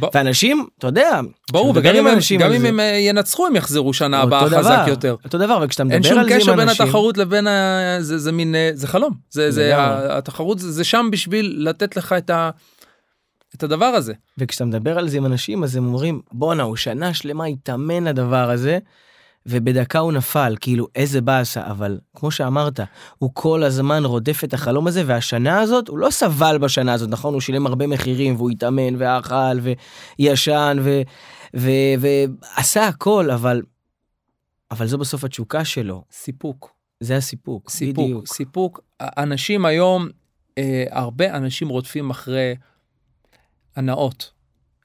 ב- 0.00 0.06
ואנשים, 0.14 0.66
אתה 0.78 0.86
יודע, 0.86 1.20
ברור, 1.52 1.72
וגם 1.76 1.94
אם, 1.96 2.06
הם, 2.06 2.14
אנשים 2.14 2.40
גם 2.40 2.52
אם 2.52 2.58
זה- 2.60 2.68
הם 2.68 2.80
אה, 2.80 2.84
ינצחו 3.00 3.46
הם 3.46 3.56
יחזרו 3.56 3.92
שנה 3.92 4.20
הבאה 4.22 4.48
דבר, 4.48 4.58
חזק 4.58 4.84
יותר. 4.88 5.16
אותו 5.24 5.38
דבר, 5.38 5.58
וכשאתה 5.62 5.84
מדבר 5.84 5.94
אין 5.96 6.04
על 6.04 6.08
שום 6.10 6.28
זה 6.28 6.34
עם 6.34 6.40
קשר 6.40 6.56
בין 6.56 6.68
אנשים... 6.68 6.86
התחרות 6.86 7.18
לבין 7.18 7.46
ה... 7.46 7.60
זה, 8.00 8.18
זה 8.18 8.32
מין 8.32 8.54
אה, 8.54 8.70
זה 8.74 8.86
חלום 8.86 9.14
זה 9.30 9.50
זה 9.50 9.68
לגמרי. 9.68 10.06
ה- 10.12 10.18
התחרות 10.18 10.58
זה, 10.58 10.72
זה 10.72 10.84
שם 10.84 11.08
בשביל 11.12 11.56
לתת 11.68 11.96
לך 11.96 12.12
את 12.12 12.30
ה... 12.30 12.50
את 13.56 13.62
הדבר 13.62 13.84
הזה. 13.86 14.12
וכשאתה 14.38 14.64
מדבר 14.64 14.98
על 14.98 15.08
זה 15.08 15.16
עם 15.16 15.26
אנשים, 15.26 15.64
אז 15.64 15.76
הם 15.76 15.86
אומרים, 15.86 16.20
בואנה, 16.32 16.62
הוא 16.62 16.76
שנה 16.76 17.14
שלמה 17.14 17.44
התאמן 17.44 18.04
לדבר 18.04 18.50
הזה, 18.50 18.78
ובדקה 19.48 19.98
הוא 19.98 20.12
נפל, 20.12 20.56
כאילו, 20.60 20.86
איזה 20.94 21.20
באסה, 21.20 21.66
אבל 21.66 21.98
כמו 22.16 22.30
שאמרת, 22.30 22.80
הוא 23.18 23.30
כל 23.34 23.62
הזמן 23.62 24.04
רודף 24.04 24.44
את 24.44 24.54
החלום 24.54 24.86
הזה, 24.86 25.02
והשנה 25.06 25.60
הזאת, 25.60 25.88
הוא 25.88 25.98
לא 25.98 26.10
סבל 26.10 26.58
בשנה 26.58 26.92
הזאת, 26.92 27.08
נכון? 27.08 27.34
הוא 27.34 27.40
שילם 27.40 27.66
הרבה 27.66 27.86
מחירים, 27.86 28.36
והוא 28.36 28.50
התאמן, 28.50 28.94
ואכל, 28.98 29.58
וישן, 30.18 30.78
ו... 30.80 31.00
ו... 31.56 31.70
ועשה 32.00 32.86
הכל, 32.86 33.30
אבל... 33.30 33.62
אבל 34.70 34.86
זו 34.86 34.98
בסוף 34.98 35.24
התשוקה 35.24 35.64
שלו, 35.64 36.04
סיפוק 36.12 36.74
זה 37.00 37.16
הסיפוק, 37.16 37.70
סיפוק 37.70 38.04
בדיוק. 38.04 38.26
סיפוק 38.26 38.80
אנשים 39.00 39.64
היום 39.64 40.08
אה, 40.58 40.84
הרבה 40.90 41.36
אנשים 41.36 41.68
רודפים 41.68 42.10
אחרי 42.10 42.54
הנאות. 43.76 44.32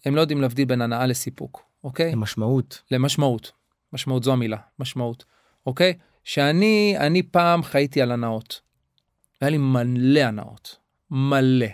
הם 0.06 0.16
לא 0.16 0.22
יודעים 0.22 0.42
להבדיל 0.42 0.66
בין 0.66 0.82
הנאה 0.82 1.06
לסיפוק 1.06 1.64
אוקיי 1.84 2.10
זה 2.10 2.16
משמעות. 2.16 2.82
למשמעות 2.92 3.52
משמעות 3.94 4.24
זו 4.24 4.34
המילה 4.34 4.58
משמעות 4.80 5.26
אוקיי 5.66 5.94
שאני 6.24 6.96
אני 6.98 7.24
פעם 7.24 7.64
חייתי 7.64 8.02
על 8.02 8.12
הנאות. 8.12 8.62
היה 9.42 9.50
לי 9.50 9.58
מלא 9.58 10.20
הנאות 10.20 10.78
מלא. 11.12 11.68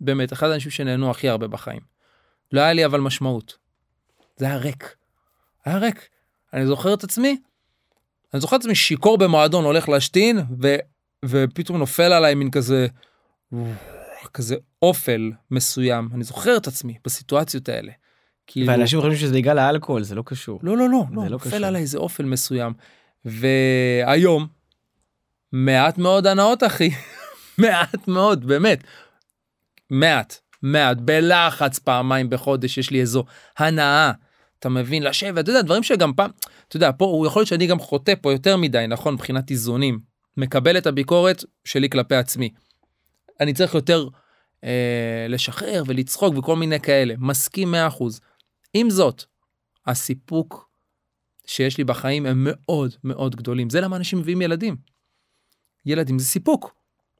באמת 0.00 0.32
אחד 0.32 0.50
האנשים 0.50 0.70
שנהנו 0.70 1.10
הכי 1.10 1.28
הרבה 1.28 1.46
בחיים. 1.46 1.80
לא 2.52 2.60
היה 2.60 2.72
לי 2.72 2.84
אבל 2.84 3.00
משמעות. 3.00 3.58
זה 4.36 4.46
היה 4.46 4.56
ריק. 4.56 4.96
היה 5.64 5.78
ריק. 5.78 6.08
אני 6.52 6.66
זוכר 6.66 6.94
את 6.94 7.04
עצמי. 7.04 7.40
אני 8.34 8.40
זוכר 8.40 8.56
את 8.56 8.60
עצמי 8.60 8.74
שיכור 8.74 9.18
במועדון 9.18 9.64
הולך 9.64 9.88
להשתין 9.88 10.38
ו, 10.62 10.76
ופתאום 11.24 11.78
נופל 11.78 12.12
עליי 12.12 12.34
מין 12.34 12.50
כזה 12.50 12.86
כזה 14.34 14.56
אופל 14.82 15.32
מסוים 15.50 16.08
אני 16.14 16.24
זוכר 16.24 16.56
את 16.56 16.66
עצמי 16.66 16.98
בסיטואציות 17.04 17.68
האלה. 17.68 17.92
כאילו, 18.52 18.66
ואנשים 18.66 19.00
חושבים 19.00 19.18
שזה 19.18 19.34
בגלל 19.34 19.58
האלכוהול, 19.58 20.02
זה 20.02 20.14
לא 20.14 20.22
קשור. 20.26 20.60
לא 20.62 20.76
לא 20.76 20.88
לא 20.88 21.02
לא 21.10 21.22
לא 21.22 21.28
נופל. 21.28 21.64
עליי 21.64 21.82
איזה 21.82 21.98
אופל 21.98 22.24
מסוים. 22.24 22.72
והיום 23.24 24.46
מעט 25.52 25.98
מאוד 25.98 26.26
הנאות 26.26 26.62
אחי 26.62 26.90
מעט 27.58 28.08
מאוד 28.08 28.46
באמת 28.46 28.84
מעט 29.90 30.38
מעט 30.62 30.96
בלחץ 30.96 31.78
פעמיים 31.78 32.30
בחודש 32.30 32.78
יש 32.78 32.90
לי 32.90 33.00
איזו 33.00 33.24
הנאה. 33.58 34.12
אתה 34.58 34.68
מבין 34.68 35.02
לשבת 35.02 35.38
אתה 35.38 35.50
יודע 35.50 35.62
דברים 35.62 35.82
שגם 35.82 36.12
פעם 36.14 36.30
אתה 36.68 36.76
יודע 36.76 36.90
פה 36.98 37.04
הוא 37.04 37.26
יכול 37.26 37.40
להיות 37.40 37.48
שאני 37.48 37.66
גם 37.66 37.78
חוטא 37.78 38.14
פה 38.20 38.32
יותר 38.32 38.56
מדי 38.56 38.84
נכון 38.88 39.14
מבחינת 39.14 39.50
איזונים 39.50 39.98
מקבל 40.36 40.78
את 40.78 40.86
הביקורת 40.86 41.44
שלי 41.64 41.90
כלפי 41.90 42.14
עצמי. 42.14 42.50
אני 43.40 43.52
צריך 43.52 43.74
יותר 43.74 44.08
אה, 44.64 45.26
לשחרר 45.28 45.82
ולצחוק 45.86 46.36
וכל 46.36 46.56
מיני 46.56 46.80
כאלה 46.80 47.14
מסכים 47.18 47.74
100%. 47.74 47.76
עם 48.74 48.90
זאת 48.90 49.24
הסיפוק 49.86 50.70
שיש 51.46 51.78
לי 51.78 51.84
בחיים 51.84 52.26
הם 52.26 52.46
מאוד 52.50 52.94
מאוד 53.04 53.36
גדולים 53.36 53.70
זה 53.70 53.80
למה 53.80 53.96
אנשים 53.96 54.18
מביאים 54.18 54.42
ילדים. 54.42 54.76
ילדים 55.86 56.18
זה 56.18 56.24
סיפוק. 56.24 56.74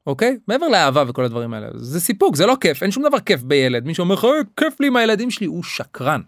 אוקיי? 0.07 0.37
מעבר 0.47 0.67
לאהבה 0.67 1.03
וכל 1.07 1.25
הדברים 1.25 1.53
האלה 1.53 1.67
זה 1.75 1.99
סיפוק 1.99 2.35
זה 2.35 2.45
לא 2.45 2.57
כיף 2.61 2.83
אין 2.83 2.91
שום 2.91 3.07
דבר 3.07 3.19
כיף 3.19 3.41
בילד 3.41 3.85
מי 3.85 3.93
שאומר 3.93 4.15
לך 4.15 4.25
"אה, 4.25 4.29
כיף 4.57 4.79
לי 4.79 4.87
עם 4.87 4.95
הילדים 4.95 5.31
שלי 5.31 5.47
הוא 5.47 5.63
שקרן. 5.63 6.21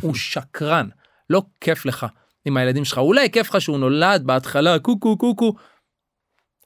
הוא 0.00 0.14
שקרן 0.30 0.88
לא 1.30 1.42
כיף 1.60 1.86
לך 1.86 2.06
עם 2.44 2.56
הילדים 2.56 2.84
שלך 2.84 2.98
אולי 2.98 3.30
כיף 3.30 3.48
לך 3.54 3.60
שהוא 3.60 3.78
נולד 3.78 4.22
בהתחלה 4.26 4.78
קוקו 4.78 5.18
קוקו. 5.18 5.54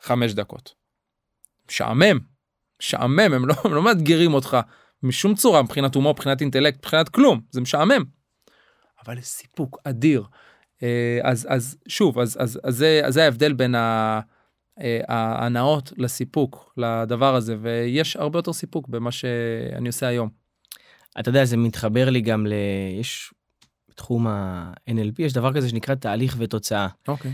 חמש 0.03 0.33
דקות. 0.33 0.75
משעמם. 1.69 2.19
משעמם 2.83 3.21
הם 3.21 3.47
לא, 3.47 3.55
הם 3.65 3.75
לא 3.75 3.83
מאתגרים 3.83 4.35
אותך 4.35 4.57
משום 5.03 5.35
צורה 5.35 5.63
מבחינת 5.63 5.95
הומור 5.95 6.13
מבחינת 6.13 6.41
אינטלקט 6.41 6.79
מבחינת 6.79 7.09
כלום 7.09 7.41
זה 7.51 7.61
משעמם. 7.61 8.05
אבל 9.07 9.19
יש 9.19 9.27
סיפוק 9.27 9.79
אדיר. 9.85 10.25
אה, 10.83 11.19
אז 11.23 11.47
אז 11.51 11.77
שוב 11.89 12.19
אז 12.19 12.37
אז, 12.41 12.61
אז 12.65 12.77
זה 12.77 13.01
אז 13.05 13.15
זה 13.15 13.25
ההבדל 13.25 13.53
בין 13.53 13.75
ה- 13.75 14.21
אה, 14.81 15.01
ההנאות 15.09 15.93
לסיפוק 15.97 16.75
לדבר 16.77 17.35
הזה 17.35 17.57
ויש 17.61 18.17
הרבה 18.17 18.39
יותר 18.39 18.53
סיפוק 18.53 18.89
במה 18.89 19.13
שאני 19.13 19.87
עושה 19.89 20.07
היום. 20.07 20.29
אתה 21.21 21.29
יודע, 21.29 21.45
זה 21.45 21.57
מתחבר 21.57 22.11
לי 22.11 22.21
גם 22.21 22.47
ל... 22.47 22.53
יש 23.01 23.35
בתחום 23.91 24.27
ה-NLP, 24.27 25.15
יש 25.19 25.33
דבר 25.33 25.53
כזה 25.55 25.69
שנקרא 25.69 25.95
תהליך 25.95 26.35
ותוצאה. 26.39 26.89
אוקיי. 27.09 27.33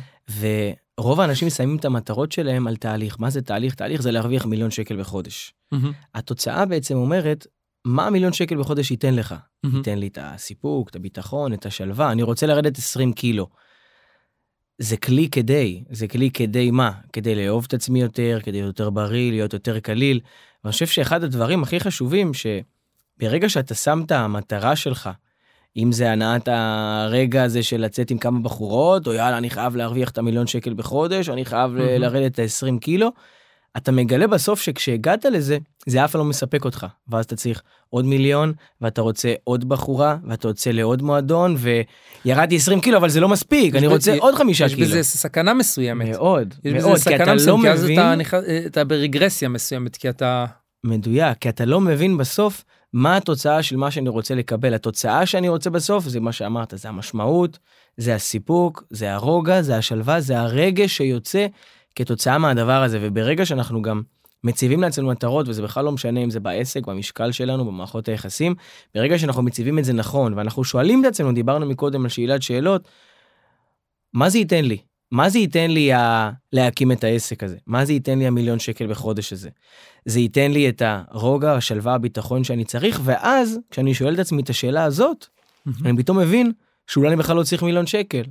ורוב 0.99 1.21
האנשים 1.21 1.47
מסיימים 1.47 1.77
את 1.77 1.85
המטרות 1.85 2.33
שלהם 2.33 2.67
על 2.67 2.77
תהליך. 2.77 3.17
מה 3.21 3.31
זה 3.31 3.43
תהליך? 3.43 3.75
תהליך 3.75 4.03
זה 4.03 4.11
להרוויח 4.11 4.47
מיליון 4.47 4.71
שקל 4.71 5.01
בחודש. 5.01 5.55
התוצאה 6.15 6.67
בעצם 6.67 6.97
אומרת, 6.97 7.47
מה 7.87 8.07
המיליון 8.07 8.33
שקל 8.33 8.57
בחודש 8.57 8.91
ייתן 8.91 9.15
לך? 9.15 9.35
ייתן 9.77 9.99
לי 9.99 10.07
את 10.07 10.19
הסיפוק, 10.21 10.89
את 10.89 10.97
הביטחון, 10.97 11.53
את 11.53 11.67
השלווה, 11.67 12.13
אני 12.13 12.23
רוצה 12.23 12.47
לרדת 12.47 12.79
20 12.79 13.13
קילו. 13.13 13.47
זה 14.79 14.97
כלי 14.97 15.29
כדי, 15.31 15.85
זה 15.91 16.09
כלי 16.09 16.31
כדי 16.31 16.71
מה? 16.71 16.91
כדי 17.13 17.35
לאהוב 17.35 17.65
את 17.69 17.75
עצמי 17.75 18.01
יותר, 18.01 18.39
כדי 18.43 18.53
להיות 18.53 18.67
יותר 18.67 18.91
בריא, 18.91 19.31
להיות 19.31 19.53
יותר 19.53 19.81
קליל. 19.81 20.21
ואני 20.65 20.73
חושב 20.73 20.87
שאחד 20.87 21.25
הדברים 21.25 21.63
הכי 21.63 21.81
חשובים, 21.81 22.31
שברגע 22.35 23.49
שאתה 23.49 23.75
שם 23.75 24.03
את 24.07 24.13
המטרה 24.13 24.77
שלך, 24.77 25.11
אם 25.77 25.93
זה 25.93 26.13
הנעת 26.13 26.49
הרגע 26.49 27.43
הזה 27.43 27.63
של 27.63 27.81
לצאת 27.81 28.11
עם 28.11 28.19
כמה 28.19 28.41
בחורות, 28.41 29.07
או 29.07 29.13
יאללה, 29.13 29.39
אני 29.39 29.51
חייב 29.51 29.77
להרוויח 29.77 30.11
את 30.11 30.19
המיליון 30.19 30.47
שקל 30.47 30.75
בחודש, 30.75 31.29
או 31.29 31.35
אני 31.35 31.45
חייב 31.45 31.71
מהמם. 31.71 32.01
לרדת 32.01 32.33
את 32.33 32.39
ה-20 32.39 32.79
קילו, 32.81 33.13
אתה 33.77 33.93
מגלה 33.93 34.27
בסוף 34.27 34.61
שכשהגעת 34.61 35.25
לזה, 35.25 35.59
זה 35.87 36.05
אף 36.05 36.13
פעם 36.13 36.19
לא 36.21 36.25
מספק 36.25 36.65
אותך. 36.65 36.87
ואז 37.09 37.25
אתה 37.25 37.37
צריך 37.37 37.63
עוד 37.91 38.05
מיליון, 38.05 38.53
ואתה 38.81 39.01
רוצה 39.03 39.35
עוד 39.45 39.69
בחורה, 39.69 40.17
ואתה 40.29 40.49
רוצה 40.49 40.73
לעוד 40.73 41.03
מועדון, 41.03 41.57
וירדתי 42.25 42.57
20 42.57 42.81
קילו, 42.81 42.97
אבל 42.99 43.09
זה 43.09 43.21
לא 43.21 43.29
מספיק, 43.29 43.75
אני 43.75 43.87
יש 43.87 43.93
רוצה 43.93 44.17
עוד 44.19 44.35
חמישה 44.35 44.65
יש 44.67 44.75
קילו. 44.75 44.87
בזה 44.87 45.03
סכנה 45.03 45.55
מסוימת. 45.55 46.09
מאוד, 46.09 46.55
יש 46.65 46.73
מאוד, 46.83 46.99
כי 46.99 47.17
אתה 47.17 47.25
לא 47.25 47.35
מסוימת, 47.35 47.63
כי 47.63 47.71
אז 47.71 47.85
מבין, 47.85 47.99
אתה 48.01 48.15
נכנס- 48.15 48.45
אתה 48.67 48.85
ברגרסיה 48.85 49.49
מסוימת 49.49 49.97
כי 49.97 50.09
אתה 50.09 50.45
מדויק, 50.85 51.39
כי 51.39 51.49
אתה 51.49 51.65
לא 51.65 51.81
מבין 51.81 52.17
בסוף 52.19 52.65
מה 52.93 53.17
התוצאה 53.17 53.63
של 53.63 53.77
מה 53.77 53.91
שאני 53.91 54.09
רוצה 54.09 54.35
לקבל. 54.35 54.75
התוצאה 54.75 55.27
שאני 55.27 55.49
רוצה 55.49 55.71
בסוף 55.71 56.05
זה 56.09 56.21
מה 56.21 56.33
שאמרת, 56.33 56.75
זה 56.77 56.89
המשמעות, 56.89 57.59
זה 57.97 58.15
הסיפוק, 58.15 58.85
זה 58.91 59.13
הרוגע, 59.15 59.63
זה 59.63 59.77
השלווה, 59.77 60.21
זה 60.21 60.39
הרגש 60.41 60.97
שיוצא 60.97 61.47
כתוצאה 61.97 62.39
מהדבר 62.39 62.83
הזה. 62.83 62.99
וברגע 63.03 63.47
שאנחנו 63.47 63.83
גם 63.83 64.03
מציבים 64.45 64.81
לעצמנו 64.81 65.09
מטרות, 65.09 65.49
וזה 65.49 65.63
בכלל 65.63 65.85
לא 65.85 65.93
משנה 65.93 66.21
אם 66.21 66.31
זה 66.31 66.41
בעסק, 66.41 66.87
במשקל 66.87 67.33
שלנו, 67.33 67.65
במערכות 67.65 68.09
היחסים, 68.09 68.55
ברגע 68.95 69.19
שאנחנו 69.19 69.43
מציבים 69.43 69.79
את 69.79 69.85
זה 69.85 69.93
נכון, 69.93 70.35
ואנחנו 70.35 70.65
שואלים 70.65 71.01
את 71.01 71.07
עצמנו, 71.07 71.33
דיברנו 71.33 71.67
מקודם 71.67 72.03
על 72.03 72.09
שאלת 72.09 72.43
שאלות, 72.43 72.89
מה 74.13 74.29
זה 74.29 74.39
ייתן 74.39 74.65
לי? 74.65 74.79
מה 75.11 75.29
זה 75.29 75.39
ייתן 75.39 75.71
לי 75.71 75.93
ה... 75.93 76.31
להקים 76.53 76.93
את 76.93 77.05
העסק 77.05 77.43
הזה? 77.43 77.57
מה 77.67 77.85
זה 77.85 77.93
ייתן 77.93 78.19
לי 78.19 78.27
המיליון 78.27 78.59
שקל 78.59 78.87
בחודש 78.87 79.33
הזה? 79.33 79.51
זה 80.05 80.21
ייתן 80.21 80.53
לי 80.53 80.69
את 80.69 80.83
הרוגע, 80.85 81.55
השלווה, 81.55 81.95
הביטחון 81.95 82.45
שאני 82.45 82.65
צריך, 82.65 83.01
ואז, 83.05 83.59
כשאני 83.71 83.95
שואל 83.95 84.15
את 84.15 84.19
עצמי 84.19 84.43
את 84.43 84.51
השאלה 84.51 84.85
הזאת, 84.85 85.27
אני 85.85 85.97
פתאום 85.99 86.19
מבין 86.19 86.53
שאולי 86.87 87.09
אני 87.09 87.17
בכלל 87.17 87.37
לא 87.37 87.43
צריך 87.43 87.63
מיליון 87.63 87.87
שקל. 87.87 88.23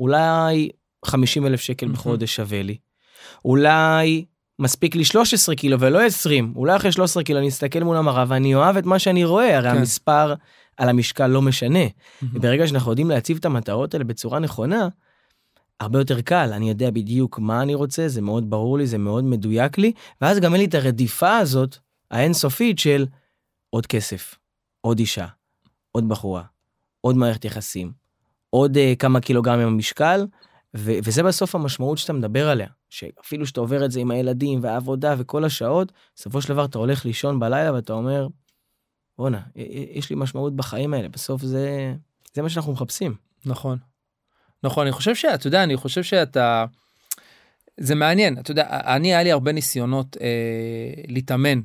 אולי 0.00 0.68
50 1.04 1.46
אלף 1.46 1.60
שקל 1.60 1.88
בחודש 1.88 2.36
שווה 2.36 2.62
לי. 2.62 2.76
אולי 3.44 4.24
מספיק 4.58 4.94
לי 4.94 5.04
13 5.04 5.54
קילו 5.54 5.80
ולא 5.80 6.00
20. 6.02 6.52
אולי 6.56 6.76
אחרי 6.76 6.92
13 6.92 7.22
קילו 7.22 7.38
אני 7.38 7.48
אסתכל 7.48 7.80
מול 7.80 7.96
המראה 7.96 8.24
ואני 8.28 8.54
אוהב 8.54 8.76
את 8.76 8.86
מה 8.86 8.98
שאני 8.98 9.24
רואה, 9.24 9.56
הרי 9.56 9.70
כן. 9.70 9.76
המספר 9.76 10.34
על 10.76 10.88
המשקל 10.88 11.26
לא 11.26 11.42
משנה. 11.42 11.84
וברגע 12.22 12.66
שאנחנו 12.66 12.92
יודעים 12.92 13.10
להציב 13.10 13.36
את 13.36 13.44
המטרות 13.44 13.94
האלה 13.94 14.04
בצורה 14.04 14.38
נכונה, 14.38 14.88
הרבה 15.80 15.98
יותר 15.98 16.20
קל, 16.20 16.50
אני 16.52 16.68
יודע 16.68 16.90
בדיוק 16.90 17.38
מה 17.38 17.62
אני 17.62 17.74
רוצה, 17.74 18.08
זה 18.08 18.20
מאוד 18.20 18.50
ברור 18.50 18.78
לי, 18.78 18.86
זה 18.86 18.98
מאוד 18.98 19.24
מדויק 19.24 19.78
לי, 19.78 19.92
ואז 20.20 20.40
גם 20.40 20.52
אין 20.52 20.60
לי 20.60 20.66
את 20.66 20.74
הרדיפה 20.74 21.36
הזאת, 21.36 21.76
האינסופית 22.10 22.78
של 22.78 23.06
עוד 23.70 23.86
כסף, 23.86 24.34
עוד 24.80 24.98
אישה, 24.98 25.26
עוד 25.92 26.08
בחורה, 26.08 26.42
עוד 27.00 27.16
מערכת 27.16 27.44
יחסים, 27.44 27.92
עוד 28.50 28.76
uh, 28.76 28.96
כמה 28.98 29.20
קילוגרמים 29.20 29.66
במשקל, 29.68 30.26
ו- 30.76 30.98
וזה 31.04 31.22
בסוף 31.22 31.54
המשמעות 31.54 31.98
שאתה 31.98 32.12
מדבר 32.12 32.48
עליה, 32.48 32.68
שאפילו 32.90 33.46
שאתה 33.46 33.60
עובר 33.60 33.84
את 33.84 33.90
זה 33.90 34.00
עם 34.00 34.10
הילדים 34.10 34.58
והעבודה 34.62 35.14
וכל 35.18 35.44
השעות, 35.44 35.92
בסופו 36.16 36.42
של 36.42 36.48
דבר 36.48 36.64
אתה 36.64 36.78
הולך 36.78 37.04
לישון 37.04 37.40
בלילה 37.40 37.72
ואתה 37.74 37.92
אומר, 37.92 38.28
בואנה, 39.18 39.40
יש 39.92 40.10
לי 40.10 40.16
משמעות 40.16 40.56
בחיים 40.56 40.94
האלה, 40.94 41.08
בסוף 41.08 41.42
זה, 41.42 41.94
זה 42.34 42.42
מה 42.42 42.48
שאנחנו 42.48 42.72
מחפשים. 42.72 43.14
נכון. 43.46 43.78
נכון, 44.62 44.86
אני 44.86 44.92
חושב 44.92 45.14
שאתה 45.14 45.46
יודע, 45.46 45.62
אני 45.64 45.76
חושב 45.76 46.02
שאתה... 46.02 46.64
זה 47.80 47.94
מעניין, 47.94 48.38
אתה 48.38 48.50
יודע, 48.50 48.66
אני, 48.70 49.14
היה 49.14 49.22
לי 49.22 49.32
הרבה 49.32 49.52
ניסיונות 49.52 50.16
אה, 50.20 51.02
להתאמן 51.08 51.60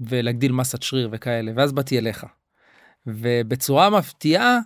ולהגדיל 0.00 0.52
מסת 0.52 0.82
שריר 0.82 1.08
וכאלה, 1.12 1.52
ואז 1.56 1.72
באתי 1.72 1.98
אליך. 1.98 2.26
ובצורה 3.06 3.90
מפתיעה, 3.90 4.58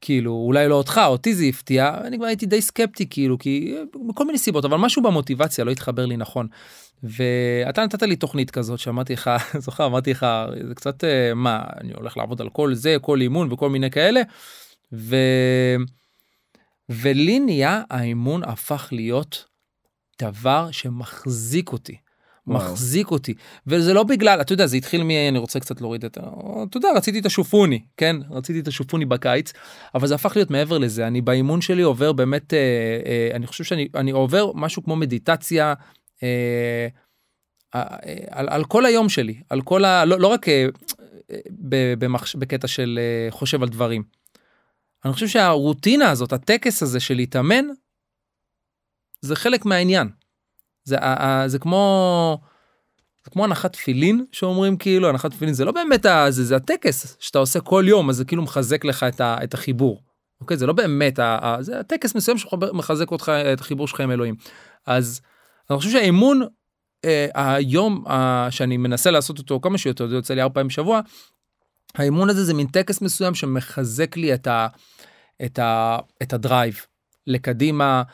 כאילו, 0.00 0.32
אולי 0.32 0.68
לא 0.68 0.74
אותך, 0.74 1.00
אותי 1.06 1.34
זה 1.34 1.44
הפתיע, 1.44 1.98
אני 2.04 2.16
כבר 2.16 2.26
הייתי 2.26 2.46
די 2.46 2.62
סקפטי, 2.62 3.06
כאילו, 3.10 3.38
כי 3.38 3.74
מכל 3.94 4.26
מיני 4.26 4.38
סיבות, 4.38 4.64
אבל 4.64 4.76
משהו 4.76 5.02
במוטיבציה 5.02 5.64
לא 5.64 5.70
התחבר 5.70 6.06
לי 6.06 6.16
נכון. 6.16 6.46
ואתה 7.02 7.84
נתת 7.84 8.02
לי 8.02 8.16
תוכנית 8.16 8.50
כזאת 8.50 8.78
שאמרתי 8.78 9.12
לך, 9.12 9.30
זוכר, 9.64 9.86
אמרתי 9.86 10.10
לך, 10.10 10.26
זה 10.68 10.74
קצת, 10.74 11.04
אה, 11.04 11.34
מה, 11.34 11.64
אני 11.80 11.92
הולך 11.96 12.16
לעבוד 12.16 12.40
על 12.40 12.48
כל 12.48 12.74
זה, 12.74 12.96
כל 13.00 13.20
אימון 13.20 13.52
וכל 13.52 13.70
מיני 13.70 13.90
כאלה, 13.90 14.22
ו... 14.92 15.16
ולי 16.88 17.40
נהיה 17.40 17.82
האימון 17.90 18.44
הפך 18.44 18.88
להיות 18.92 19.44
דבר 20.22 20.68
שמחזיק 20.70 21.72
אותי. 21.72 21.96
מחזיק 22.46 23.10
אותי 23.10 23.34
וזה 23.66 23.94
לא 23.94 24.02
בגלל 24.02 24.40
אתה 24.40 24.52
יודע 24.52 24.66
זה 24.66 24.76
התחיל 24.76 25.02
מ... 25.02 25.10
אני 25.10 25.38
רוצה 25.38 25.60
קצת 25.60 25.80
להוריד 25.80 26.04
את 26.04 26.18
ה... 26.18 26.20
אתה 26.68 26.76
יודע 26.76 26.88
רציתי 26.96 27.18
את 27.18 27.26
השופוני 27.26 27.82
כן 27.96 28.16
רציתי 28.30 28.60
את 28.60 28.68
השופוני 28.68 29.04
בקיץ 29.04 29.52
אבל 29.94 30.06
זה 30.06 30.14
הפך 30.14 30.36
להיות 30.36 30.50
מעבר 30.50 30.78
לזה 30.78 31.06
אני 31.06 31.20
באימון 31.20 31.60
שלי 31.60 31.82
עובר 31.82 32.12
באמת 32.12 32.54
אה, 32.54 32.58
אה, 33.06 33.30
אני 33.36 33.46
חושב 33.46 33.64
שאני 33.64 33.88
אני 33.94 34.10
עובר 34.10 34.52
משהו 34.54 34.84
כמו 34.84 34.96
מדיטציה 34.96 35.74
אה, 36.22 36.88
אה, 37.74 37.96
על, 38.30 38.48
על 38.48 38.64
כל 38.64 38.86
היום 38.86 39.08
שלי 39.08 39.40
על 39.50 39.62
כל 39.62 39.84
ה... 39.84 40.04
לא, 40.04 40.20
לא 40.20 40.26
רק 40.26 40.48
אה, 40.48 40.66
ב- 41.50 41.94
במחש... 41.98 42.36
בקטע 42.36 42.68
של 42.68 42.98
אה, 43.02 43.30
חושב 43.30 43.62
על 43.62 43.68
דברים. 43.68 44.02
אני 45.04 45.12
חושב 45.12 45.28
שהרוטינה 45.28 46.10
הזאת 46.10 46.32
הטקס 46.32 46.82
הזה 46.82 47.00
של 47.00 47.14
להתאמן 47.14 47.64
זה 49.20 49.36
חלק 49.36 49.64
מהעניין. 49.64 50.08
זה, 50.86 50.96
ה- 51.00 51.26
ה- 51.26 51.48
זה 51.48 51.58
כמו 51.58 52.38
זה 53.24 53.30
כמו 53.30 53.44
הנחת 53.44 53.72
תפילין 53.72 54.24
שאומרים 54.32 54.76
כאילו 54.76 55.08
הנחת 55.08 55.30
תפילין 55.30 55.54
זה 55.54 55.64
לא 55.64 55.72
באמת 55.72 56.06
ה- 56.06 56.26
זה, 56.30 56.44
זה 56.44 56.56
הטקס 56.56 57.16
שאתה 57.20 57.38
עושה 57.38 57.60
כל 57.60 57.84
יום 57.88 58.10
אז 58.10 58.16
זה 58.16 58.24
כאילו 58.24 58.42
מחזק 58.42 58.84
לך 58.84 59.02
את, 59.02 59.20
ה- 59.20 59.36
את 59.44 59.54
החיבור. 59.54 60.02
אוקיי 60.40 60.56
זה 60.56 60.66
לא 60.66 60.72
באמת 60.72 61.18
ה- 61.18 61.38
ה- 61.42 61.62
זה 61.62 61.80
הטקס 61.80 62.14
מסוים 62.14 62.38
שמחזק 62.38 63.10
אותך 63.10 63.32
את 63.52 63.60
החיבור 63.60 63.88
שלך 63.88 64.00
עם 64.00 64.10
אלוהים. 64.10 64.34
אז 64.86 65.20
אני 65.70 65.78
חושב 65.78 65.90
שהאימון 65.90 66.42
אה, 67.04 67.26
היום 67.34 68.04
אה, 68.08 68.46
שאני 68.50 68.76
מנסה 68.76 69.10
לעשות 69.10 69.38
אותו 69.38 69.60
כמה 69.60 69.78
שיותר 69.78 70.08
זה 70.08 70.14
יוצא 70.14 70.34
לי 70.34 70.42
ארבע 70.42 70.54
פעמים 70.54 70.68
בשבוע. 70.68 71.00
האימון 71.94 72.30
הזה 72.30 72.44
זה 72.44 72.54
מין 72.54 72.66
טקס 72.66 73.00
מסוים 73.00 73.34
שמחזק 73.34 74.16
לי 74.16 74.34
את, 74.34 74.46
ה, 74.46 74.66
את, 75.44 75.58
ה, 75.58 75.98
את 76.22 76.32
ה 76.32 76.40
drive 76.40 76.80
לקדימה, 77.26 78.02
אה, 78.06 78.12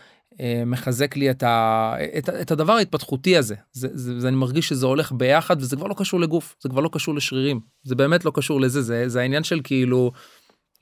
מחזק 0.66 1.16
לי 1.16 1.30
את, 1.30 1.43
ה, 1.43 1.95
את, 2.18 2.28
את 2.28 2.51
הדבר 2.51 2.72
ההתפתחותי 2.72 3.37
הזה. 3.37 3.55
זה, 3.72 3.89
זה, 3.93 4.20
זה, 4.20 4.28
אני 4.28 4.37
מרגיש 4.37 4.68
שזה 4.68 4.87
הולך 4.87 5.12
ביחד 5.12 5.62
וזה 5.62 5.76
כבר 5.76 5.87
לא 5.87 5.95
קשור 5.99 6.20
לגוף, 6.20 6.57
זה 6.62 6.68
כבר 6.68 6.80
לא 6.80 6.91
קשור 6.93 7.14
לשרירים, 7.14 7.61
זה 7.83 7.95
באמת 7.95 8.24
לא 8.24 8.33
קשור 8.35 8.61
לזה, 8.61 8.83
זה, 8.83 9.09
זה 9.09 9.20
העניין 9.20 9.45
של 9.45 9.61
כאילו 9.64 10.12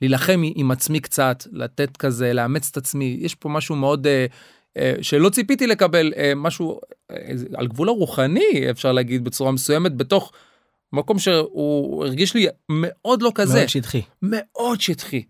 להילחם 0.01 0.41
עם 0.55 0.71
עצמי 0.71 0.99
קצת, 0.99 1.43
לתת 1.51 1.97
כזה, 1.97 2.33
לאמץ 2.33 2.69
את 2.71 2.77
עצמי, 2.77 3.17
יש 3.19 3.35
פה 3.35 3.49
משהו 3.49 3.75
מאוד... 3.75 4.07
אה, 4.07 4.25
אה, 4.77 4.93
שלא 5.01 5.29
ציפיתי 5.29 5.67
לקבל 5.67 6.13
אה, 6.17 6.33
משהו 6.35 6.79
אה, 7.11 7.15
על 7.55 7.67
גבול 7.67 7.89
הרוחני 7.89 8.69
אפשר 8.69 8.91
להגיד 8.91 9.23
בצורה 9.23 9.51
מסוימת 9.51 9.97
בתוך 9.97 10.31
מקום 10.93 11.19
שהוא 11.19 12.05
הרגיש 12.05 12.33
לי 12.33 12.47
מאוד 12.69 13.21
לא 13.21 13.31
כזה 13.35 13.57
מאוד 13.57 13.69
שטחי. 13.69 14.01
מאוד 14.21 14.81
שטחי. 14.81 15.23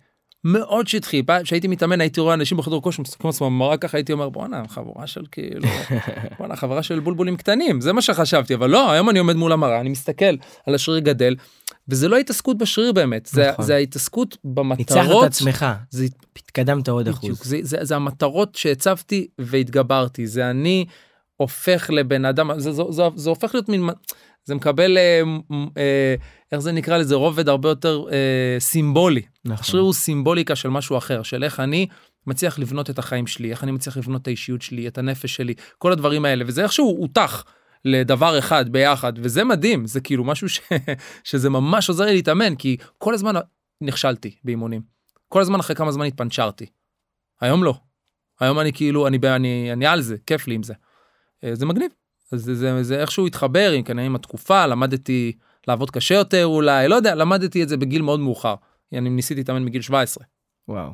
מאוד 0.43 0.87
שטחי 0.87 1.23
פעם 1.23 1.45
שהייתי 1.45 1.67
מתאמן 1.67 2.01
הייתי 2.01 2.21
רואה 2.21 2.33
אנשים 2.33 2.57
בחדר 2.57 2.79
כושר 2.79 3.01
מסתכלים 3.01 3.27
על 3.27 3.29
עצמם 3.29 3.47
במראה 3.47 3.77
ככה 3.77 3.97
הייתי 3.97 4.13
אומר 4.13 4.29
בואנה 4.29 4.67
חבורה 4.67 5.07
של 5.07 5.23
כאילו 5.31 5.67
בואנה 6.39 6.55
חברה 6.55 6.83
של 6.83 6.99
בולבולים 6.99 7.37
קטנים 7.37 7.81
זה 7.81 7.93
מה 7.93 8.01
שחשבתי 8.01 8.53
אבל 8.53 8.69
לא 8.69 8.91
היום 8.91 9.09
אני 9.09 9.19
עומד 9.19 9.35
מול 9.35 9.51
המראה 9.51 9.79
אני 9.79 9.89
מסתכל 9.89 10.35
על 10.65 10.75
השריר 10.75 10.99
גדל 10.99 11.35
וזה 11.87 12.07
לא 12.07 12.17
התעסקות 12.17 12.57
בשריר 12.57 12.91
באמת 12.91 13.25
זה, 13.25 13.49
נכון. 13.51 13.65
זה 13.65 13.75
ההתעסקות 13.75 14.37
ניצחת 14.77 14.97
במטרות 14.97 15.23
את 15.23 15.29
עצמך, 15.29 15.65
זה 15.89 16.05
התקדמת 16.35 16.89
עוד 16.89 17.09
בדיוק, 17.09 17.17
אחוז. 17.17 17.49
זה, 17.49 17.57
זה, 17.61 17.77
זה 17.81 17.95
המטרות 17.95 18.55
שהצבתי 18.55 19.27
והתגברתי 19.39 20.27
זה 20.27 20.49
אני 20.49 20.85
הופך 21.37 21.89
לבן 21.89 22.25
אדם 22.25 22.51
זה, 22.57 22.71
זה, 22.71 22.83
זה, 22.89 23.03
זה 23.15 23.29
הופך 23.29 23.53
להיות 23.53 23.69
מין 23.69 23.89
זה 24.45 24.55
מקבל 24.55 24.97
אה, 24.97 25.21
אה, 25.77 26.15
איך 26.51 26.59
זה 26.59 26.71
נקרא 26.71 26.97
לזה 26.97 27.15
רובד 27.15 27.49
הרבה 27.49 27.69
יותר 27.69 28.05
אה, 28.11 28.59
סימבולי 28.59 29.21
נכון. 29.45 29.57
השריר 29.59 29.81
הוא 29.81 29.93
סימבוליקה 29.93 30.55
של 30.55 30.69
משהו 30.69 30.97
אחר 30.97 31.23
של 31.23 31.43
איך 31.43 31.59
אני 31.59 31.87
מצליח 32.27 32.59
לבנות 32.59 32.89
את 32.89 32.99
החיים 32.99 33.27
שלי 33.27 33.51
איך 33.51 33.63
אני 33.63 33.71
מצליח 33.71 33.97
לבנות 33.97 34.21
את 34.21 34.27
האישיות 34.27 34.61
שלי 34.61 34.87
את 34.87 34.97
הנפש 34.97 35.35
שלי 35.35 35.53
כל 35.77 35.91
הדברים 35.91 36.25
האלה 36.25 36.43
וזה 36.47 36.63
איכשהו 36.63 36.97
הותח 36.99 37.43
לדבר 37.85 38.39
אחד 38.39 38.69
ביחד 38.69 39.13
וזה 39.15 39.43
מדהים 39.43 39.87
זה 39.87 40.01
כאילו 40.01 40.23
משהו 40.23 40.49
ש... 40.49 40.61
שזה 41.23 41.49
ממש 41.49 41.89
עוזר 41.89 42.05
לי 42.05 42.13
להתאמן 42.13 42.55
כי 42.55 42.77
כל 42.97 43.13
הזמן 43.13 43.35
נכשלתי 43.81 44.35
באימונים 44.43 44.91
כל 45.31 45.41
הזמן 45.41 45.59
אחרי 45.59 45.75
כמה 45.75 45.91
זמן 45.91 46.05
התפנצ'רתי. 46.05 46.65
היום 47.41 47.63
לא. 47.63 47.73
היום 48.39 48.59
אני 48.59 48.73
כאילו 48.73 49.07
אני 49.07 49.17
אני 49.35 49.73
אני 49.73 49.85
על 49.85 50.01
זה 50.01 50.15
כיף 50.25 50.47
לי 50.47 50.55
עם 50.55 50.63
זה. 50.63 50.73
אה, 51.43 51.55
זה 51.55 51.65
מגניב. 51.65 51.91
אז 52.31 52.41
זה, 52.43 52.55
זה, 52.55 52.83
זה 52.83 53.01
איכשהו 53.01 53.27
התחבר 53.27 53.71
עם 53.71 53.83
כנראה 53.83 54.05
עם 54.05 54.15
התקופה 54.15 54.65
למדתי 54.65 55.31
לעבוד 55.67 55.91
קשה 55.91 56.15
יותר 56.15 56.45
אולי 56.45 56.87
לא 56.87 56.95
יודע 56.95 57.15
למדתי 57.15 57.63
את 57.63 57.69
זה 57.69 57.77
בגיל 57.77 58.01
מאוד 58.01 58.19
מאוחר. 58.19 58.55
אני 58.93 59.09
ניסיתי 59.09 59.39
להתאמן 59.39 59.65
מגיל 59.65 59.81
17. 59.81 60.23
וואו. 60.67 60.91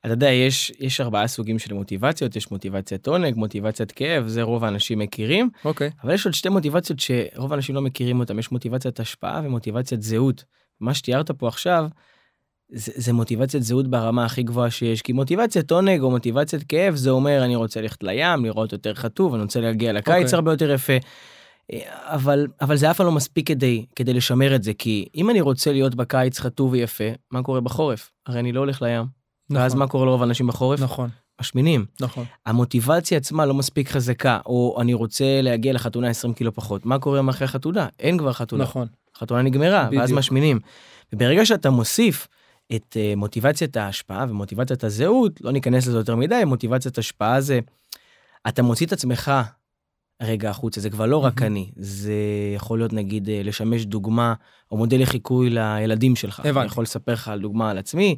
אתה 0.00 0.08
יודע, 0.08 0.30
יש, 0.30 0.72
יש 0.78 1.00
ארבעה 1.00 1.26
סוגים 1.26 1.58
של 1.58 1.74
מוטיבציות, 1.74 2.36
יש 2.36 2.50
מוטיבציית 2.50 3.06
עונג, 3.06 3.34
מוטיבציית 3.36 3.92
כאב, 3.92 4.26
זה 4.28 4.42
רוב 4.42 4.64
האנשים 4.64 4.98
מכירים, 4.98 5.50
אוקיי. 5.64 5.90
אבל 6.02 6.14
יש 6.14 6.26
עוד 6.26 6.34
שתי 6.34 6.48
מוטיבציות 6.48 7.00
שרוב 7.00 7.52
האנשים 7.52 7.74
לא 7.74 7.82
מכירים 7.82 8.20
אותם, 8.20 8.38
יש 8.38 8.52
מוטיבציית 8.52 9.00
השפעה 9.00 9.40
ומוטיבציית 9.44 10.02
זהות. 10.02 10.44
מה 10.80 10.94
שתיארת 10.94 11.30
פה 11.30 11.48
עכשיו, 11.48 11.86
זה, 12.68 12.92
זה 12.94 13.12
מוטיבציית 13.12 13.62
זהות 13.62 13.88
ברמה 13.88 14.24
הכי 14.24 14.42
גבוהה 14.42 14.70
שיש, 14.70 15.02
כי 15.02 15.12
מוטיבציית 15.12 15.70
עונג 15.70 16.00
או 16.00 16.10
מוטיבציית 16.10 16.62
כאב 16.62 16.94
זה 16.94 17.10
אומר 17.10 17.44
אני 17.44 17.56
רוצה 17.56 17.80
ללכת 17.80 18.02
לים, 18.02 18.44
לראות 18.44 18.72
יותר 18.72 18.94
חטוב, 18.94 19.34
אני 19.34 19.42
רוצה 19.42 19.60
להגיע 19.60 19.92
לקיץ 19.92 20.24
אוקיי. 20.24 20.36
הרבה 20.36 20.52
יותר 20.52 20.70
יפה. 20.70 20.92
אבל 22.04 22.46
אבל 22.60 22.76
זה 22.76 22.90
אף 22.90 22.96
פעם 22.96 23.06
לא 23.06 23.12
מספיק 23.12 23.48
כדי 23.48 23.86
כדי 23.96 24.12
לשמר 24.12 24.54
את 24.54 24.62
זה 24.62 24.74
כי 24.74 25.08
אם 25.14 25.30
אני 25.30 25.40
רוצה 25.40 25.72
להיות 25.72 25.94
בקיץ 25.94 26.40
חטוב 26.40 26.72
ויפה 26.72 27.04
מה 27.30 27.42
קורה 27.42 27.60
בחורף 27.60 28.10
הרי 28.26 28.40
אני 28.40 28.52
לא 28.52 28.60
הולך 28.60 28.82
לים 28.82 29.04
ואז 29.50 29.72
נכון. 29.72 29.78
מה 29.78 29.86
קורה 29.86 30.06
לרוב 30.06 30.22
האנשים 30.22 30.46
בחורף 30.46 30.80
נכון 30.80 31.10
משמינים 31.40 31.86
נכון 32.00 32.24
המוטיבציה 32.46 33.18
עצמה 33.18 33.46
לא 33.46 33.54
מספיק 33.54 33.90
חזקה 33.90 34.38
או 34.46 34.76
אני 34.80 34.94
רוצה 34.94 35.40
להגיע 35.42 35.72
לחתונה 35.72 36.08
20 36.08 36.34
קילו 36.34 36.54
פחות 36.54 36.86
מה 36.86 36.98
קורה 36.98 37.20
אחרי 37.30 37.44
החתונה 37.44 37.88
אין 38.00 38.18
כבר 38.18 38.32
חתונה 38.32 38.64
נכון 38.64 38.86
החתונה 39.16 39.42
נגמרה, 39.42 39.88
ואז 39.92 40.02
בדיוק. 40.02 40.18
משמינים. 40.18 40.60
וברגע 41.12 41.46
שאתה 41.46 41.70
מוסיף 41.70 42.28
את 42.76 42.96
אה, 42.96 43.12
מוטיבציית 43.16 43.76
ההשפעה 43.76 44.26
ומוטיבציית 44.28 44.84
הזהות, 44.84 45.40
לא 45.40 45.52
ניכנס 45.52 45.86
לזה 45.86 45.96
יותר 45.96 46.16
מדי, 46.16 46.42
מוטיבציית 46.46 46.98
השפעה 46.98 47.40
זה, 47.40 47.60
אתה 48.48 48.62
מוציא 48.62 48.86
את 48.86 48.92
עצמך 48.92 49.32
רגע 50.22 50.50
החוצה, 50.50 50.80
זה 50.80 50.90
כבר 50.90 51.06
לא 51.06 51.24
רק. 51.24 51.42
אני, 51.42 51.70
זה 51.76 52.14
יכול 52.54 52.78
להיות 52.78 52.92
נגיד 52.92 53.28
אה, 53.28 53.40
לשמש 53.44 53.84
דוגמה 53.84 54.34
או 54.70 54.76
מודל 54.76 55.02
לחיקוי 55.02 55.50
לילדים 55.50 56.16
שלך. 56.16 56.40
הבנתי. 56.40 56.58
אני 56.58 56.66
יכול 56.66 56.82
לספר 56.82 57.12
לך 57.12 57.28
על 57.28 57.40
דוגמה 57.40 57.70
על 57.70 57.78
עצמי, 57.78 58.16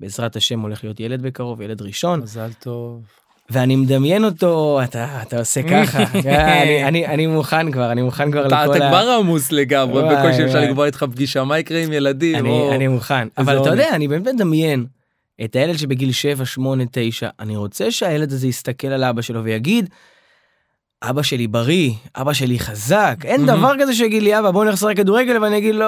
בעזרת 0.00 0.36
השם 0.36 0.60
הולך 0.60 0.84
להיות 0.84 1.00
ילד 1.00 1.22
בקרוב, 1.22 1.60
ילד 1.60 1.82
ראשון, 1.82 2.20
מזל 2.20 2.52
טוב. 2.52 3.02
ואני 3.50 3.76
מדמיין 3.76 4.24
אותו, 4.24 4.80
אתה, 4.84 5.22
אתה 5.22 5.38
עושה 5.38 5.62
ככה, 5.70 5.98
אה, 6.26 6.62
אני, 6.62 6.84
אני, 6.84 7.06
אני 7.06 7.26
מוכן 7.26 7.70
כבר, 7.72 7.92
אני 7.92 8.02
מוכן 8.02 8.30
כבר 8.32 8.46
אתה 8.46 8.64
לכל 8.64 8.76
אתה 8.76 8.86
ה... 8.86 8.88
כבר 8.90 9.16
עמוס 9.20 9.52
לגמרי, 9.52 10.02
בקושי 10.02 10.44
אפשר. 10.44 10.60
לקבוע 10.60 10.86
איתך 10.86 11.04
פגישה, 11.10 11.44
מה 11.44 11.58
יקרה 11.58 11.82
עם 11.82 11.92
ילדים? 11.92 12.36
אני, 12.36 12.48
או- 12.48 12.72
אני 12.74 12.88
מוכן. 12.88 13.28
אבל 13.38 13.60
אתה. 13.62 13.68
יודע, 13.70 13.88
אני 13.92 14.08
באמת 14.08 14.34
מדמיין 14.34 14.86
את 15.44 15.56
הילד 15.56 15.76
שבגיל 15.76 16.12
7, 16.12 16.44
8, 16.44 16.84
9, 16.92 17.28
אני 17.40 17.56
רוצה 17.56 17.90
שהילד 17.90 18.32
הזה 18.32 18.48
יסתכל 18.48 18.88
על 18.88 19.04
אבא 19.04 19.22
שלו 19.22 19.44
ויגיד, 19.44 19.88
אבא 21.02 21.22
שלי 21.22 21.46
בריא, 21.46 21.90
אבא 22.16 22.32
שלי 22.32 22.58
חזק, 22.58 23.16
אין. 23.24 23.46
דבר 23.46 23.72
כזה 23.80 23.94
שיגיד 23.94 24.22
לי, 24.22 24.38
אבא, 24.38 24.50
בוא 24.50 24.64
נלך 24.64 24.74
לשחק 24.74 24.96
כדורגל, 24.96 25.42
ואני 25.42 25.58
אגיד 25.58 25.74
לו, 25.74 25.86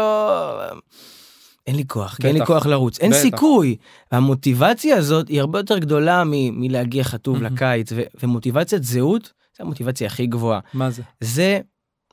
אין 1.69 1.77
לי 1.77 1.85
כוח, 1.87 2.17
כי 2.17 2.27
אין 2.27 2.35
לי 2.35 2.41
בטח. 2.41 2.47
כוח 2.49 2.67
לרוץ, 2.67 2.99
אין 3.01 3.11
בטח. 3.11 3.21
סיכוי. 3.21 3.77
והמוטיבציה 4.13 4.97
הזאת 4.97 5.29
היא 5.29 5.41
הרבה 5.41 5.59
יותר 5.59 5.79
גדולה 5.79 6.23
מ- 6.25 6.61
מלהגיע 6.61 7.05
חטוב. 7.05 7.43
לקיץ, 7.43 7.93
ו- 7.93 8.03
ומוטיבציית 8.23 8.85
זהות, 8.85 9.33
זו 9.59 9.65
המוטיבציה 9.65 10.07
הכי 10.07 10.27
גבוהה. 10.27 10.61
מה 10.75 10.91
זה? 10.91 11.03
זה, 11.21 11.61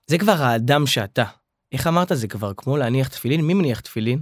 זה 0.07 0.17
כבר 0.17 0.43
האדם 0.43 0.87
שאתה. 0.87 1.23
איך 1.71 1.87
אמרת? 1.87 2.11
זה 2.15 2.27
כבר 2.27 2.51
כמו 2.57 2.77
להניח 2.77 3.07
תפילין? 3.07 3.41
מי 3.41 3.53
מניח 3.53 3.79
תפילין? 3.79 4.19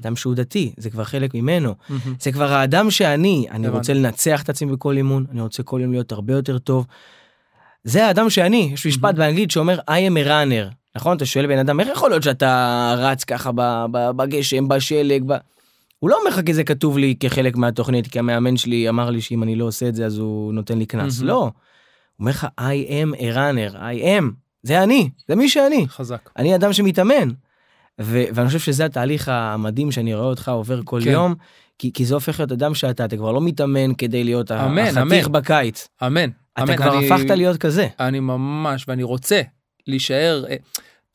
אדם 0.00 0.16
שהוא 0.16 0.34
דתי, 0.34 0.72
זה 0.76 0.90
כבר 0.90 1.04
חלק 1.04 1.34
ממנו. 1.34 1.74
זה 2.20 2.32
כבר 2.32 2.52
האדם 2.52 2.90
שאני, 2.90 3.46
אני. 3.50 3.68
רוצה 3.68 3.92
לנצח 3.94 4.42
את 4.42 4.48
עצמי 4.48 4.72
בכל 4.72 4.96
אימון, 4.96 5.26
אני 5.30 5.40
רוצה 5.40 5.62
כל 5.62 5.80
יום 5.82 5.92
להיות 5.92 6.12
הרבה 6.12 6.32
יותר 6.34 6.58
טוב. 6.58 6.86
זה 7.84 8.06
האדם 8.06 8.30
שאני, 8.30 8.70
יש 8.72 8.86
משפט. 8.86 9.14
באנגלית 9.14 9.50
שאומר 9.50 9.78
I 9.78 10.10
am 10.10 10.24
a 10.24 10.28
runner, 10.28 10.74
נכון? 10.96 11.16
אתה 11.16 11.26
שואל 11.26 11.46
בן 11.46 11.58
אדם, 11.58 11.80
איך 11.80 11.88
יכול 11.88 12.10
להיות 12.10 12.22
שאתה 12.22 12.94
רץ 12.98 13.24
ככה 13.24 13.50
בגשם, 14.16 14.68
בשלג, 14.68 15.22
ב... 15.26 15.32
הוא 15.98 16.10
לא 16.10 16.18
אומר 16.18 16.30
לך 16.30 16.40
כי 16.46 16.54
זה 16.54 16.64
כתוב 16.64 16.98
לי 16.98 17.14
כחלק 17.20 17.56
מהתוכנית, 17.56 18.06
כי 18.06 18.18
המאמן 18.18 18.56
שלי 18.56 18.88
אמר 18.88 19.10
לי 19.10 19.20
שאם 19.20 19.42
אני 19.42 19.56
לא 19.56 19.64
עושה 19.64 19.88
את 19.88 19.94
זה 19.94 20.06
אז 20.06 20.18
הוא 20.18 20.52
נותן 20.54 20.78
לי 20.78 20.86
קנס. 20.86 21.20
לא. 21.22 21.40
הוא 21.42 21.50
אומר 22.20 22.30
לך 22.30 22.46
I 22.60 22.88
am 22.88 23.16
a 23.18 23.34
runner, 23.36 23.74
I 23.76 24.02
am, 24.20 24.24
זה 24.62 24.82
אני, 24.82 25.10
זה 25.28 25.36
מי 25.36 25.48
שאני. 25.48 25.86
חזק. 25.88 26.30
אני 26.36 26.54
אדם 26.54 26.72
שמתאמן. 26.72 27.28
ו- 28.00 28.24
ואני 28.34 28.46
חושב 28.46 28.58
שזה 28.58 28.84
התהליך 28.84 29.28
המדהים 29.28 29.92
שאני 29.92 30.14
רואה 30.14 30.26
אותך 30.26 30.48
עובר 30.48 30.80
כל 30.84 31.00
כן. 31.04 31.10
יום, 31.10 31.34
כי, 31.78 31.92
כי 31.92 32.04
זה 32.04 32.14
הופך 32.14 32.40
להיות 32.40 32.52
אדם 32.52 32.74
שאתה, 32.74 33.04
אתה 33.04 33.16
כבר 33.16 33.32
לא 33.32 33.40
מתאמן 33.40 33.94
כדי 33.94 34.24
להיות 34.24 34.50
אמן, 34.52 34.78
החתיך 34.78 35.26
אמן. 35.26 35.32
בקיץ. 35.32 35.88
אמן. 36.06 36.30
אתה 36.54 36.62
אמן. 36.62 36.76
כבר 36.76 36.98
אני- 36.98 37.10
הפכת 37.12 37.30
להיות 37.30 37.56
כזה. 37.56 37.88
אני 38.00 38.20
ממש, 38.20 38.84
ואני 38.88 39.02
רוצה 39.02 39.40
להישאר, 39.86 40.44
אה, 40.48 40.56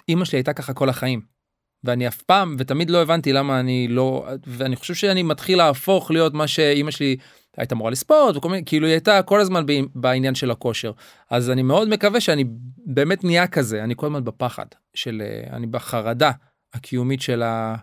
אימא 0.09 0.26
שלי 0.26 0.38
הייתה 0.38 0.53
ככה 0.53 0.74
כל 0.74 0.89
החיים. 0.89 1.38
ואני 1.84 2.07
אף 2.07 2.22
פעם, 2.22 2.55
ותמיד 2.59 2.89
לא 2.89 3.01
הבנתי 3.01 3.34
למה 3.34 3.59
אני 3.59 3.88
לא, 3.88 4.28
ואני 4.47 4.76
חושב 4.76 4.93
שאני 4.93 5.24
מתחיל 5.24 5.57
להפוך 5.57 6.11
להיות 6.11 6.34
מה 6.34 6.47
שאימא 6.47 6.91
שלי 6.91 7.18
הייתה 7.57 7.76
מורה 7.76 7.91
לספורט, 7.91 8.36
וכל 8.36 8.49
מיני, 8.49 8.63
כאילו 8.65 8.88
היא 8.88 8.93
הייתה 8.93 9.22
כל 9.22 9.39
הזמן 9.39 9.65
בעניין 9.95 10.36
של 10.36 10.51
הכושר. 10.51 10.91
אז 11.30 11.49
אני 11.49 11.61
מאוד 11.61 11.89
מקווה 11.89 12.22
שאני 12.22 12.43
באמת 12.86 13.24
נהיה 13.24 13.47
כזה, 13.47 13.84
אני 13.84 13.93
כל 13.97 14.05
הזמן 14.05 14.24
בפחד 14.24 14.65
של, 14.93 15.22
אה, 15.26 15.55
אני 15.55 15.68
בחרדה 15.68 16.32
הקיומית 16.74 17.22
של 17.22 17.43
ה... 17.43 17.76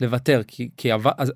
לוותר, 0.00 0.42
כי, 0.46 0.70
כי, 0.76 0.90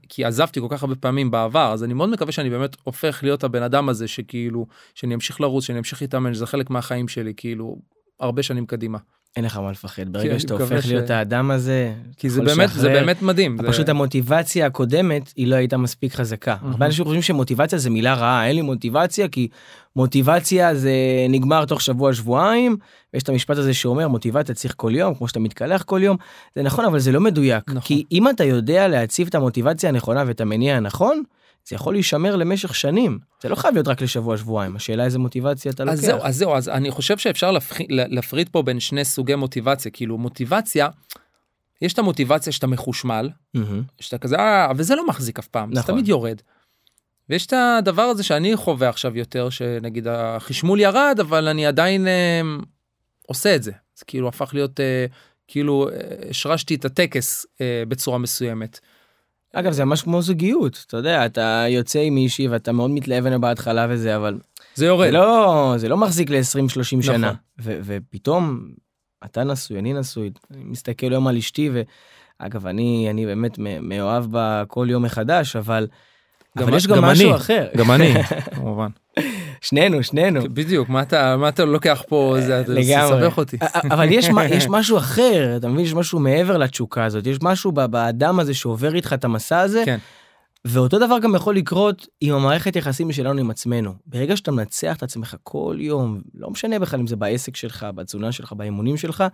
כי 0.09 0.25
עזבתי 0.25 0.61
כל 0.61 0.67
כך 0.71 0.83
הרבה 0.83 0.95
פעמים 0.95 1.31
בעבר, 1.31 1.73
אז 1.73 1.85
אני 1.85 1.95
מאוד 1.95 2.09
מקווה 2.09 2.33
שאני 2.33 2.51
באמת 2.51 2.77
הופך 2.83 3.21
להיות 3.23 3.45
הבן 3.45 3.63
אדם 3.63 3.89
הזה 3.89 4.09
שכאילו, 4.09 4.67
שאני 4.95 5.15
אמשיך 5.15 5.41
לרוץ, 5.41 5.65
שאני 5.65 5.79
אמשיך 5.79 6.03
להתאמן, 6.03 6.35
שזה 6.35 6.47
חלק 6.47 6.71
מהחיים 6.71 7.09
שלי, 7.09 7.33
כאילו, 7.37 7.77
הרבה 8.21 8.43
שנים 8.43 8.67
קדימה. 8.67 8.99
אין 9.37 9.45
לך 9.45 9.57
מה 9.57 9.71
לפחד. 9.71 10.09
ברגע 10.13 10.39
שאתה 10.41 10.55
מקווה 10.55 10.77
הופך 10.77 10.87
ש- 10.87 10.91
להיות 10.91 11.11
האדם 11.11 11.51
הזה, 11.51 11.93
כי 12.17 12.31
זה 12.31 12.41
באמת, 12.43 12.57
זה 12.57 12.63
לשחרר. 12.65 12.93
באמת 12.93 13.23
מדהים. 13.23 13.57
זה- 13.63 13.69
פשוט 13.69 13.89
המוטיבציה 13.89 14.67
הקודמת 14.67 15.33
היא 15.37 15.47
לא 15.47 15.57
הייתה 15.57 15.77
מספיק 15.77 16.15
חזקה. 16.15 16.57
מהמם. 16.61 16.73
הרבה 16.73 16.87
אנשים 16.87 17.05
חושבים 17.05 17.23
שמוטיבציה 17.23 17.79
זה 17.79 17.91
מילה 17.91 18.15
רעה, 18.15 18.47
אין 18.47 18.57
לי 18.57 18.63
מוטיבציה 18.63 19.29
כי 19.29 19.49
מוטיבציה 19.97 20.75
זה 20.75 20.93
נגמר 21.29 21.65
תוך 21.65 21.81
שבוע 21.81 22.13
שבועיים, 22.15 22.77
ויש 23.15 23.23
את 23.23 23.29
המשפט 23.29 23.57
הזה 23.57 23.75
שאומר 23.75 24.09
מוטיבציה 24.09 24.55
צריך 24.55 24.75
כל 24.77 24.93
יום, 24.95 25.15
כמו 25.15 25.29
שאתה 25.29 25.41
מתקלח 25.41 25.83
כל 25.83 26.01
יום. 26.03 26.17
זה 26.57 26.63
נכון 26.63 26.85
אבל 26.85 26.99
זה 26.99 27.13
לא 27.13 27.21
מדויק, 27.21 27.65
נכון. 27.69 27.81
כי 27.81 28.05
אם 28.13 28.29
אתה 28.29 28.45
יודע 28.45 28.89
להציב 28.89 29.27
את 29.29 29.35
המוטיבציה 29.35 29.89
הנכונה 29.91 30.25
ואת 30.27 30.41
המניע 30.41 30.77
הנכון, 30.77 31.23
זה 31.69 31.77
יכול 31.77 31.95
להישמר 31.95 32.37
למשך 32.37 32.75
שנים. 32.75 33.19
זה 33.43 33.49
לא 33.49 33.55
חייב 33.55 33.75
להיות 33.75 33.89
רק 33.89 34.03
לשבוע 34.03 34.37
שבועיים, 34.37 34.77
השאלה 34.77 35.05
איזה 35.05 35.19
מוטיבציה 35.19 35.73
אתה 35.73 35.83
אז 35.83 35.89
לוקח. 36.05 36.17
זהו, 36.17 36.27
אז 36.29 36.37
זהו, 36.37 36.55
אז 36.55 36.69
אני 36.69 36.91
חושב 36.91 37.19
שאפשר 37.19 37.51
להפחי- 37.53 37.87
להפריד 37.89 38.49
פה 38.49 38.63
בין 38.63 38.81
שני 38.81 39.05
סוגי 39.05 39.35
מוטיבציה, 39.35 39.91
כאילו 39.91 40.19
מוטיבציה, 40.19 40.89
יש 41.83 41.93
את 41.93 41.99
המוטיבציה 41.99 42.53
שאתה 42.53 42.67
מחושמל, 42.67 43.31
מהמם. 43.55 43.83
שאתה 44.01 44.19
כזה, 44.19 44.37
אה, 44.37 44.73
וזה 44.77 44.95
לא 44.97 45.07
מחזיק 45.07 45.39
אף 45.39 45.47
פעם, 45.47 45.75
זה 45.75 45.81
נכון. 45.81 45.95
תמיד 45.95 46.09
יורד. 46.09 46.37
ויש 47.29 47.47
את 47.47 47.53
הדבר 47.53 48.03
הזה 48.03 48.23
שאני 48.23 48.57
חווה 48.57 48.89
עכשיו 48.89 49.17
יותר, 49.19 49.51
שנגיד 49.51 50.07
החשמול 50.09 50.81
ירד, 50.81 51.17
אבל 51.21 51.49
אני 51.49 51.67
עדיין 51.67 52.07
אה, 52.07 52.41
עושה 53.27 53.57
את 53.57 53.63
זה. 53.63 53.73
זה 53.97 54.05
כאילו 54.05 54.29
הפך 54.29 54.51
להיות, 54.55 54.81
אה, 54.81 55.07
כאילו 55.49 55.89
אה, 55.89 55.95
השרשתי 56.31 56.75
את 56.75 56.85
הטקס 56.85 57.47
אה, 57.61 57.83
בצורה 57.89 58.19
מסוימת. 58.19 58.81
אגב 59.59 59.73
זה 59.73 59.85
ממש 59.85 60.03
כמו 60.03 60.23
זוגיות, 60.23 60.85
אתה 60.87 60.97
יודע, 60.97 61.27
אתה 61.27 61.65
יוצא 61.69 62.01
עם 62.01 62.15
מישהי 62.15 62.49
ואתה 62.49 62.73
מאוד 62.73 62.91
מתלהב 62.91 63.25
ממנה 63.25 63.39
בהתחלה 63.39 63.87
וזה, 63.91 64.17
אבל 64.17 64.39
זה 64.75 64.87
יורד. 64.87 65.07
זה 65.07 65.13
לא, 65.13 65.75
זה 65.77 65.89
לא 65.89 65.97
מחזיק 65.97 66.31
ל-20-30 66.31 67.03
שנה. 67.03 67.17
נכון. 67.19 67.37
ו- 67.61 67.79
ופתאום, 67.85 68.69
אתה 69.25 69.45
נשוי, 69.45 69.79
אני 69.79 69.93
נשוי, 69.93 70.31
אני 70.55 70.65
מסתכל 70.65 71.07
היום 71.07 71.27
על 71.27 71.37
אשתי, 71.37 71.71
ואגב, 72.41 72.67
אני, 72.67 73.07
אני 73.11 73.27
באמת 73.27 73.59
מאוהב 73.81 74.25
בה 74.25 74.63
כל 74.69 74.87
יום 74.91 75.03
מחדש, 75.03 75.57
אבל, 75.57 75.87
אבל 76.57 76.77
יש 76.77 76.87
גם, 76.87 77.05
משהו. 77.05 77.35
אחר. 77.35 77.67
גם 77.77 77.91
אני, 77.91 78.15
כמובן. 78.55 78.89
שנינו, 79.61 80.03
שנינו. 80.03 80.41
בדיוק, 80.43 80.89
מה 80.89 81.03
אתה, 81.03 81.37
מה 81.37 81.49
אתה 81.49 81.65
לוקח 81.65 82.03
פה, 82.09 82.37
זה, 82.41 82.61
אתה. 82.61 82.73
מסבך 82.73 83.39
אותי. 83.39 83.57
אבל 83.91 84.13
יש, 84.13 84.29
יש 84.51 84.67
משהו 84.69 84.99
אחר, 84.99 85.57
אתה 85.57 85.69
מבין? 85.69 85.85
יש 85.85 85.95
משהו 85.95 86.19
מעבר 86.19 86.57
לתשוקה 86.57 87.05
הזאת, 87.05 87.27
יש 87.27 87.39
משהו 87.43 87.73
באדם 87.73 88.41
הזה 88.41 88.55
שעובר 88.55 88.95
איתך 88.95 89.13
את 89.13 89.25
המסע 89.25 89.61
הזה, 89.61 89.83
כן. 89.85 89.99
ואותו 90.65 90.99
דבר 90.99 91.19
גם 91.19 91.35
יכול 91.35 91.57
לקרות 91.57 92.07
עם 92.21 92.35
המערכת 92.35 92.77
יחסים 92.77 93.13
שלנו 93.13 93.41
עם 93.41 93.51
עצמנו. 93.51 93.95
ברגע 94.07 94.37
שאתה 94.37 94.51
מנצח 94.51 94.97
את 94.97 95.03
עצמך 95.03 95.37
כל 95.43 95.77
יום, 95.81 96.21
לא 96.35 96.51
משנה 96.51 96.79
בכלל 96.79 97.01
אם 97.01 97.07
זה 97.07 97.17
בעסק 97.17 97.57
שלך, 97.57 97.87
בתזונה 97.95 98.33
שלך, 98.33 98.53
באימונים 98.53 98.97
שלך, 98.97 99.25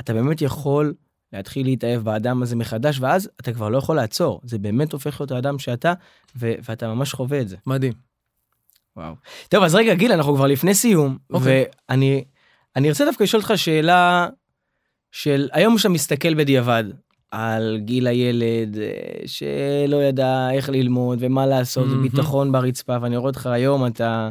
אתה 0.00 0.14
באמת 0.14 0.42
יכול 0.42 0.94
להתחיל 1.34 1.66
להתאהב 1.66 2.02
באדם 2.02 2.42
הזה 2.42 2.56
מחדש, 2.56 3.00
ואז 3.00 3.30
אתה 3.40 3.52
כבר 3.52 3.68
לא 3.68 3.78
יכול 3.78 3.96
לעצור. 3.96 4.40
זה 4.44 4.58
באמת 4.58 4.92
הופך 4.92 5.20
להיות 5.20 5.30
האדם 5.30 5.58
שאתה, 5.58 5.92
ו- 6.36 6.54
ואתה 6.68 6.94
ממש 6.94 7.12
חווה 7.12 7.40
את 7.40 7.48
זה. 7.48 7.56
מדהים. 7.66 7.92
וואו. 8.96 9.14
טוב, 9.48 9.64
אז 9.64 9.74
רגע, 9.74 9.94
גיל, 9.94 10.12
אנחנו 10.12 10.34
כבר 10.36 10.46
לפני 10.46 10.74
סיום, 10.74 11.18
אוקיי. 11.30 11.64
ואני 11.88 12.24
אני 12.76 12.88
ארצה 12.88 13.04
דווקא 13.04 13.22
לשאול 13.22 13.42
אותך 13.42 13.52
שאלה 13.56 14.28
של 15.12 15.48
היום 15.52 15.78
שאתה 15.78 15.88
מסתכל 15.88 16.34
בדיעבד 16.34 16.84
על 17.30 17.78
גיל 17.78 18.06
הילד 18.06 18.78
אה, 18.78 19.26
שלא 19.26 19.96
ידע 19.96 20.50
איך 20.52 20.68
ללמוד 20.68 21.18
ומה 21.20 21.46
לעשות, 21.46 21.86
מהמם. 21.86 21.98
וביטחון 21.98 22.52
ברצפה, 22.52 22.96
ואני 23.02 23.16
רואה 23.16 23.30
אותך 23.30 23.46
היום, 23.46 23.86
אתה... 23.86 24.30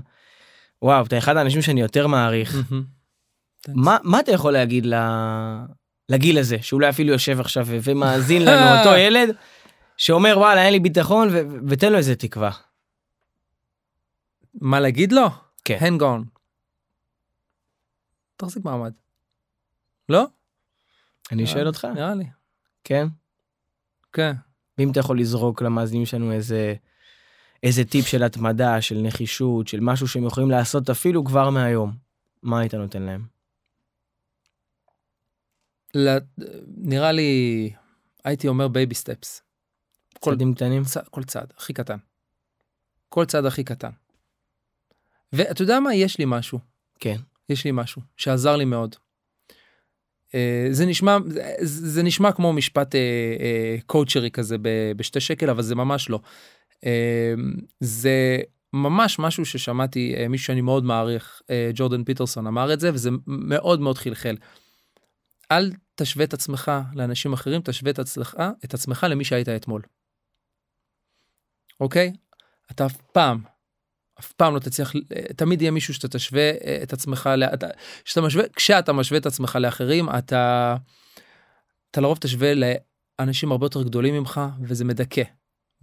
וואו, 0.81 1.05
אתה 1.05 1.17
אחד 1.17 1.37
האנשים 1.37 1.61
שאני 1.61 1.81
יותר 1.81 2.07
מעריך. 2.07 2.57
מה, 3.67 3.97
מה 4.03 4.19
אתה 4.19 4.31
יכול 4.31 4.53
להגיד 4.53 4.85
ל... 4.85 4.93
לגיל 6.09 6.37
הזה, 6.37 6.57
שאולי 6.61 6.89
אפילו 6.89 7.11
יושב 7.11 7.39
עכשיו 7.39 7.67
ומאזין 7.69 8.45
לנו, 8.45 8.79
אותו 8.79 8.97
ילד, 9.05 9.35
שאומר 9.97 10.33
וואלה 10.37 10.65
אין 10.65 10.73
לי 10.73 10.79
ביטחון 10.79 11.29
ו- 11.31 11.41
ותן 11.67 11.91
לו 11.91 11.97
איזה 11.97 12.15
תקווה. 12.15 12.51
מה 14.61 14.79
להגיד 14.79 15.11
לו? 15.11 15.27
כן. 15.65 15.77
hand 15.81 16.01
gone. 16.01 16.39
תחזיק 18.37 18.65
מעמד. 18.65 18.91
לא? 20.09 20.25
אני 21.31 21.47
שואל 21.47 21.67
אותך, 21.67 21.87
נראה 21.95 22.15
לי. 22.15 22.25
כן? 22.83 23.07
כן. 24.13 24.33
ואם 24.77 24.91
אתה 24.91 24.99
יכול 24.99 25.19
לזרוק 25.19 25.61
למאזינים 25.61 26.05
שלנו 26.05 26.31
איזה, 26.31 26.75
איזה 27.63 27.85
טיפ 27.85 28.07
של 28.07 28.23
התמדה, 28.23 28.81
של 28.81 28.97
נחישות, 29.01 29.67
של 29.67 29.79
משהו 29.79 30.07
שהם 30.07 30.25
יכולים 30.25 30.51
לעשות 30.51 30.89
אפילו 30.89 31.23
כבר 31.23 31.49
מהיום, 31.49 31.93
מה 32.43 32.59
היית 32.59 32.73
נותן 32.73 33.01
להם? 33.01 33.32
נראה 36.77 37.11
לי, 37.11 37.71
הייתי 38.23 38.47
אומר 38.47 38.67
baby 38.67 38.95
steps. 38.95 39.41
כל, 40.19 40.31
צעדים 40.31 40.53
קטנים? 40.53 40.83
צ... 40.83 40.97
כל 40.97 41.23
צעד, 41.23 41.53
הכי 41.57 41.73
קטן. 41.73 41.97
כל 43.09 43.25
צעד 43.25 43.45
הכי 43.45 43.63
קטן. 43.63 43.89
ואתה 45.33 45.61
יודע 45.61 45.79
מה? 45.79 45.95
יש 45.95 46.19
לי 46.19 46.25
משהו. 46.27 46.59
כן. 46.99 47.15
יש 47.49 47.65
לי 47.65 47.71
משהו 47.73 48.01
שעזר 48.17 48.55
לי 48.55 48.65
מאוד. 48.65 48.95
אה, 50.35 50.67
זה 50.71 50.85
נשמע 50.85 51.17
זה, 51.27 51.53
זה 51.61 52.03
נשמע 52.03 52.31
כמו 52.31 52.53
משפט 52.53 52.95
אה, 52.95 52.99
אה, 53.39 53.77
קואוצ'רי 53.85 54.31
כזה 54.31 54.57
ב, 54.57 54.69
בשתי 54.97 55.19
שקל 55.19 55.49
אבל 55.49 55.61
זה 55.61 55.75
ממש 55.75 56.09
לא. 56.09 56.19
אה, 56.85 57.33
זה 57.79 58.39
ממש 58.73 59.19
משהו 59.19 59.45
ששמעתי 59.45 60.15
אה, 60.17 60.27
מישהו 60.27 60.45
שאני 60.45 60.61
מאוד 60.61 60.83
מעריך 60.83 61.41
אה, 61.49 61.71
ג'ורדן 61.73 62.03
פיטרסון 62.03 62.47
אמר 62.47 62.73
את 62.73 62.79
זה 62.79 62.93
וזה 62.93 63.09
מאוד 63.27 63.81
מאוד 63.81 63.97
חלחל. 63.97 64.35
אל 65.51 65.71
תשווה 65.95 66.25
את 66.25 66.33
עצמך 66.33 66.71
לאנשים 66.95 67.33
אחרים 67.33 67.61
תשווה 67.61 67.91
את 67.91 67.99
עצמך 67.99 68.35
את 68.65 68.73
עצמך 68.73 69.05
למי 69.09 69.25
שהיית 69.25 69.49
אתמול. 69.49 69.81
אוקיי? 71.79 72.13
אתה 72.71 72.85
אף 72.85 72.97
פעם 73.11 73.43
אף 74.19 74.31
פעם 74.31 74.55
לא 74.55 74.59
תצליח, 74.59 74.93
תמיד 75.35 75.61
יהיה 75.61 75.71
מישהו 75.71 75.93
שאתה 75.93 76.07
תשווה 76.07 76.51
אה, 76.51 76.79
את 76.83 76.93
עצמך, 76.93 77.29
אתה, 77.53 77.67
שאתה 78.05 78.21
משווה, 78.21 78.43
כשאתה 78.55 78.93
משווה 78.93 79.19
את 79.19 79.25
עצמך 79.25 79.55
לאחרים, 79.61 80.09
אתה, 80.09 80.75
אתה 81.91 82.01
לרוב 82.01 82.17
תשווה 82.17 82.53
לאנשים 83.19 83.51
הרבה 83.51 83.65
יותר 83.65 83.83
גדולים 83.83 84.13
ממך, 84.13 84.41
וזה 84.61 84.85
מדכא, 84.85 85.23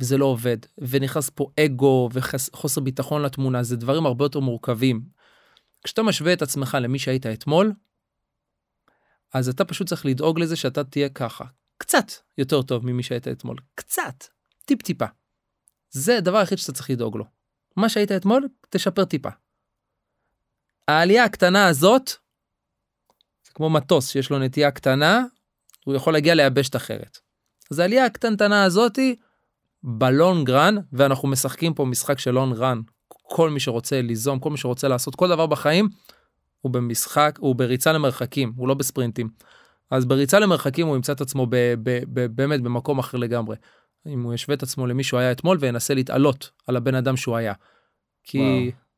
וזה 0.01 0.19
לא 0.19 0.25
עובד, 0.25 0.57
ונכנס 0.79 1.31
פה 1.31 1.51
אגו 1.61 2.09
וחוסר 2.13 2.81
ביטחון 2.81 3.23
לתמונה, 3.23 3.63
זה 3.63 3.77
דברים 3.77 4.07
הרבה 4.07 4.25
יותר 4.25 4.41
מורכבים. 4.41 5.03
כשאתה 5.85 6.03
משווה 6.03 6.33
את 6.33 6.43
עצמך 6.43 6.79
למי 6.81 6.99
שהיית 6.99 7.27
אתמול, 7.27 7.73
אז 9.35 9.49
אתה 9.49 9.65
פשוט 9.65 9.89
צריך 9.89 10.07
לדאוג 10.07 10.41
לזה 10.41 10.57
שאתה 10.57 10.85
תהיה 10.85 11.09
ככה, 11.09 11.45
קצת 11.79 12.07
יותר 12.39 12.63
טוב 12.63 12.87
ממי 12.87 13.03
שהיית 13.03 13.29
אתמול, 13.29 13.57
קצת, 13.75 14.25
טיפ 14.65 14.83
טיפה. 14.83 15.07
זה 15.91 16.17
הדבר 16.17 16.39
היחיד 16.39 16.59
שאתה 16.59 16.73
צריך 16.73 16.91
לדאוג 16.91 17.17
לו. 17.17 17.25
מה 17.77 17.89
שהיית 17.89 18.13
אתמול, 18.13 18.49
תשפר 18.71 19.05
טיפה. 19.05 19.29
העלייה 20.89 21.25
הקטנה 21.25 21.67
הזאת, 21.67 22.11
זה 23.45 23.51
כמו 23.55 23.71
מטוס 23.71 24.09
שיש 24.11 24.31
לו 24.31 24.39
נטייה 24.39 24.71
קטנה, 24.71 25.25
הוא 25.85 25.95
יכול 25.95 26.13
להגיע 26.13 26.35
ליבשת 26.35 26.77
אחרת. 26.77 27.19
אז 27.71 27.79
העלייה 27.79 28.07
הקטנטנה 28.07 28.65
הזאתי, 28.65 29.17
בלונג 29.83 30.51
רן, 30.51 30.77
ואנחנו 30.93 31.29
משחקים 31.29 31.75
פה 31.75 31.85
משחק 31.85 32.19
של 32.19 32.31
לונג 32.31 32.57
רן, 32.57 32.81
כל 33.09 33.51
מי 33.51 33.61
שרוצה 33.61 34.03
ליזום, 34.03 34.39
כל 34.39 34.51
מי 34.51 34.57
שרוצה 34.57 34.89
לעשות 34.89 35.15
כל 35.17 35.29
דבר 35.29 35.47
בחיים, 35.47 35.89
הוא 36.61 36.73
במשחק, 36.73 37.39
הוא 37.41 37.55
בריצה 37.55 37.93
למרחקים, 37.93 38.53
הוא 38.57 38.69
לא 38.69 38.75
בספרינטים. 38.75 39.29
אז 39.91 40.05
בריצה 40.05 40.39
למרחקים 40.39 40.87
הוא 40.87 40.97
ימצא 40.97 41.13
את 41.13 41.21
עצמו 41.21 41.47
ב, 41.47 41.57
ב, 41.83 42.01
ב, 42.13 42.27
באמת 42.27 42.61
במקום 42.61 42.99
אחר 42.99 43.19
לגמרי. 43.19 43.57
אם 44.07 44.23
הוא 44.23 44.35
ישווה 44.35 44.55
את 44.55 44.63
עצמו 44.63 44.87
למי 44.87 45.05
שהוא 45.05 45.21
היה 45.21 45.33
אתמול 45.33 45.59
וינסה 45.61 45.95
להתעלות 45.95 46.51
על 46.67 46.77
הבן 46.77 46.95
אדם 46.95 47.17
שהוא 47.17 47.37
היה. 47.37 47.53
כי... 48.25 48.71
כן. 48.73 48.90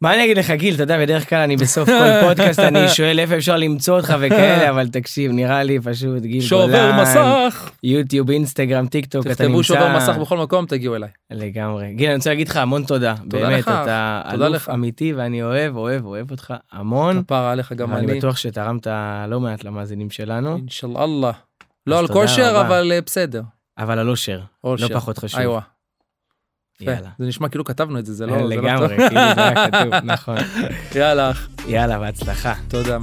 מה 0.00 0.14
אני 0.14 0.24
אגיד 0.24 0.38
לך 0.38 0.50
גיל? 0.50 0.74
אתה 0.74 0.82
יודע 0.82 0.98
בדרך 1.00 1.28
כלל 1.28 1.38
אני 1.38 1.56
בסוף 1.56 1.88
כל 1.88 2.20
פודקאסט 2.28 2.58
אני 2.58 2.88
שואל 2.96 3.18
איפה 3.18 3.36
אפשר 3.36 3.56
למצוא 3.56 3.96
אותך 3.96 4.16
וכאלה 4.20 4.70
אבל 4.70 4.88
תקשיב 4.88 5.32
נראה 5.32 5.62
לי 5.62 5.80
פשוט 5.80 6.22
גיל 6.22 6.40
שובר 6.40 6.92
מסך. 7.02 7.70
יוטיוב 7.82 8.30
אינסטגרם 8.30 8.86
טיק 8.86 9.06
טוק 9.06 9.26
אתה 9.26 9.48
נמצא. 9.48 9.62
שובר 9.62 9.96
מסך 9.96 10.16
בכל 10.20 10.38
מקום 10.38 10.66
תגיעו 10.66 10.96
אליי. 10.96 11.08
לגמרי. 11.30 11.92
גיל 11.94 12.06
אני 12.06 12.16
רוצה 12.16 12.30
להגיד 12.30 12.48
לך 12.48 12.56
המון 12.56 12.84
תודה. 12.84 13.14
באמת 13.24 13.68
אתה 13.68 14.22
אלוף 14.32 14.68
אמיתי 14.70 15.12
ואני 15.12 15.42
אוהב 15.42 15.76
אוהב 15.76 16.04
אוהב 16.04 16.30
אותך 16.30 16.54
המון. 16.72 17.22
כפרה 17.22 17.52
עליך 17.52 17.72
גם 17.72 17.92
אני. 17.94 18.18
בטוח 18.18 18.36
שתרמת 18.36 18.86
לא 19.28 19.40
מעט 19.40 19.64
למאזינים 19.64 20.10
שלנו. 20.10 20.56
אינשאללה. 20.56 21.30
לא 21.86 21.98
על 21.98 22.08
כושר 22.08 22.62
אבל 22.66 22.92
אה, 22.92 23.00
בסדר. 23.00 23.42
אבל 23.78 23.98
על 23.98 24.08
אושר, 24.08 24.40
לא 24.64 24.88
פחות 24.94 25.18
חשוב. 25.18 25.58
יאללה. 26.80 27.08
זה 27.18 27.26
נשמע 27.26 27.48
כאילו 27.48 27.64
כתבנו 27.64 27.98
את 27.98 28.06
זה, 28.06 28.14
זה 28.14 28.26
לא... 28.26 28.36
לא 28.36 28.48
לגמרי, 28.48 28.96
כאילו 28.96 29.20
זה 29.34 29.48
היה 29.48 29.70
כתוב, 29.70 29.94
נכון. 30.12 30.36
יאללה. 30.94 31.32
יאללה, 31.68 31.98
בהצלחה. 31.98 32.54
תודה. 32.68 32.98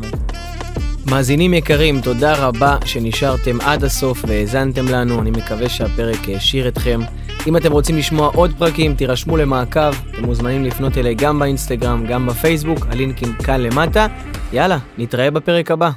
מאזינים 1.09 1.53
יקרים, 1.53 2.01
תודה 2.01 2.33
רבה 2.47 2.77
שנשארתם 2.85 3.61
עד 3.61 3.83
הסוף 3.83 4.25
והאזנתם 4.27 4.87
לנו, 4.87 5.21
אני 5.21 5.31
מקווה 5.31 5.69
שהפרק 5.69 6.29
העשיר 6.29 6.67
אתכם. 6.67 6.99
אם 7.47 7.57
אתם 7.57 7.71
רוצים 7.71 7.97
לשמוע 7.97 8.31
עוד 8.35 8.51
פרקים, 8.57 8.95
תירשמו 8.95 9.37
למעקב, 9.37 9.91
אתם 10.11 10.25
מוזמנים 10.25 10.63
לפנות 10.63 10.97
אליי 10.97 11.15
גם 11.15 11.39
באינסטגרם, 11.39 12.05
גם 12.07 12.27
בפייסבוק, 12.27 12.79
הלינקים 12.89 13.33
כאן 13.33 13.61
למטה. 13.61 14.07
יאללה, 14.53 14.77
נתראה 14.97 15.31
בפרק 15.31 15.71
הבא. 15.71 15.89